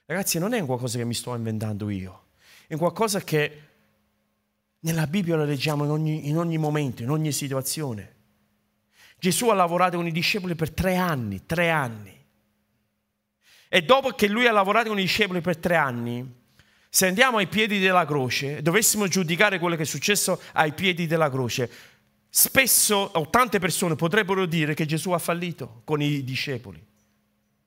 Ragazzi, 0.05 0.39
non 0.39 0.53
è 0.53 0.63
qualcosa 0.65 0.97
che 0.97 1.05
mi 1.05 1.13
sto 1.13 1.35
inventando 1.35 1.89
io, 1.89 2.27
è 2.67 2.75
qualcosa 2.75 3.21
che 3.21 3.61
nella 4.79 5.07
Bibbia 5.07 5.35
lo 5.35 5.45
leggiamo 5.45 5.83
in 5.83 5.89
ogni, 5.89 6.27
in 6.27 6.37
ogni 6.37 6.57
momento, 6.57 7.01
in 7.01 7.09
ogni 7.09 7.31
situazione. 7.31 8.13
Gesù 9.17 9.49
ha 9.49 9.55
lavorato 9.55 9.97
con 9.97 10.05
i 10.05 10.11
discepoli 10.11 10.55
per 10.55 10.71
tre 10.71 10.95
anni, 10.95 11.45
tre 11.45 11.69
anni. 11.69 12.13
E 13.67 13.81
dopo 13.81 14.11
che 14.11 14.27
lui 14.27 14.45
ha 14.45 14.51
lavorato 14.51 14.89
con 14.89 14.99
i 14.99 15.01
discepoli 15.01 15.41
per 15.41 15.57
tre 15.57 15.75
anni, 15.75 16.43
se 16.95 17.07
andiamo 17.07 17.39
ai 17.39 17.47
piedi 17.47 17.79
della 17.79 18.05
croce, 18.05 18.61
dovessimo 18.61 19.09
giudicare 19.09 19.59
quello 19.59 19.75
che 19.75 19.81
è 19.81 19.85
successo 19.85 20.41
ai 20.53 20.71
piedi 20.71 21.07
della 21.07 21.29
croce, 21.29 21.69
spesso 22.29 22.95
o 22.95 23.29
tante 23.29 23.59
persone 23.59 23.95
potrebbero 23.95 24.45
dire 24.45 24.73
che 24.73 24.85
Gesù 24.85 25.11
ha 25.11 25.17
fallito 25.17 25.81
con 25.83 26.01
i 26.01 26.23
discepoli. 26.23 26.81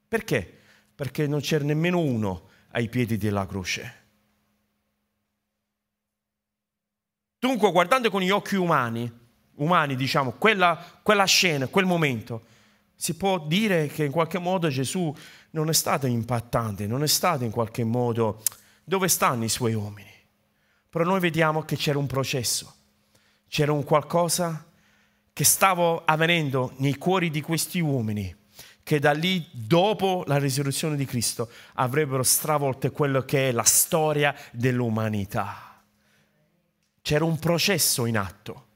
Perché? 0.08 0.60
Perché 0.94 1.26
non 1.26 1.40
c'era 1.40 1.62
nemmeno 1.62 1.98
uno 1.98 2.48
ai 2.70 2.88
piedi 2.88 3.18
della 3.18 3.46
croce. 3.46 4.06
Dunque, 7.38 7.70
guardando 7.70 8.08
con 8.08 8.22
gli 8.22 8.30
occhi 8.30 8.56
umani, 8.56 9.12
umani 9.56 9.94
diciamo, 9.94 10.36
quella, 10.38 11.00
quella 11.02 11.26
scena, 11.26 11.66
quel 11.66 11.84
momento, 11.84 12.46
si 12.94 13.14
può 13.14 13.38
dire 13.38 13.88
che 13.88 14.04
in 14.04 14.10
qualche 14.10 14.38
modo 14.38 14.70
Gesù 14.70 15.14
non 15.50 15.68
è 15.68 15.74
stato 15.74 16.06
impattante, 16.06 16.86
non 16.86 17.02
è 17.02 17.06
stato 17.06 17.44
in 17.44 17.50
qualche 17.50 17.84
modo 17.84 18.42
dove 18.88 19.08
stanno 19.08 19.44
i 19.44 19.50
suoi 19.50 19.74
uomini. 19.74 20.10
Però 20.88 21.04
noi 21.04 21.20
vediamo 21.20 21.62
che 21.62 21.76
c'era 21.76 21.98
un 21.98 22.06
processo, 22.06 22.74
c'era 23.46 23.70
un 23.70 23.84
qualcosa 23.84 24.64
che 25.34 25.44
stava 25.44 26.02
avvenendo 26.06 26.72
nei 26.78 26.96
cuori 26.96 27.30
di 27.30 27.42
questi 27.42 27.80
uomini, 27.80 28.34
che 28.82 28.98
da 28.98 29.12
lì, 29.12 29.46
dopo 29.52 30.24
la 30.26 30.38
risurrezione 30.38 30.96
di 30.96 31.04
Cristo, 31.04 31.50
avrebbero 31.74 32.22
stravolto 32.22 32.90
quello 32.90 33.22
che 33.22 33.50
è 33.50 33.52
la 33.52 33.62
storia 33.62 34.34
dell'umanità. 34.52 35.84
C'era 37.02 37.26
un 37.26 37.38
processo 37.38 38.06
in 38.06 38.16
atto. 38.16 38.66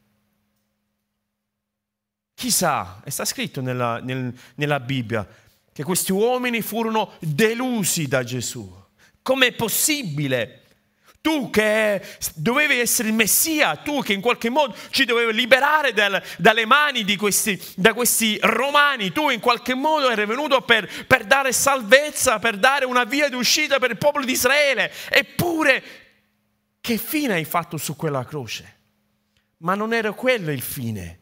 Chissà, 2.35 3.01
e 3.03 3.11
sta 3.11 3.25
scritto 3.25 3.63
nella, 3.63 3.99
nel, 4.01 4.39
nella 4.57 4.79
Bibbia, 4.79 5.27
che 5.73 5.85
questi 5.85 6.13
uomini 6.13 6.61
furono 6.61 7.13
delusi 7.19 8.07
da 8.07 8.23
Gesù. 8.23 8.81
Com'è 9.23 9.53
possibile? 9.53 10.63
Tu 11.23 11.51
che 11.51 12.03
dovevi 12.35 12.81
essere 12.81 13.07
il 13.07 13.15
Messia, 13.15 13.77
tu 13.77 14.03
che 14.03 14.13
in 14.13 14.21
qualche 14.21 14.51
modo 14.51 14.75
ci 14.91 15.05
dovevi 15.05 15.33
liberare 15.33 15.93
dal, 15.93 16.21
dalle 16.37 16.67
mani 16.67 17.05
di 17.05 17.15
questi, 17.15 17.61
da 17.77 17.95
questi 17.95 18.37
romani, 18.43 19.13
tu 19.13 19.29
in 19.29 19.39
qualche 19.39 19.75
modo 19.75 20.11
eri 20.11 20.27
venuto 20.27 20.63
per, 20.63 20.91
per 21.07 21.25
dare 21.25 21.53
salvezza, 21.53 22.41
per 22.41 22.59
dare 22.59 22.85
una 22.87 23.05
via 23.05 23.29
di 23.29 23.37
uscita 23.37 23.79
per 23.79 23.91
il 23.91 23.99
popolo 23.99 24.25
di 24.25 24.33
Israele. 24.33 24.93
Eppure, 25.09 25.83
che 26.81 26.97
fine 26.97 27.35
hai 27.35 27.45
fatto 27.45 27.77
su 27.77 27.95
quella 27.95 28.25
croce? 28.25 28.81
Ma 29.59 29.77
non 29.77 29.95
era 29.95 30.11
quello 30.11 30.51
il 30.51 30.61
fine. 30.61 31.21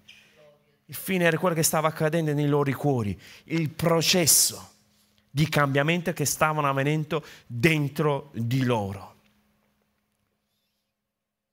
Il 0.87 0.95
fine 0.95 1.27
era 1.27 1.37
quello 1.37 1.55
che 1.55 1.63
stava 1.63 1.89
accadendo 1.89 2.33
nei 2.33 2.49
loro 2.49 2.75
cuori, 2.75 3.17
il 3.45 3.69
processo 3.69 4.70
di 5.31 5.49
cambiamento 5.49 6.13
che 6.13 6.25
stavano 6.25 6.69
avvenendo 6.69 7.25
dentro 7.47 8.31
di 8.35 8.65
loro. 8.65 9.09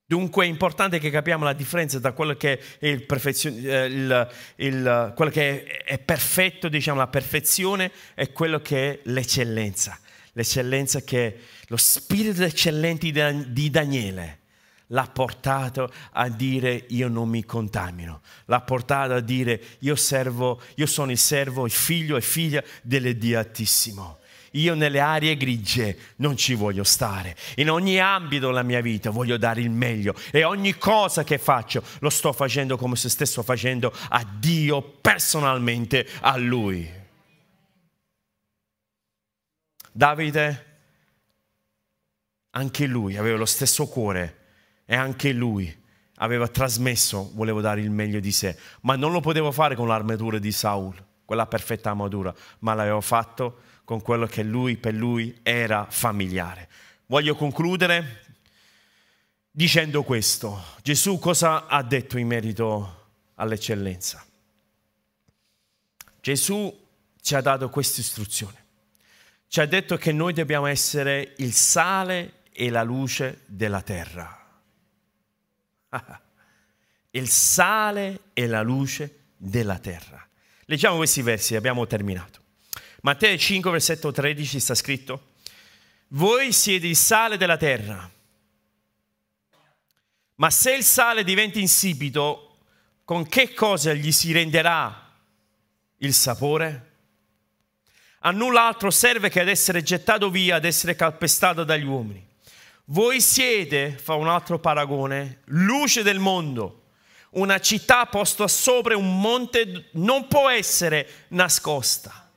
Dunque 0.09 0.45
è 0.45 0.47
importante 0.47 0.99
che 0.99 1.09
capiamo 1.09 1.43
la 1.43 1.51
differenza 1.51 1.99
tra 1.99 2.13
quello 2.13 2.35
che 2.35 2.59
è, 2.79 2.87
il 2.87 3.05
eh, 3.05 3.85
il, 3.87 4.29
il, 4.55 5.13
quello 5.13 5.29
che 5.29 5.65
è 5.65 5.99
perfetto, 5.99 6.69
diciamo 6.69 6.97
la 6.97 7.07
perfezione, 7.07 7.91
e 8.15 8.31
quello 8.31 8.61
che 8.61 8.91
è 8.91 8.99
l'eccellenza. 9.03 9.99
L'eccellenza 10.31 11.01
che 11.01 11.39
lo 11.67 11.75
spirito 11.75 12.43
eccellente 12.43 13.51
di 13.51 13.69
Daniele 13.69 14.36
l'ha 14.87 15.07
portato 15.11 15.91
a 16.11 16.29
dire 16.29 16.85
io 16.89 17.07
non 17.07 17.27
mi 17.29 17.43
contamino, 17.43 18.21
l'ha 18.45 18.61
portato 18.61 19.13
a 19.13 19.19
dire 19.19 19.61
io 19.79 19.95
servo, 19.95 20.61
io 20.75 20.85
sono 20.85 21.11
il 21.11 21.17
servo, 21.17 21.65
il 21.65 21.71
figlio 21.71 22.15
e 22.15 22.21
figlia 22.21 22.63
dell'Iddio 22.81 23.39
Altissimo. 23.39 24.19
Io 24.51 24.75
nelle 24.75 25.01
aree 25.01 25.35
grigie 25.35 25.97
non 26.17 26.37
ci 26.37 26.55
voglio 26.55 26.83
stare. 26.83 27.35
In 27.55 27.69
ogni 27.69 27.99
ambito 27.99 28.47
della 28.47 28.63
mia 28.63 28.81
vita 28.81 29.09
voglio 29.09 29.37
dare 29.37 29.61
il 29.61 29.69
meglio 29.69 30.15
e 30.31 30.45
ogni 30.45 30.77
cosa 30.77 31.23
che 31.23 31.37
faccio 31.37 31.83
lo 31.99 32.09
sto 32.09 32.31
facendo 32.31 32.77
come 32.77 32.95
se 32.95 33.09
stessi 33.09 33.43
facendo 33.43 33.93
a 34.09 34.25
Dio 34.25 34.81
personalmente, 34.81 36.07
a 36.21 36.37
Lui. 36.37 36.89
Davide, 39.91 40.65
anche 42.51 42.85
lui 42.87 43.17
aveva 43.17 43.37
lo 43.37 43.45
stesso 43.45 43.85
cuore 43.87 44.46
e 44.89 44.95
anche 44.95 45.33
lui 45.33 45.85
aveva 46.15 46.47
trasmesso, 46.47 47.29
volevo 47.33 47.61
dare 47.61 47.81
il 47.81 47.91
meglio 47.91 48.21
di 48.21 48.31
sé, 48.31 48.57
ma 48.81 48.95
non 48.95 49.11
lo 49.11 49.19
potevo 49.19 49.51
fare 49.51 49.75
con 49.75 49.87
l'armatura 49.87 50.39
di 50.39 50.51
Saul, 50.51 50.95
quella 51.25 51.45
perfetta 51.45 51.89
armatura, 51.89 52.33
ma 52.59 52.73
l'avevo 52.73 53.01
fatto 53.01 53.59
con 53.83 54.01
quello 54.01 54.25
che 54.25 54.43
lui 54.43 54.77
per 54.77 54.93
lui 54.93 55.37
era 55.43 55.85
familiare. 55.89 56.69
Voglio 57.07 57.35
concludere 57.35 58.23
dicendo 59.51 60.03
questo. 60.03 60.63
Gesù 60.81 61.19
cosa 61.19 61.67
ha 61.67 61.83
detto 61.83 62.17
in 62.17 62.27
merito 62.27 63.07
all'eccellenza? 63.35 64.25
Gesù 66.21 66.85
ci 67.21 67.35
ha 67.35 67.41
dato 67.41 67.69
questa 67.69 67.99
istruzione. 67.99 68.65
Ci 69.49 69.59
ha 69.59 69.65
detto 69.65 69.97
che 69.97 70.13
noi 70.13 70.31
dobbiamo 70.31 70.65
essere 70.65 71.33
il 71.37 71.51
sale 71.53 72.43
e 72.51 72.69
la 72.69 72.83
luce 72.83 73.41
della 73.45 73.81
terra 73.81 74.36
il 77.11 77.29
sale 77.29 78.19
e 78.33 78.47
la 78.47 78.61
luce 78.61 79.19
della 79.37 79.79
terra. 79.79 80.25
Leggiamo 80.65 80.97
questi 80.97 81.21
versi, 81.21 81.55
abbiamo 81.55 81.87
terminato. 81.87 82.41
Matteo 83.01 83.37
5, 83.37 83.71
versetto 83.71 84.11
13 84.11 84.59
sta 84.59 84.75
scritto, 84.75 85.33
voi 86.09 86.51
siete 86.51 86.87
il 86.87 86.95
sale 86.95 87.37
della 87.37 87.57
terra, 87.57 88.09
ma 90.35 90.49
se 90.49 90.75
il 90.75 90.83
sale 90.83 91.23
diventa 91.23 91.59
insipido, 91.59 92.57
con 93.05 93.27
che 93.27 93.53
cosa 93.53 93.93
gli 93.93 94.11
si 94.11 94.31
renderà 94.31 95.13
il 95.97 96.13
sapore? 96.13 96.91
A 98.19 98.31
null'altro 98.31 98.89
serve 98.91 99.29
che 99.29 99.39
ad 99.39 99.47
essere 99.47 99.81
gettato 99.81 100.29
via, 100.29 100.55
ad 100.55 100.65
essere 100.65 100.95
calpestato 100.95 101.63
dagli 101.63 101.85
uomini. 101.85 102.26
Voi 102.89 103.19
siete, 103.19 103.99
fa 104.01 104.13
un 104.13 104.29
altro 104.29 104.59
paragone, 104.59 105.41
luce 105.47 106.03
del 106.03 106.19
mondo. 106.19 106.83
Una 107.31 107.59
città 107.59 108.05
posta 108.05 108.47
sopra 108.47 108.95
un 108.95 109.19
monte 109.19 109.89
non 109.93 110.29
può 110.29 110.47
essere 110.47 111.25
nascosta. 111.29 112.31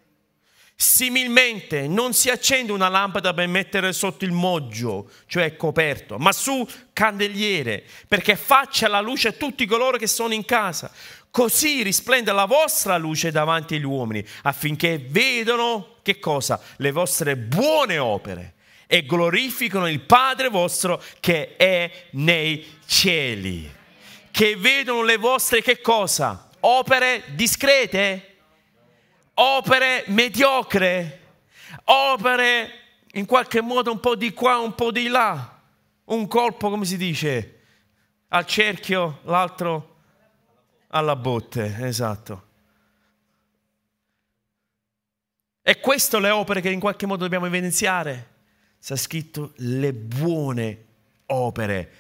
Similmente 0.75 1.87
non 1.87 2.15
si 2.15 2.31
accende 2.31 2.73
una 2.73 2.89
lampada 2.89 3.33
per 3.33 3.47
mettere 3.47 3.93
sotto 3.93 4.25
il 4.25 4.33
moggio, 4.33 5.09
cioè 5.27 5.55
coperto, 5.55 6.19
ma 6.19 6.33
su 6.33 6.67
candeliere, 6.93 7.85
perché 8.09 8.35
faccia 8.35 8.89
la 8.89 9.01
luce 9.01 9.29
a 9.29 9.33
tutti 9.33 9.67
coloro 9.67 9.99
che 9.99 10.09
sono 10.09 10.35
in 10.35 10.45
casa. 10.45 10.91
Così 11.31 11.85
risplende 11.85 12.33
la 12.33 12.47
vostra 12.47 12.97
luce 12.97 13.31
davanti 13.31 13.77
agli 13.77 13.85
uomini, 13.85 14.27
affinché 14.43 14.99
vedano 14.99 15.99
che 16.03 16.19
cosa? 16.19 16.61
Le 16.79 16.91
vostre 16.91 17.37
buone 17.37 17.99
opere 17.99 18.55
e 18.93 19.07
glorificano 19.07 19.87
il 19.87 20.01
Padre 20.01 20.49
vostro 20.49 21.01
che 21.21 21.55
è 21.55 22.09
nei 22.15 22.81
cieli. 22.87 23.73
Che 24.33 24.57
vedono 24.57 25.05
le 25.05 25.17
vostre 25.17 25.63
che 25.63 25.81
cosa? 25.81 26.51
Opere 26.59 27.23
discrete? 27.29 28.39
Opere 29.35 30.03
mediocre? 30.09 31.21
Opere 31.85 32.71
in 33.13 33.27
qualche 33.27 33.61
modo 33.61 33.93
un 33.93 34.01
po' 34.01 34.17
di 34.17 34.33
qua, 34.33 34.59
un 34.59 34.75
po' 34.75 34.91
di 34.91 35.07
là? 35.07 35.61
Un 36.07 36.27
colpo, 36.27 36.69
come 36.69 36.85
si 36.85 36.97
dice? 36.97 37.61
Al 38.27 38.45
cerchio, 38.45 39.21
l'altro 39.23 39.99
alla 40.89 41.15
botte, 41.15 41.77
esatto. 41.83 42.49
E 45.63 45.79
queste 45.79 46.19
le 46.19 46.31
opere 46.31 46.61
che 46.61 46.71
in 46.71 46.81
qualche 46.81 47.07
modo 47.07 47.23
dobbiamo 47.23 47.47
evidenziare 47.47 48.31
sta 48.81 48.97
scritto 48.97 49.53
le 49.57 49.93
buone 49.93 50.85
opere 51.27 51.93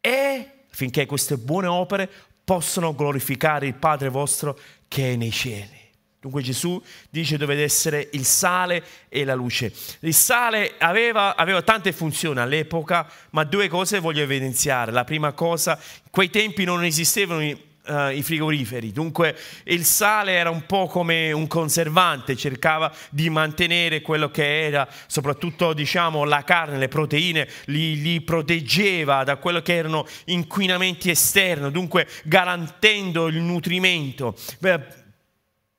e 0.00 0.50
finché 0.68 1.06
queste 1.06 1.38
buone 1.38 1.68
opere 1.68 2.10
possono 2.44 2.94
glorificare 2.94 3.66
il 3.66 3.74
Padre 3.74 4.08
vostro 4.08 4.58
che 4.88 5.12
è 5.12 5.16
nei 5.16 5.30
cieli. 5.30 5.76
Dunque 6.20 6.42
Gesù 6.42 6.82
dice 7.08 7.36
dovete 7.36 7.62
essere 7.62 8.08
il 8.12 8.24
sale 8.24 8.84
e 9.08 9.24
la 9.24 9.34
luce. 9.34 9.72
Il 10.00 10.14
sale 10.14 10.74
aveva, 10.78 11.36
aveva, 11.36 11.62
tante 11.62 11.92
funzioni 11.92 12.40
all'epoca, 12.40 13.08
ma 13.30 13.44
due 13.44 13.68
cose 13.68 14.00
voglio 14.00 14.22
evidenziare. 14.22 14.90
La 14.90 15.04
prima 15.04 15.32
cosa, 15.32 15.78
in 15.80 16.10
quei 16.10 16.28
tempi 16.28 16.64
non 16.64 16.82
esistevano 16.84 17.40
uh, 17.88 18.10
i 18.10 18.22
frigoriferi, 18.22 18.92
dunque 18.92 19.36
il 19.64 19.84
sale 19.84 20.32
era 20.32 20.50
un 20.50 20.66
po' 20.66 20.86
come 20.86 21.32
un 21.32 21.46
conservante, 21.46 22.36
cercava 22.36 22.92
di 23.10 23.30
mantenere 23.30 24.00
quello 24.02 24.30
che 24.30 24.66
era, 24.66 24.88
soprattutto 25.06 25.72
diciamo 25.72 26.24
la 26.24 26.44
carne, 26.44 26.78
le 26.78 26.88
proteine, 26.88 27.48
li, 27.66 28.00
li 28.00 28.20
proteggeva 28.20 29.24
da 29.24 29.36
quello 29.36 29.62
che 29.62 29.74
erano 29.74 30.06
inquinamenti 30.26 31.10
esterni, 31.10 31.70
dunque 31.70 32.06
garantendo 32.24 33.26
il 33.28 33.38
nutrimento, 33.38 34.36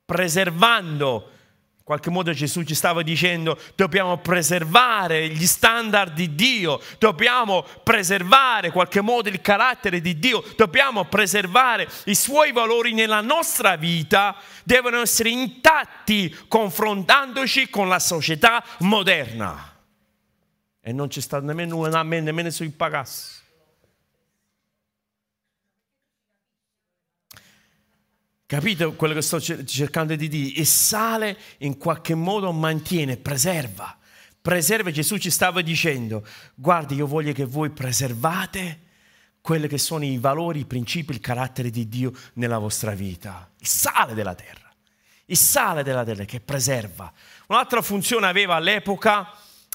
preservando 0.05 1.32
qualche 1.90 2.12
modo 2.12 2.32
Gesù 2.34 2.62
ci 2.62 2.76
stava 2.76 3.02
dicendo 3.02 3.60
dobbiamo 3.74 4.20
preservare 4.20 5.28
gli 5.30 5.48
standard 5.48 6.14
di 6.14 6.36
Dio, 6.36 6.80
dobbiamo 7.00 7.66
preservare 7.82 8.68
in 8.68 8.74
qualche 8.74 9.02
modo 9.02 9.28
il 9.28 9.42
carattere 9.42 10.00
di 10.00 10.20
Dio, 10.20 10.44
dobbiamo 10.56 11.06
preservare 11.06 11.90
i 12.06 12.14
suoi 12.14 12.52
valori 12.52 12.94
nella 12.94 13.22
nostra 13.22 13.76
vita, 13.76 14.36
devono 14.64 15.02
essere 15.02 15.30
intatti 15.30 16.38
confrontandoci 16.48 17.72
con 17.72 17.88
la 17.88 17.98
società 17.98 18.64
moderna. 18.82 19.76
E 20.80 20.94
non 20.94 21.08
c'è 21.08 21.22
stato 21.22 21.44
nemmeno, 21.44 21.88
nemmeno 21.88 22.52
sui 22.52 22.70
pagassi. 22.70 23.39
Capite 28.50 28.95
quello 28.95 29.14
che 29.14 29.22
sto 29.22 29.39
cercando 29.39 30.16
di 30.16 30.28
dire? 30.28 30.60
Il 30.60 30.66
sale 30.66 31.38
in 31.60 31.78
qualche 31.78 32.16
modo 32.16 32.52
mantiene, 32.52 33.16
preserva. 33.16 33.95
Preserva, 34.41 34.89
Gesù 34.89 35.18
ci 35.18 35.30
stava 35.30 35.62
dicendo, 35.62 36.26
guardi, 36.56 36.95
io 36.95 37.06
voglio 37.06 37.32
che 37.32 37.45
voi 37.45 37.70
preservate 37.70 38.80
quelli 39.39 39.68
che 39.68 39.78
sono 39.78 40.04
i 40.04 40.18
valori, 40.18 40.62
i 40.62 40.66
principi, 40.66 41.12
il 41.12 41.20
carattere 41.20 41.70
di 41.70 41.88
Dio 41.88 42.12
nella 42.34 42.58
vostra 42.58 42.93
vita. 42.93 43.47
Il 43.60 43.68
sale 43.68 44.16
della 44.16 44.34
terra. 44.34 44.74
Il 45.26 45.38
sale 45.38 45.84
della 45.84 46.04
terra 46.04 46.26
che 46.26 46.39
preserva. 46.39 47.14
Un'altra 47.50 47.84
funzione 47.84 48.26
aveva 48.26 48.56
all'epoca, 48.56 49.32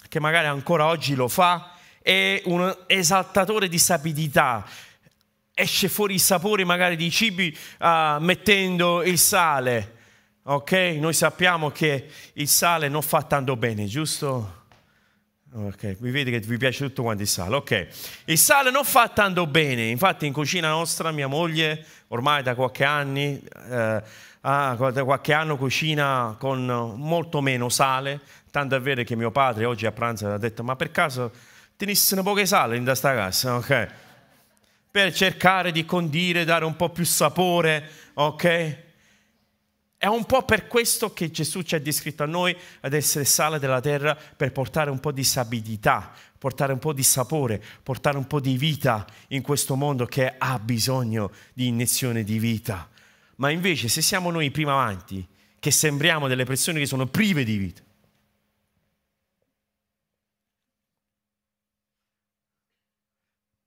che 0.09 0.19
magari 0.19 0.49
ancora 0.49 0.87
oggi 0.87 1.15
lo 1.15 1.29
fa, 1.29 1.77
è 2.03 2.43
un 2.47 2.77
esaltatore 2.89 3.69
di 3.69 3.79
sapidità 3.79 4.67
esce 5.55 5.89
fuori 5.89 6.15
il 6.15 6.21
sapore 6.21 6.65
magari 6.65 6.97
di 6.97 7.11
cibi 7.11 7.57
uh, 7.81 8.19
mettendo 8.19 9.03
il 9.03 9.19
sale. 9.19 9.93
Ok? 10.43 10.73
Noi 10.99 11.15
sappiamo 11.15 11.71
che 11.71 12.09
il 12.35 12.49
sale 12.49 12.89
non 12.89 13.01
fa 13.01 13.23
tanto 13.23 13.57
bene, 13.57 13.87
giusto? 13.87 14.63
Ok, 15.57 15.99
vi 16.01 16.11
vede 16.11 16.33
che 16.33 16.41
vi 16.41 16.57
piace 16.57 16.85
tutto 16.85 17.03
quanto 17.03 17.23
il 17.23 17.29
sale. 17.29 17.55
Ok, 17.55 17.87
il 18.25 18.39
sale 18.39 18.73
non 18.73 18.85
fa 18.85 19.09
tanto 19.09 19.47
bene, 19.47 19.87
infatti 19.87 20.27
in 20.27 20.33
cucina 20.33 20.69
nostra 20.69 21.13
mia 21.13 21.29
moglie 21.29 21.87
ormai 22.09 22.43
da 22.43 22.57
qualche 22.57 22.83
anni, 22.83 23.41
eh, 23.71 24.03
ah, 24.41 24.91
da 24.93 25.05
qualche 25.05 25.33
anno 25.33 25.57
cucina 25.57 26.35
con 26.41 26.95
molto 26.97 27.41
meno 27.41 27.69
sale, 27.69 28.21
tanto 28.51 28.75
è 28.75 28.81
vero 28.81 29.05
che 29.05 29.15
mio 29.15 29.31
padre 29.31 29.65
oggi 29.65 29.87
a 29.87 29.93
pranzo 29.93 30.29
ha 30.29 30.39
detto 30.39 30.65
ma 30.65 30.75
per 30.75 30.91
caso 30.91 31.31
tenisse 31.77 32.17
un 32.17 32.25
po' 32.25 32.35
di 32.35 32.47
sale 32.47 32.77
in 32.77 32.83
questa 32.83 33.15
casa? 33.15 33.55
Ok, 33.55 33.89
per 34.95 35.13
cercare 35.13 35.73
di 35.73 35.85
condire, 35.85 36.45
dare 36.45 36.65
un 36.65 36.77
po' 36.77 36.91
più 36.91 37.05
sapore, 37.05 37.91
ok? 38.15 38.79
È 39.97 40.07
un 40.07 40.25
po' 40.25 40.45
per 40.45 40.69
questo 40.69 41.13
che 41.13 41.33
Gesù 41.33 41.63
ci 41.63 41.75
ha 41.75 41.81
descritto 41.81 42.23
a 42.23 42.27
noi 42.27 42.57
ad 42.83 42.93
essere 42.93 43.25
sale 43.25 43.59
della 43.59 43.81
terra 43.81 44.15
per 44.15 44.53
portare 44.53 44.91
un 44.91 45.01
po' 45.01 45.11
di 45.11 45.25
sabidità, 45.25 46.13
portare 46.39 46.73
un 46.73 46.79
po' 46.79 46.93
di 46.93 47.03
sapore, 47.03 47.61
portare 47.83 48.17
un 48.17 48.29
po' 48.29 48.39
di 48.39 48.57
vita 48.57 49.05
in 49.31 49.43
questo 49.43 49.75
mondo 49.75 50.07
che 50.07 50.33
ha 50.39 50.61
bisogno 50.61 51.33
di 51.53 51.67
iniezione 51.67 52.23
di 52.23 52.39
vita. 52.39 52.89
Ma 53.39 53.51
invece 53.51 53.89
se 53.89 54.01
siamo 54.01 54.31
noi 54.31 54.53
prima 54.53 54.75
avanti, 54.75 55.27
che 55.59 55.73
sembriamo 55.73 56.29
delle 56.29 56.45
persone 56.45 56.79
che 56.79 56.87
sono 56.87 57.07
prive 57.07 57.43
di 57.43 57.57
vita, 57.57 57.83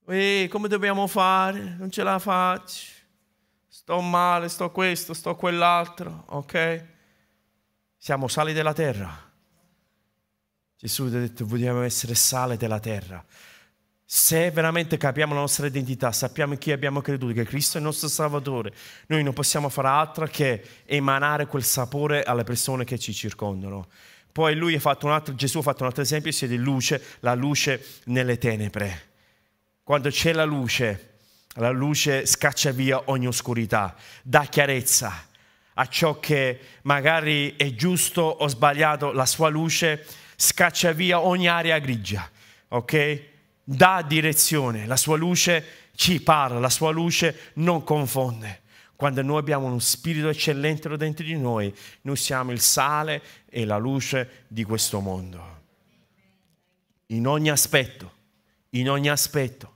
E 0.09 0.47
come 0.49 0.69
dobbiamo 0.69 1.05
fare? 1.05 1.75
Non 1.77 1.91
ce 1.91 2.01
la 2.01 2.17
faccio. 2.17 2.93
Sto 3.67 3.99
male, 3.99 4.47
sto 4.47 4.71
questo, 4.71 5.13
sto 5.13 5.35
quell'altro, 5.35 6.23
ok? 6.27 6.85
Siamo 7.97 8.29
sali 8.29 8.53
della 8.53 8.71
terra. 8.71 9.31
Gesù 10.77 11.03
ha 11.03 11.09
detto 11.09 11.45
vogliamo 11.45 11.81
essere 11.81 12.15
sale 12.15 12.55
della 12.55 12.79
terra. 12.79 13.23
Se 14.05 14.49
veramente 14.51 14.95
capiamo 14.95 15.33
la 15.33 15.41
nostra 15.41 15.67
identità, 15.67 16.13
sappiamo 16.13 16.53
in 16.53 16.59
chi 16.59 16.71
abbiamo 16.71 17.01
creduto, 17.01 17.33
che 17.33 17.43
Cristo 17.43 17.75
è 17.75 17.81
il 17.81 17.87
nostro 17.87 18.07
Salvatore, 18.07 18.71
noi 19.07 19.23
non 19.23 19.33
possiamo 19.33 19.67
fare 19.67 19.89
altro 19.89 20.25
che 20.27 20.63
emanare 20.85 21.47
quel 21.47 21.63
sapore 21.63 22.23
alle 22.23 22.45
persone 22.45 22.85
che 22.85 22.97
ci 22.97 23.13
circondano. 23.13 23.89
Poi 24.31 24.55
lui 24.55 24.75
ha 24.75 24.79
fatto 24.79 25.05
un 25.05 25.11
altro, 25.11 25.35
Gesù 25.35 25.57
ha 25.57 25.63
fatto 25.63 25.81
un 25.81 25.87
altro 25.87 26.03
esempio, 26.03 26.31
si 26.31 26.45
è 26.45 26.47
di 26.47 26.57
luce, 26.57 27.03
la 27.19 27.35
luce 27.35 27.83
nelle 28.05 28.37
tenebre. 28.37 29.15
Quando 29.87 30.09
c'è 30.09 30.33
la 30.33 30.43
luce, 30.43 31.19
la 31.53 31.69
luce 31.69 32.25
scaccia 32.25 32.71
via 32.71 33.03
ogni 33.05 33.25
oscurità, 33.25 33.95
dà 34.21 34.43
chiarezza 34.43 35.29
a 35.75 35.87
ciò 35.87 36.19
che 36.19 36.59
magari 36.81 37.55
è 37.55 37.73
giusto 37.73 38.21
o 38.21 38.49
sbagliato, 38.49 39.13
la 39.13 39.25
sua 39.25 39.47
luce 39.47 40.05
scaccia 40.35 40.91
via 40.91 41.21
ogni 41.21 41.47
area 41.47 41.79
grigia, 41.79 42.29
ok? 42.67 43.21
Dà 43.63 44.03
direzione, 44.05 44.85
la 44.87 44.97
sua 44.97 45.15
luce 45.15 45.63
ci 45.95 46.21
parla, 46.21 46.59
la 46.59 46.69
sua 46.69 46.91
luce 46.91 47.51
non 47.53 47.85
confonde. 47.85 48.63
Quando 48.93 49.21
noi 49.21 49.39
abbiamo 49.39 49.67
uno 49.67 49.79
spirito 49.79 50.27
eccellente 50.27 50.89
dentro 50.97 51.23
di 51.23 51.37
noi, 51.37 51.73
noi 52.01 52.17
siamo 52.17 52.51
il 52.51 52.59
sale 52.59 53.21
e 53.49 53.63
la 53.63 53.77
luce 53.77 54.43
di 54.49 54.65
questo 54.65 54.99
mondo. 54.99 55.61
In 57.05 57.25
ogni 57.25 57.49
aspetto, 57.49 58.11
in 58.71 58.89
ogni 58.89 59.07
aspetto 59.07 59.75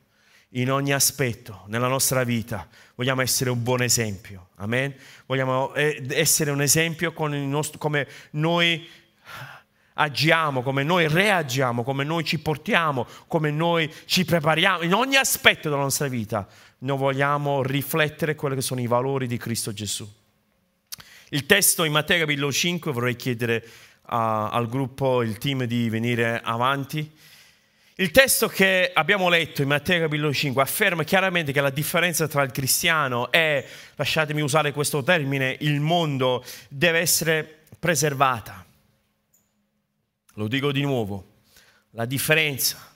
in 0.56 0.72
ogni 0.72 0.94
aspetto 0.94 1.64
nella 1.68 1.88
nostra 1.88 2.24
vita. 2.24 2.68
Vogliamo 2.96 3.22
essere 3.22 3.50
un 3.50 3.62
buon 3.64 3.82
esempio. 3.82 4.50
Amen. 4.56 4.94
Vogliamo 5.26 5.74
eh, 5.74 6.04
essere 6.10 6.52
un 6.52 6.62
esempio 6.62 7.14
nostro, 7.18 7.78
come 7.78 8.08
noi 8.32 8.88
agiamo, 9.94 10.62
come 10.62 10.84
noi 10.84 11.08
reagiamo, 11.08 11.84
come 11.84 12.04
noi 12.04 12.24
ci 12.24 12.40
portiamo, 12.40 13.06
come 13.28 13.52
noi 13.52 13.92
ci 14.06 14.26
prepariamo. 14.26 14.84
In 14.84 14.94
ogni 14.94 15.16
aspetto 15.16 15.70
della 15.70 15.82
nostra 15.82 16.08
vita 16.08 16.48
noi 16.80 16.98
vogliamo 16.98 17.62
riflettere 17.64 18.36
quelli 18.36 18.56
che 18.56 18.62
sono 18.62 18.82
i 18.82 18.88
valori 18.88 19.28
di 19.28 19.38
Cristo 19.38 19.74
Gesù. 19.74 20.10
Il 21.30 21.46
testo 21.46 21.84
in 21.84 21.94
Matteo 21.94 22.20
capitolo 22.20 22.52
5 22.52 22.92
vorrei 22.92 23.16
chiedere 23.16 23.64
uh, 23.66 24.50
al 24.52 24.68
gruppo, 24.68 25.22
il 25.22 25.38
team 25.38 25.64
di 25.64 25.90
venire 25.90 26.42
avanti. 26.44 27.10
Il 28.02 28.10
testo 28.10 28.48
che 28.48 28.90
abbiamo 28.92 29.30
letto 29.30 29.62
in 29.62 29.68
Matteo 29.68 30.00
capitolo 30.00 30.34
5 30.34 30.60
afferma 30.60 31.04
chiaramente 31.04 31.52
che 31.52 31.62
la 31.62 31.70
differenza 31.70 32.28
tra 32.28 32.42
il 32.42 32.50
cristiano 32.50 33.32
e, 33.32 33.64
lasciatemi 33.94 34.42
usare 34.42 34.72
questo 34.72 35.04
termine, 35.04 35.56
il 35.60 35.80
mondo 35.80 36.44
deve 36.68 36.98
essere 36.98 37.60
preservata. 37.78 38.66
Lo 40.34 40.48
dico 40.48 40.72
di 40.72 40.82
nuovo, 40.82 41.44
la 41.92 42.06
differenza, 42.06 42.92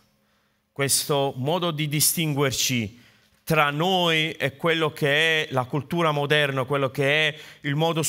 questo 0.72 1.36
modo 1.38 1.70
di 1.70 1.88
distinguerci 1.88 2.99
tra 3.43 3.70
noi 3.70 4.32
e 4.32 4.56
quello 4.56 4.91
che 4.91 5.43
è 5.43 5.47
la 5.51 5.66
cultura 5.66 6.10
moderna, 6.10 6.64
quello 6.64 6.89
che 6.89 7.28
è 7.28 7.39
il 7.62 7.76
modo 7.76 8.01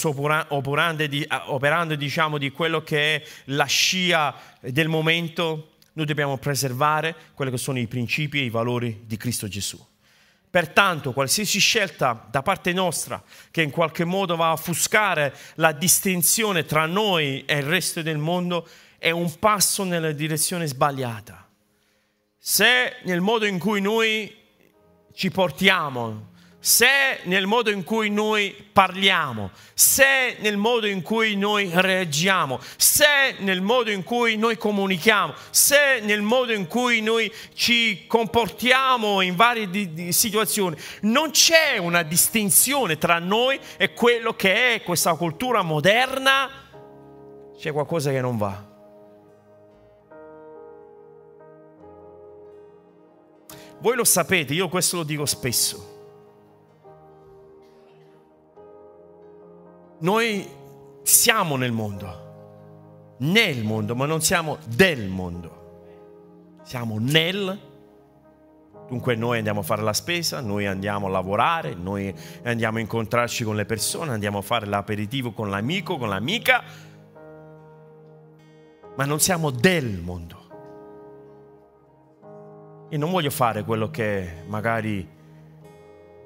operante, 0.49 1.09
di, 1.09 1.29
operando 1.49 1.95
diciamo, 1.95 2.39
di 2.39 2.51
quello 2.51 2.83
che 2.83 3.17
è 3.17 3.27
la 3.45 3.67
scia 3.67 4.35
del 4.61 4.89
momento, 4.89 5.73
noi 5.97 6.05
dobbiamo 6.05 6.37
preservare 6.37 7.17
quelli 7.33 7.51
che 7.51 7.57
sono 7.57 7.79
i 7.79 7.87
principi 7.87 8.39
e 8.39 8.45
i 8.45 8.51
valori 8.51 9.05
di 9.07 9.17
Cristo 9.17 9.49
Gesù. 9.49 9.83
Pertanto, 10.49 11.13
qualsiasi 11.13 11.59
scelta 11.59 12.29
da 12.31 12.43
parte 12.43 12.75
nostra 12.75 13.23
che 13.51 13.63
in 13.63 13.71
qualche 13.71 14.05
modo 14.05 14.37
va 14.37 14.49
a 14.49 14.53
offuscare 14.53 15.35
la 15.55 15.73
distinzione 15.73 16.67
tra 16.67 16.85
noi 16.85 17.45
e 17.47 17.57
il 17.57 17.63
resto 17.63 18.03
del 18.03 18.19
mondo 18.19 18.69
è 18.99 19.11
un 19.11 19.39
passo 19.39 19.85
nella 19.85 20.13
direzione 20.13 20.67
sbagliata. 20.67 21.49
Se 22.39 22.97
nel 23.05 23.23
modo 23.23 23.47
in 23.47 23.59
cui 23.59 23.81
noi 23.81 24.35
ci 25.15 25.31
portiamo, 25.31 26.33
se 26.67 27.21
nel 27.27 27.47
modo 27.47 27.71
in 27.71 27.85
cui 27.85 28.11
noi 28.11 28.53
parliamo, 28.73 29.53
se 29.73 30.35
nel 30.41 30.57
modo 30.57 30.89
in 30.89 31.01
cui 31.01 31.37
noi 31.37 31.71
reagiamo, 31.73 32.59
se 32.77 33.37
nel 33.39 33.61
modo 33.61 33.93
in 33.93 34.03
cui 34.03 34.37
noi 34.37 34.59
comunichiamo, 34.59 35.33
se 35.51 36.01
nel 36.03 36.23
modo 36.23 36.53
in 36.53 36.67
cui 36.67 37.01
noi 37.03 37.33
ci 37.55 38.09
comportiamo 38.09 39.21
in 39.21 39.37
varie 39.37 39.71
di, 39.71 39.93
di 39.93 40.13
situazioni, 40.13 40.77
non 41.03 41.31
c'è 41.31 41.79
una 41.79 42.03
distinzione 42.03 42.99
tra 42.99 43.21
noi 43.21 43.61
e 43.77 43.93
quello 43.93 44.35
che 44.35 44.75
è 44.75 44.83
questa 44.83 45.15
cultura 45.15 45.63
moderna, 45.63 46.51
c'è 47.57 47.71
qualcosa 47.71 48.11
che 48.11 48.21
non 48.21 48.37
va. 48.39 48.65
Voi 53.79 53.95
lo 53.95 54.05
sapete, 54.05 54.53
io 54.53 54.69
questo 54.69 54.97
lo 54.97 55.03
dico 55.05 55.27
spesso. 55.27 55.95
Noi 59.99 60.47
siamo 61.03 61.57
nel 61.57 61.73
mondo, 61.73 63.17
nel 63.19 63.65
mondo, 63.65 63.95
ma 63.95 64.07
non 64.07 64.21
siamo 64.21 64.59
del 64.67 65.09
mondo. 65.09 65.65
Siamo 66.63 66.97
nel, 66.99 67.59
dunque 68.89 69.15
noi 69.15 69.39
andiamo 69.39 69.61
a 69.61 69.63
fare 69.63 69.83
la 69.83 69.93
spesa, 69.93 70.41
noi 70.41 70.67
andiamo 70.67 71.07
a 71.07 71.11
lavorare, 71.11 71.75
noi 71.75 72.13
andiamo 72.43 72.79
a 72.79 72.81
incontrarci 72.81 73.45
con 73.45 73.57
le 73.57 73.65
persone, 73.65 74.13
andiamo 74.13 74.39
a 74.39 74.43
fare 74.43 74.67
l'aperitivo 74.67 75.33
con 75.33 75.49
l'amico, 75.49 75.97
con 75.97 76.09
l'amica, 76.09 76.63
ma 78.97 79.05
non 79.05 79.21
siamo 79.21 79.51
del 79.51 80.01
mondo. 80.01 80.45
Io 82.91 82.99
non 82.99 83.11
voglio 83.11 83.31
fare 83.31 83.65
quello 83.65 83.91
che 83.91 84.45
magari 84.47 85.09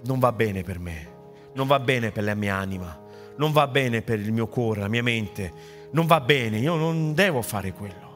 non 0.05 0.19
va 0.19 0.33
bene 0.33 0.63
per 0.63 0.79
me, 0.79 1.09
non 1.55 1.67
va 1.67 1.79
bene 1.81 2.11
per 2.11 2.25
la 2.25 2.35
mia 2.35 2.57
anima, 2.57 3.00
non 3.41 3.53
va 3.53 3.67
bene 3.67 4.03
per 4.03 4.21
il 4.21 4.33
mio 4.33 4.47
cuore, 4.49 4.81
la 4.81 4.89
mia 4.89 5.03
mente, 5.03 5.51
non 5.93 6.05
va 6.05 6.21
bene, 6.21 6.59
io 6.59 6.77
non 6.77 7.15
devo 7.15 7.41
fare 7.41 7.73
quello. 7.73 8.09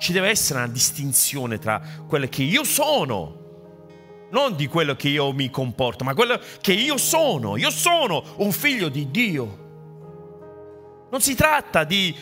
Ci 0.00 0.12
deve 0.12 0.30
essere 0.30 0.58
una 0.58 0.68
distinzione 0.68 1.58
tra 1.58 1.80
quello 2.08 2.26
che 2.26 2.42
io 2.42 2.64
sono, 2.64 4.26
non 4.30 4.56
di 4.56 4.66
quello 4.66 4.96
che 4.96 5.08
io 5.08 5.32
mi 5.32 5.48
comporto, 5.48 6.02
ma 6.02 6.14
quello 6.14 6.40
che 6.60 6.72
io 6.72 6.96
sono. 6.96 7.56
Io 7.56 7.70
sono 7.70 8.22
un 8.38 8.50
figlio 8.50 8.88
di 8.88 9.12
Dio. 9.12 9.66
Non 11.08 11.20
si 11.20 11.36
tratta 11.36 11.84
di 11.84 12.12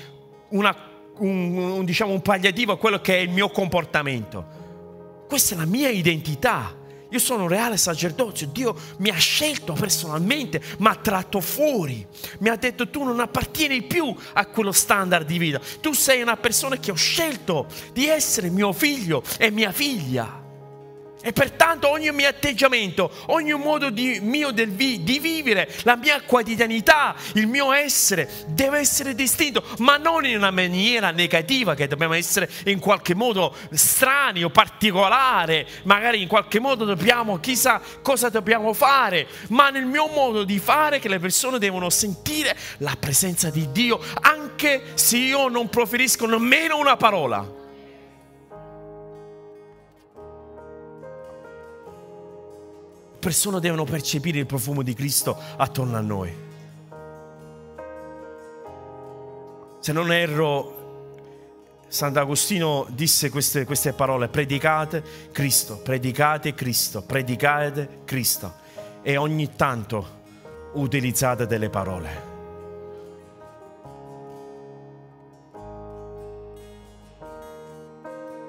una, 0.50 0.76
un, 1.18 1.57
un, 1.57 1.84
diciamo, 1.86 2.12
un 2.12 2.20
palliativo 2.20 2.72
a 2.72 2.78
quello 2.78 3.00
che 3.00 3.16
è 3.16 3.20
il 3.20 3.30
mio 3.30 3.48
comportamento. 3.48 5.24
Questa 5.26 5.54
è 5.54 5.59
la 5.59 5.64
mia 5.64 5.88
identità. 5.88 6.84
Io 7.11 7.18
sono 7.18 7.44
un 7.44 7.48
reale 7.48 7.76
sacerdozio, 7.76 8.48
Dio 8.48 8.76
mi 8.98 9.11
ha 9.11 9.16
scelto 9.16 9.74
personalmente, 9.74 10.61
mi 10.78 10.86
ha 10.88 10.96
tratto 10.96 11.40
fuori, 11.40 12.07
mi 12.38 12.48
ha 12.48 12.57
detto 12.57 12.88
tu 12.88 13.04
non 13.04 13.20
appartieni 13.20 13.82
più 13.82 14.14
a 14.32 14.46
quello 14.46 14.72
standard 14.72 15.26
di 15.26 15.38
vita, 15.38 15.61
tu 15.80 15.92
sei 15.92 16.22
una 16.22 16.36
persona 16.36 16.76
che 16.78 16.90
ho 16.90 16.96
scelto 16.96 17.66
di 17.92 18.07
essere 18.07 18.50
mio 18.50 18.72
figlio 18.72 19.22
e 19.38 19.50
mia 19.50 19.72
figlia. 19.72 20.44
E 21.26 21.32
pertanto 21.32 21.88
ogni 21.88 22.12
mio 22.12 22.28
atteggiamento, 22.28 23.10
ogni 23.26 23.52
modo 23.54 23.90
di, 23.90 24.20
mio 24.22 24.52
vi, 24.52 25.02
di 25.02 25.18
vivere, 25.18 25.68
la 25.82 25.96
mia 25.96 26.22
quotidianità, 26.22 27.16
il 27.32 27.48
mio 27.48 27.72
essere 27.72 28.30
deve 28.46 28.78
essere 28.78 29.12
distinto, 29.12 29.64
ma 29.78 29.96
non 29.96 30.24
in 30.24 30.36
una 30.36 30.52
maniera 30.52 31.10
negativa 31.10 31.74
che 31.74 31.88
dobbiamo 31.88 32.14
essere 32.14 32.48
in 32.66 32.78
qualche 32.78 33.16
modo 33.16 33.52
strani 33.72 34.44
o 34.44 34.50
particolare, 34.50 35.66
magari 35.82 36.22
in 36.22 36.28
qualche 36.28 36.60
modo 36.60 36.84
dobbiamo, 36.84 37.40
chissà 37.40 37.80
cosa 38.02 38.28
dobbiamo 38.28 38.72
fare, 38.72 39.26
ma 39.48 39.70
nel 39.70 39.84
mio 39.84 40.06
modo 40.06 40.44
di 40.44 40.60
fare 40.60 41.00
che 41.00 41.08
le 41.08 41.18
persone 41.18 41.58
devono 41.58 41.90
sentire 41.90 42.56
la 42.78 42.94
presenza 42.96 43.50
di 43.50 43.72
Dio 43.72 44.00
anche 44.20 44.92
se 44.94 45.16
io 45.16 45.48
non 45.48 45.68
proferisco 45.70 46.24
nemmeno 46.26 46.78
una 46.78 46.96
parola. 46.96 47.64
Persone 53.26 53.58
devono 53.58 53.82
percepire 53.82 54.38
il 54.38 54.46
profumo 54.46 54.82
di 54.82 54.94
Cristo 54.94 55.36
attorno 55.56 55.96
a 55.96 56.00
noi. 56.00 56.32
Se 59.80 59.92
non 59.92 60.12
erro, 60.12 61.80
Sant'Agostino 61.88 62.86
disse 62.90 63.28
queste, 63.28 63.64
queste 63.64 63.94
parole, 63.94 64.28
predicate 64.28 65.02
Cristo, 65.32 65.78
predicate 65.78 66.54
Cristo, 66.54 67.02
predicate 67.02 68.02
Cristo 68.04 68.54
e 69.02 69.16
ogni 69.16 69.56
tanto 69.56 70.06
utilizzate 70.74 71.48
delle 71.48 71.68
parole. 71.68 72.34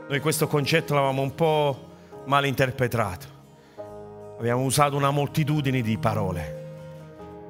Noi 0.08 0.20
questo 0.20 0.48
concetto 0.48 0.94
l'avevamo 0.94 1.24
un 1.24 1.34
po' 1.34 1.90
mal 2.26 2.46
interpretato 2.46 3.37
abbiamo 4.38 4.62
usato 4.62 4.96
una 4.96 5.10
moltitudine 5.10 5.82
di 5.82 5.98
parole. 5.98 6.66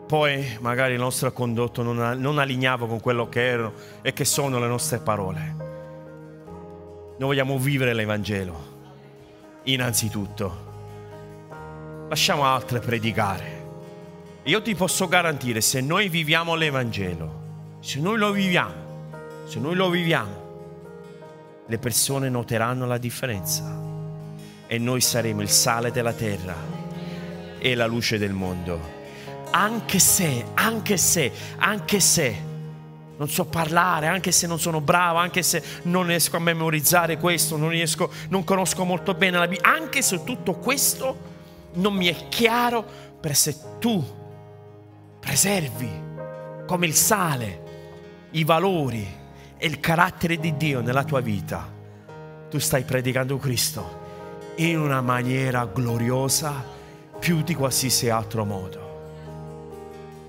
Poi 0.07 0.57
magari 0.61 0.93
il 0.93 0.99
nostro 0.99 1.33
condotto 1.33 1.83
non, 1.83 2.17
non 2.17 2.37
allineava 2.39 2.87
con 2.87 3.01
quello 3.01 3.27
che 3.27 3.45
erano 3.45 3.73
e 4.01 4.13
che 4.13 4.23
sono 4.23 4.57
le 4.57 4.67
nostre 4.67 4.99
parole. 4.99 5.55
Noi 7.17 7.27
vogliamo 7.27 7.57
vivere 7.57 7.93
l'Evangelo, 7.93 8.75
innanzitutto. 9.63 10.65
Lasciamo 12.07 12.45
altre 12.45 12.79
predicare. 12.79 13.65
Io 14.43 14.61
ti 14.61 14.75
posso 14.75 15.09
garantire, 15.09 15.59
se 15.59 15.81
noi 15.81 16.07
viviamo 16.07 16.55
l'Evangelo, 16.55 17.45
se 17.81 17.99
noi 17.99 18.17
lo 18.17 18.31
viviamo, 18.31 19.43
se 19.43 19.59
noi 19.59 19.75
lo 19.75 19.89
viviamo, 19.89 20.45
le 21.65 21.77
persone 21.79 22.29
noteranno 22.29 22.85
la 22.85 22.97
differenza 22.97 23.77
e 24.67 24.77
noi 24.77 25.01
saremo 25.01 25.41
il 25.41 25.49
sale 25.49 25.91
della 25.91 26.13
terra 26.13 26.76
e 27.59 27.75
la 27.75 27.85
luce 27.85 28.17
del 28.17 28.33
mondo. 28.33 28.95
Anche 29.51 29.99
se, 29.99 30.45
anche 30.55 30.97
se, 30.97 31.31
anche 31.57 31.99
se 31.99 32.45
non 33.17 33.29
so 33.29 33.45
parlare, 33.45 34.07
anche 34.07 34.31
se 34.31 34.45
non 34.45 34.59
sono 34.59 34.79
bravo, 34.79 35.17
anche 35.17 35.41
se 35.41 35.63
non 35.83 36.05
riesco 36.05 36.37
a 36.37 36.39
memorizzare 36.39 37.17
questo, 37.17 37.57
non 37.57 37.69
riesco, 37.69 38.11
non 38.29 38.43
conosco 38.43 38.83
molto 38.83 39.13
bene 39.15 39.39
la 39.39 39.47
Bibbia, 39.47 39.71
anche 39.71 40.01
se 40.01 40.23
tutto 40.23 40.53
questo 40.53 41.35
non 41.73 41.93
mi 41.93 42.07
è 42.07 42.27
chiaro, 42.29 42.85
per 43.19 43.35
se 43.35 43.55
tu 43.79 44.03
preservi 45.19 45.89
come 46.67 46.85
il 46.85 46.93
sale 46.93 47.65
i 48.31 48.43
valori 48.43 49.05
e 49.57 49.65
il 49.65 49.79
carattere 49.79 50.37
di 50.37 50.55
Dio 50.55 50.81
nella 50.81 51.03
tua 51.03 51.19
vita, 51.19 51.73
tu 52.49 52.59
stai 52.59 52.83
predicando 52.83 53.37
Cristo 53.37 54.05
in 54.57 54.79
una 54.79 55.01
maniera 55.01 55.65
gloriosa 55.65 56.75
più 57.19 57.41
di 57.41 57.55
qualsiasi 57.55 58.09
altro 58.09 58.45
modo. 58.45 58.85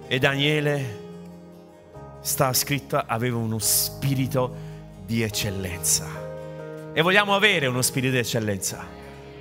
E 0.08 0.18
Daniele 0.18 1.06
sta 2.20 2.52
scritto 2.52 3.02
aveva 3.04 3.36
uno 3.36 3.58
spirito 3.58 4.54
di 5.04 5.22
eccellenza. 5.22 6.06
E 6.92 7.02
vogliamo 7.02 7.34
avere 7.34 7.66
uno 7.66 7.82
spirito 7.82 8.12
di 8.12 8.18
eccellenza. 8.18 8.84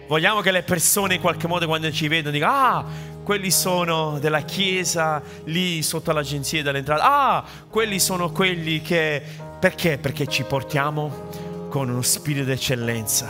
Vogliamo 0.08 0.40
che 0.40 0.52
le 0.52 0.64
persone 0.64 1.16
in 1.16 1.22
qualche 1.22 1.48
modo 1.48 1.66
quando 1.68 1.92
ci 1.92 2.08
vedono 2.08 2.32
dicano, 2.32 2.54
ah, 2.54 2.86
quelli 3.24 3.52
sono 3.52 4.20
della 4.20 4.42
chiesa 4.42 5.22
lì 5.46 5.82
sotto 5.82 6.14
l'agenzia 6.14 6.64
dell'entrata. 6.64 7.04
Ah, 7.04 7.44
quelli 7.70 8.00
sono 8.00 8.32
quelli 8.32 8.82
che... 8.82 9.22
Perché? 9.60 9.98
Perché 9.98 10.28
ci 10.28 10.44
portiamo 10.44 11.68
con 11.70 11.90
uno 11.90 12.02
spirito 12.02 12.46
di 12.46 12.52
eccellenza. 12.52 13.28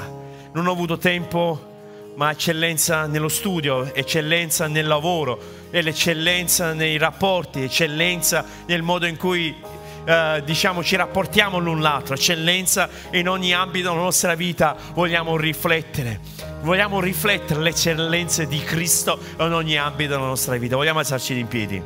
Non 0.54 0.68
ho 0.68 0.72
avuto 0.72 1.00
tempo 1.00 1.67
ma 2.18 2.32
eccellenza 2.32 3.06
nello 3.06 3.30
studio, 3.30 3.94
eccellenza 3.94 4.68
nel 4.68 4.88
lavoro, 4.88 5.40
l'eccellenza 5.70 6.74
nei 6.74 6.98
rapporti, 6.98 7.62
eccellenza 7.62 8.44
nel 8.66 8.82
modo 8.82 9.06
in 9.06 9.18
cui 9.18 9.56
eh, 10.04 10.42
diciamo 10.44 10.84
ci 10.84 10.96
rapportiamo 10.96 11.60
l'un 11.60 11.80
l'altro, 11.80 12.16
eccellenza 12.16 12.90
in 13.12 13.30
ogni 13.30 13.54
ambito 13.54 13.90
della 13.90 14.02
nostra 14.02 14.34
vita 14.34 14.76
vogliamo 14.94 15.38
riflettere. 15.38 16.20
Vogliamo 16.62 17.00
riflettere 17.00 17.60
le 17.60 17.70
eccellenze 17.70 18.48
di 18.48 18.60
Cristo 18.62 19.20
in 19.40 19.54
ogni 19.54 19.78
ambito 19.78 20.14
della 20.14 20.26
nostra 20.26 20.58
vita. 20.58 20.76
Vogliamo 20.76 20.98
alzarci 20.98 21.38
in 21.38 21.48
piedi. 21.48 21.82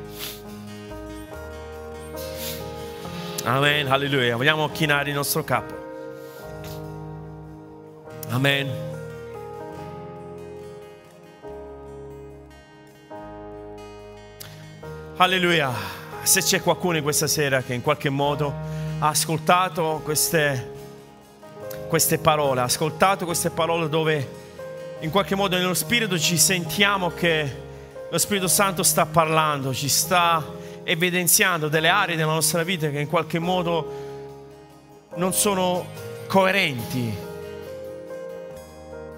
Amen, 3.44 3.92
alleluia. 3.92 4.38
Vogliamo 4.38 4.70
chinare 4.70 5.10
il 5.10 5.16
nostro 5.16 5.44
capo. 5.44 5.80
Amen. 8.30 8.91
Alleluia. 15.22 15.72
Se 16.24 16.42
c'è 16.42 16.64
qualcuno 16.64 16.98
in 16.98 17.04
questa 17.04 17.28
sera 17.28 17.62
che 17.62 17.76
in 17.76 17.84
qualche 17.84 18.10
modo 18.10 18.52
ha 18.98 19.10
ascoltato 19.10 20.02
queste, 20.04 20.72
queste 21.88 22.18
parole, 22.18 22.62
ha 22.62 22.64
ascoltato 22.64 23.26
queste 23.26 23.52
parole 23.52 23.88
dove 23.88 24.28
in 25.02 25.12
qualche 25.12 25.36
modo 25.36 25.58
nello 25.58 25.76
Spirito 25.76 26.18
ci 26.18 26.40
sentiamo 26.40 27.12
che 27.12 27.56
lo 28.10 28.18
Spirito 28.18 28.48
Santo 28.48 28.82
sta 28.82 29.06
parlando, 29.06 29.76
ci 29.76 29.90
sta 29.90 30.44
evidenziando 30.82 31.68
delle 31.68 31.90
aree 31.90 32.16
della 32.16 32.34
nostra 32.34 32.64
vita 32.64 32.90
che 32.90 33.00
in 33.00 33.08
qualche 33.08 33.38
modo 33.38 33.94
non 35.18 35.34
sono 35.34 35.86
coerenti 36.26 37.16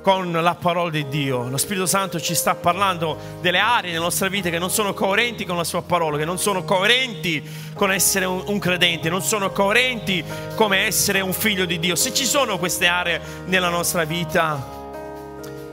con 0.03 0.33
la 0.33 0.55
parola 0.55 0.91
di 0.91 1.07
Dio. 1.07 1.47
Lo 1.47 1.57
Spirito 1.57 1.85
Santo 1.85 2.19
ci 2.19 2.35
sta 2.35 2.55
parlando 2.55 3.17
delle 3.39 3.57
aree 3.57 3.91
nella 3.91 4.03
nostra 4.03 4.27
vita 4.27 4.49
che 4.49 4.59
non 4.59 4.69
sono 4.69 4.93
coerenti 4.93 5.45
con 5.45 5.55
la 5.55 5.63
sua 5.63 5.81
parola, 5.81 6.17
che 6.17 6.25
non 6.25 6.37
sono 6.37 6.65
coerenti 6.65 7.41
con 7.73 7.91
essere 7.91 8.25
un, 8.25 8.43
un 8.45 8.59
credente, 8.59 9.09
non 9.09 9.21
sono 9.21 9.51
coerenti 9.51 10.21
come 10.55 10.79
essere 10.79 11.21
un 11.21 11.31
figlio 11.31 11.63
di 11.63 11.79
Dio. 11.79 11.95
Se 11.95 12.13
ci 12.13 12.25
sono 12.25 12.59
queste 12.59 12.85
aree 12.85 13.21
nella 13.45 13.69
nostra 13.69 14.03
vita, 14.03 14.61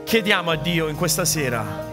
chiediamo 0.05 0.49
a 0.49 0.55
Dio 0.55 0.87
in 0.87 0.95
questa 0.95 1.25
sera 1.25 1.89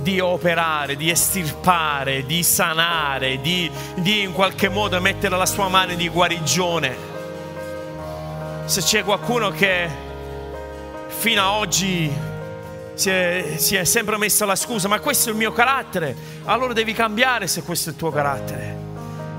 di 0.00 0.20
operare, 0.20 0.94
di 0.94 1.10
estirpare, 1.10 2.24
di 2.26 2.44
sanare, 2.44 3.40
di, 3.40 3.68
di 3.96 4.22
in 4.22 4.32
qualche 4.32 4.68
modo 4.68 5.00
mettere 5.00 5.36
la 5.36 5.46
sua 5.46 5.66
mano 5.66 5.94
di 5.94 6.08
guarigione. 6.08 7.14
Se 8.66 8.82
c'è 8.82 9.02
qualcuno 9.02 9.50
che 9.50 10.05
fino 11.18 11.40
ad 11.40 11.60
oggi 11.60 12.12
si 12.94 13.10
è, 13.10 13.54
si 13.56 13.74
è, 13.74 13.84
sempre 13.84 14.16
messa 14.16 14.44
la 14.44 14.54
scusa, 14.54 14.88
ma 14.88 15.00
questo 15.00 15.28
è 15.28 15.32
il 15.32 15.38
mio 15.38 15.52
carattere, 15.52 16.14
allora 16.44 16.72
devi 16.72 16.92
cambiare 16.92 17.46
se 17.46 17.62
questo 17.62 17.88
è 17.88 17.92
il 17.92 17.98
tuo 17.98 18.10
carattere. 18.10 18.84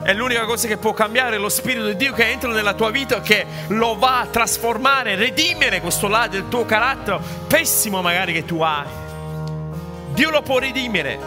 è 0.04 0.14
l'unica 0.14 0.46
cosa 0.46 0.68
che 0.68 0.78
può 0.78 0.94
cambiare 0.94 1.38
lo 1.38 1.50
Spirito 1.50 1.88
di 1.88 1.96
Dio 1.96 2.14
che 2.14 2.30
entra 2.30 2.52
nella 2.52 2.74
tua 2.74 2.92
vita, 2.92 3.22
che 3.22 3.46
lo 3.70 3.98
va 3.98 4.22
a 4.22 4.26
trasformare, 4.28 5.16
redimere 5.16 5.82
questo 5.82 6.08
lato 6.08 6.32
del 6.32 6.48
tuo 6.48 6.66
carattere 6.66 7.20
pessimo 7.48 8.02
magari 8.02 8.34
che 8.34 8.46
tu 8.46 8.60
hai. 8.62 8.88
Dio 10.14 10.30
lo 10.30 10.42
può 10.42 10.60
redimere, 10.60 11.20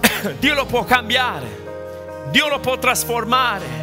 Dio 0.38 0.54
lo 0.54 0.64
può 0.64 0.84
cambiare, 0.84 1.62
Dio 2.30 2.48
lo 2.48 2.58
può 2.60 2.78
trasformare. 2.78 3.82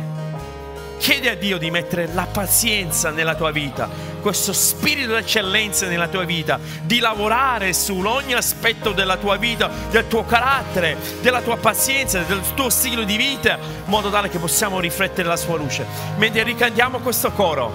Chiedi 0.98 1.28
a 1.28 1.36
Dio 1.36 1.58
di 1.58 1.72
mettere 1.72 2.08
la 2.14 2.28
pazienza 2.32 3.10
nella 3.10 3.34
tua 3.34 3.50
vita, 3.50 3.90
questo 4.22 4.54
spirito 4.54 5.14
d'eccellenza 5.14 5.88
nella 5.88 6.08
tua 6.08 6.24
vita, 6.24 6.60
di 6.84 7.00
lavorare 7.00 7.74
su 7.74 8.00
ogni 8.00 8.34
aspetto 8.34 8.92
della 8.92 9.18
tua 9.18 9.36
vita, 9.36 9.70
del 9.90 10.08
tuo 10.08 10.24
carattere, 10.24 10.98
della 11.22 11.42
tua 11.42 11.58
pazienza, 11.58 12.20
del 12.20 12.42
tuo 12.54 12.70
stile 12.70 13.04
di 13.04 13.18
vita, 13.18 13.58
in 13.58 13.84
modo 13.86 14.10
tale 14.10 14.30
che 14.30 14.40
possiamo 14.40 14.80
riflettere 14.80 15.28
la 15.28 15.36
sua 15.36 15.58
luce. 15.58 15.86
Mentre 16.18 16.44
ricantiamo 16.44 17.00
questo 17.00 17.32
coro, 17.32 17.74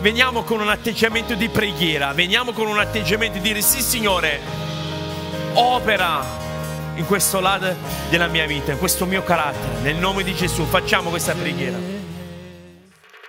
veniamo 0.00 0.42
con 0.42 0.60
un 0.60 0.68
atteggiamento 0.68 1.34
di 1.34 1.48
preghiera, 1.48 2.12
veniamo 2.12 2.52
con 2.52 2.66
un 2.66 2.78
atteggiamento 2.78 3.38
di 3.38 3.48
dire 3.48 3.62
sì 3.62 3.80
Signore, 3.80 4.40
opera 5.54 6.44
in 6.96 7.06
questo 7.06 7.40
lato 7.40 7.74
della 8.08 8.26
mia 8.26 8.46
vita, 8.46 8.72
in 8.72 8.78
questo 8.78 9.06
mio 9.06 9.22
carattere. 9.22 9.80
Nel 9.82 9.96
nome 9.96 10.22
di 10.22 10.34
Gesù 10.34 10.64
facciamo 10.64 11.10
questa 11.10 11.34
preghiera. 11.34 11.95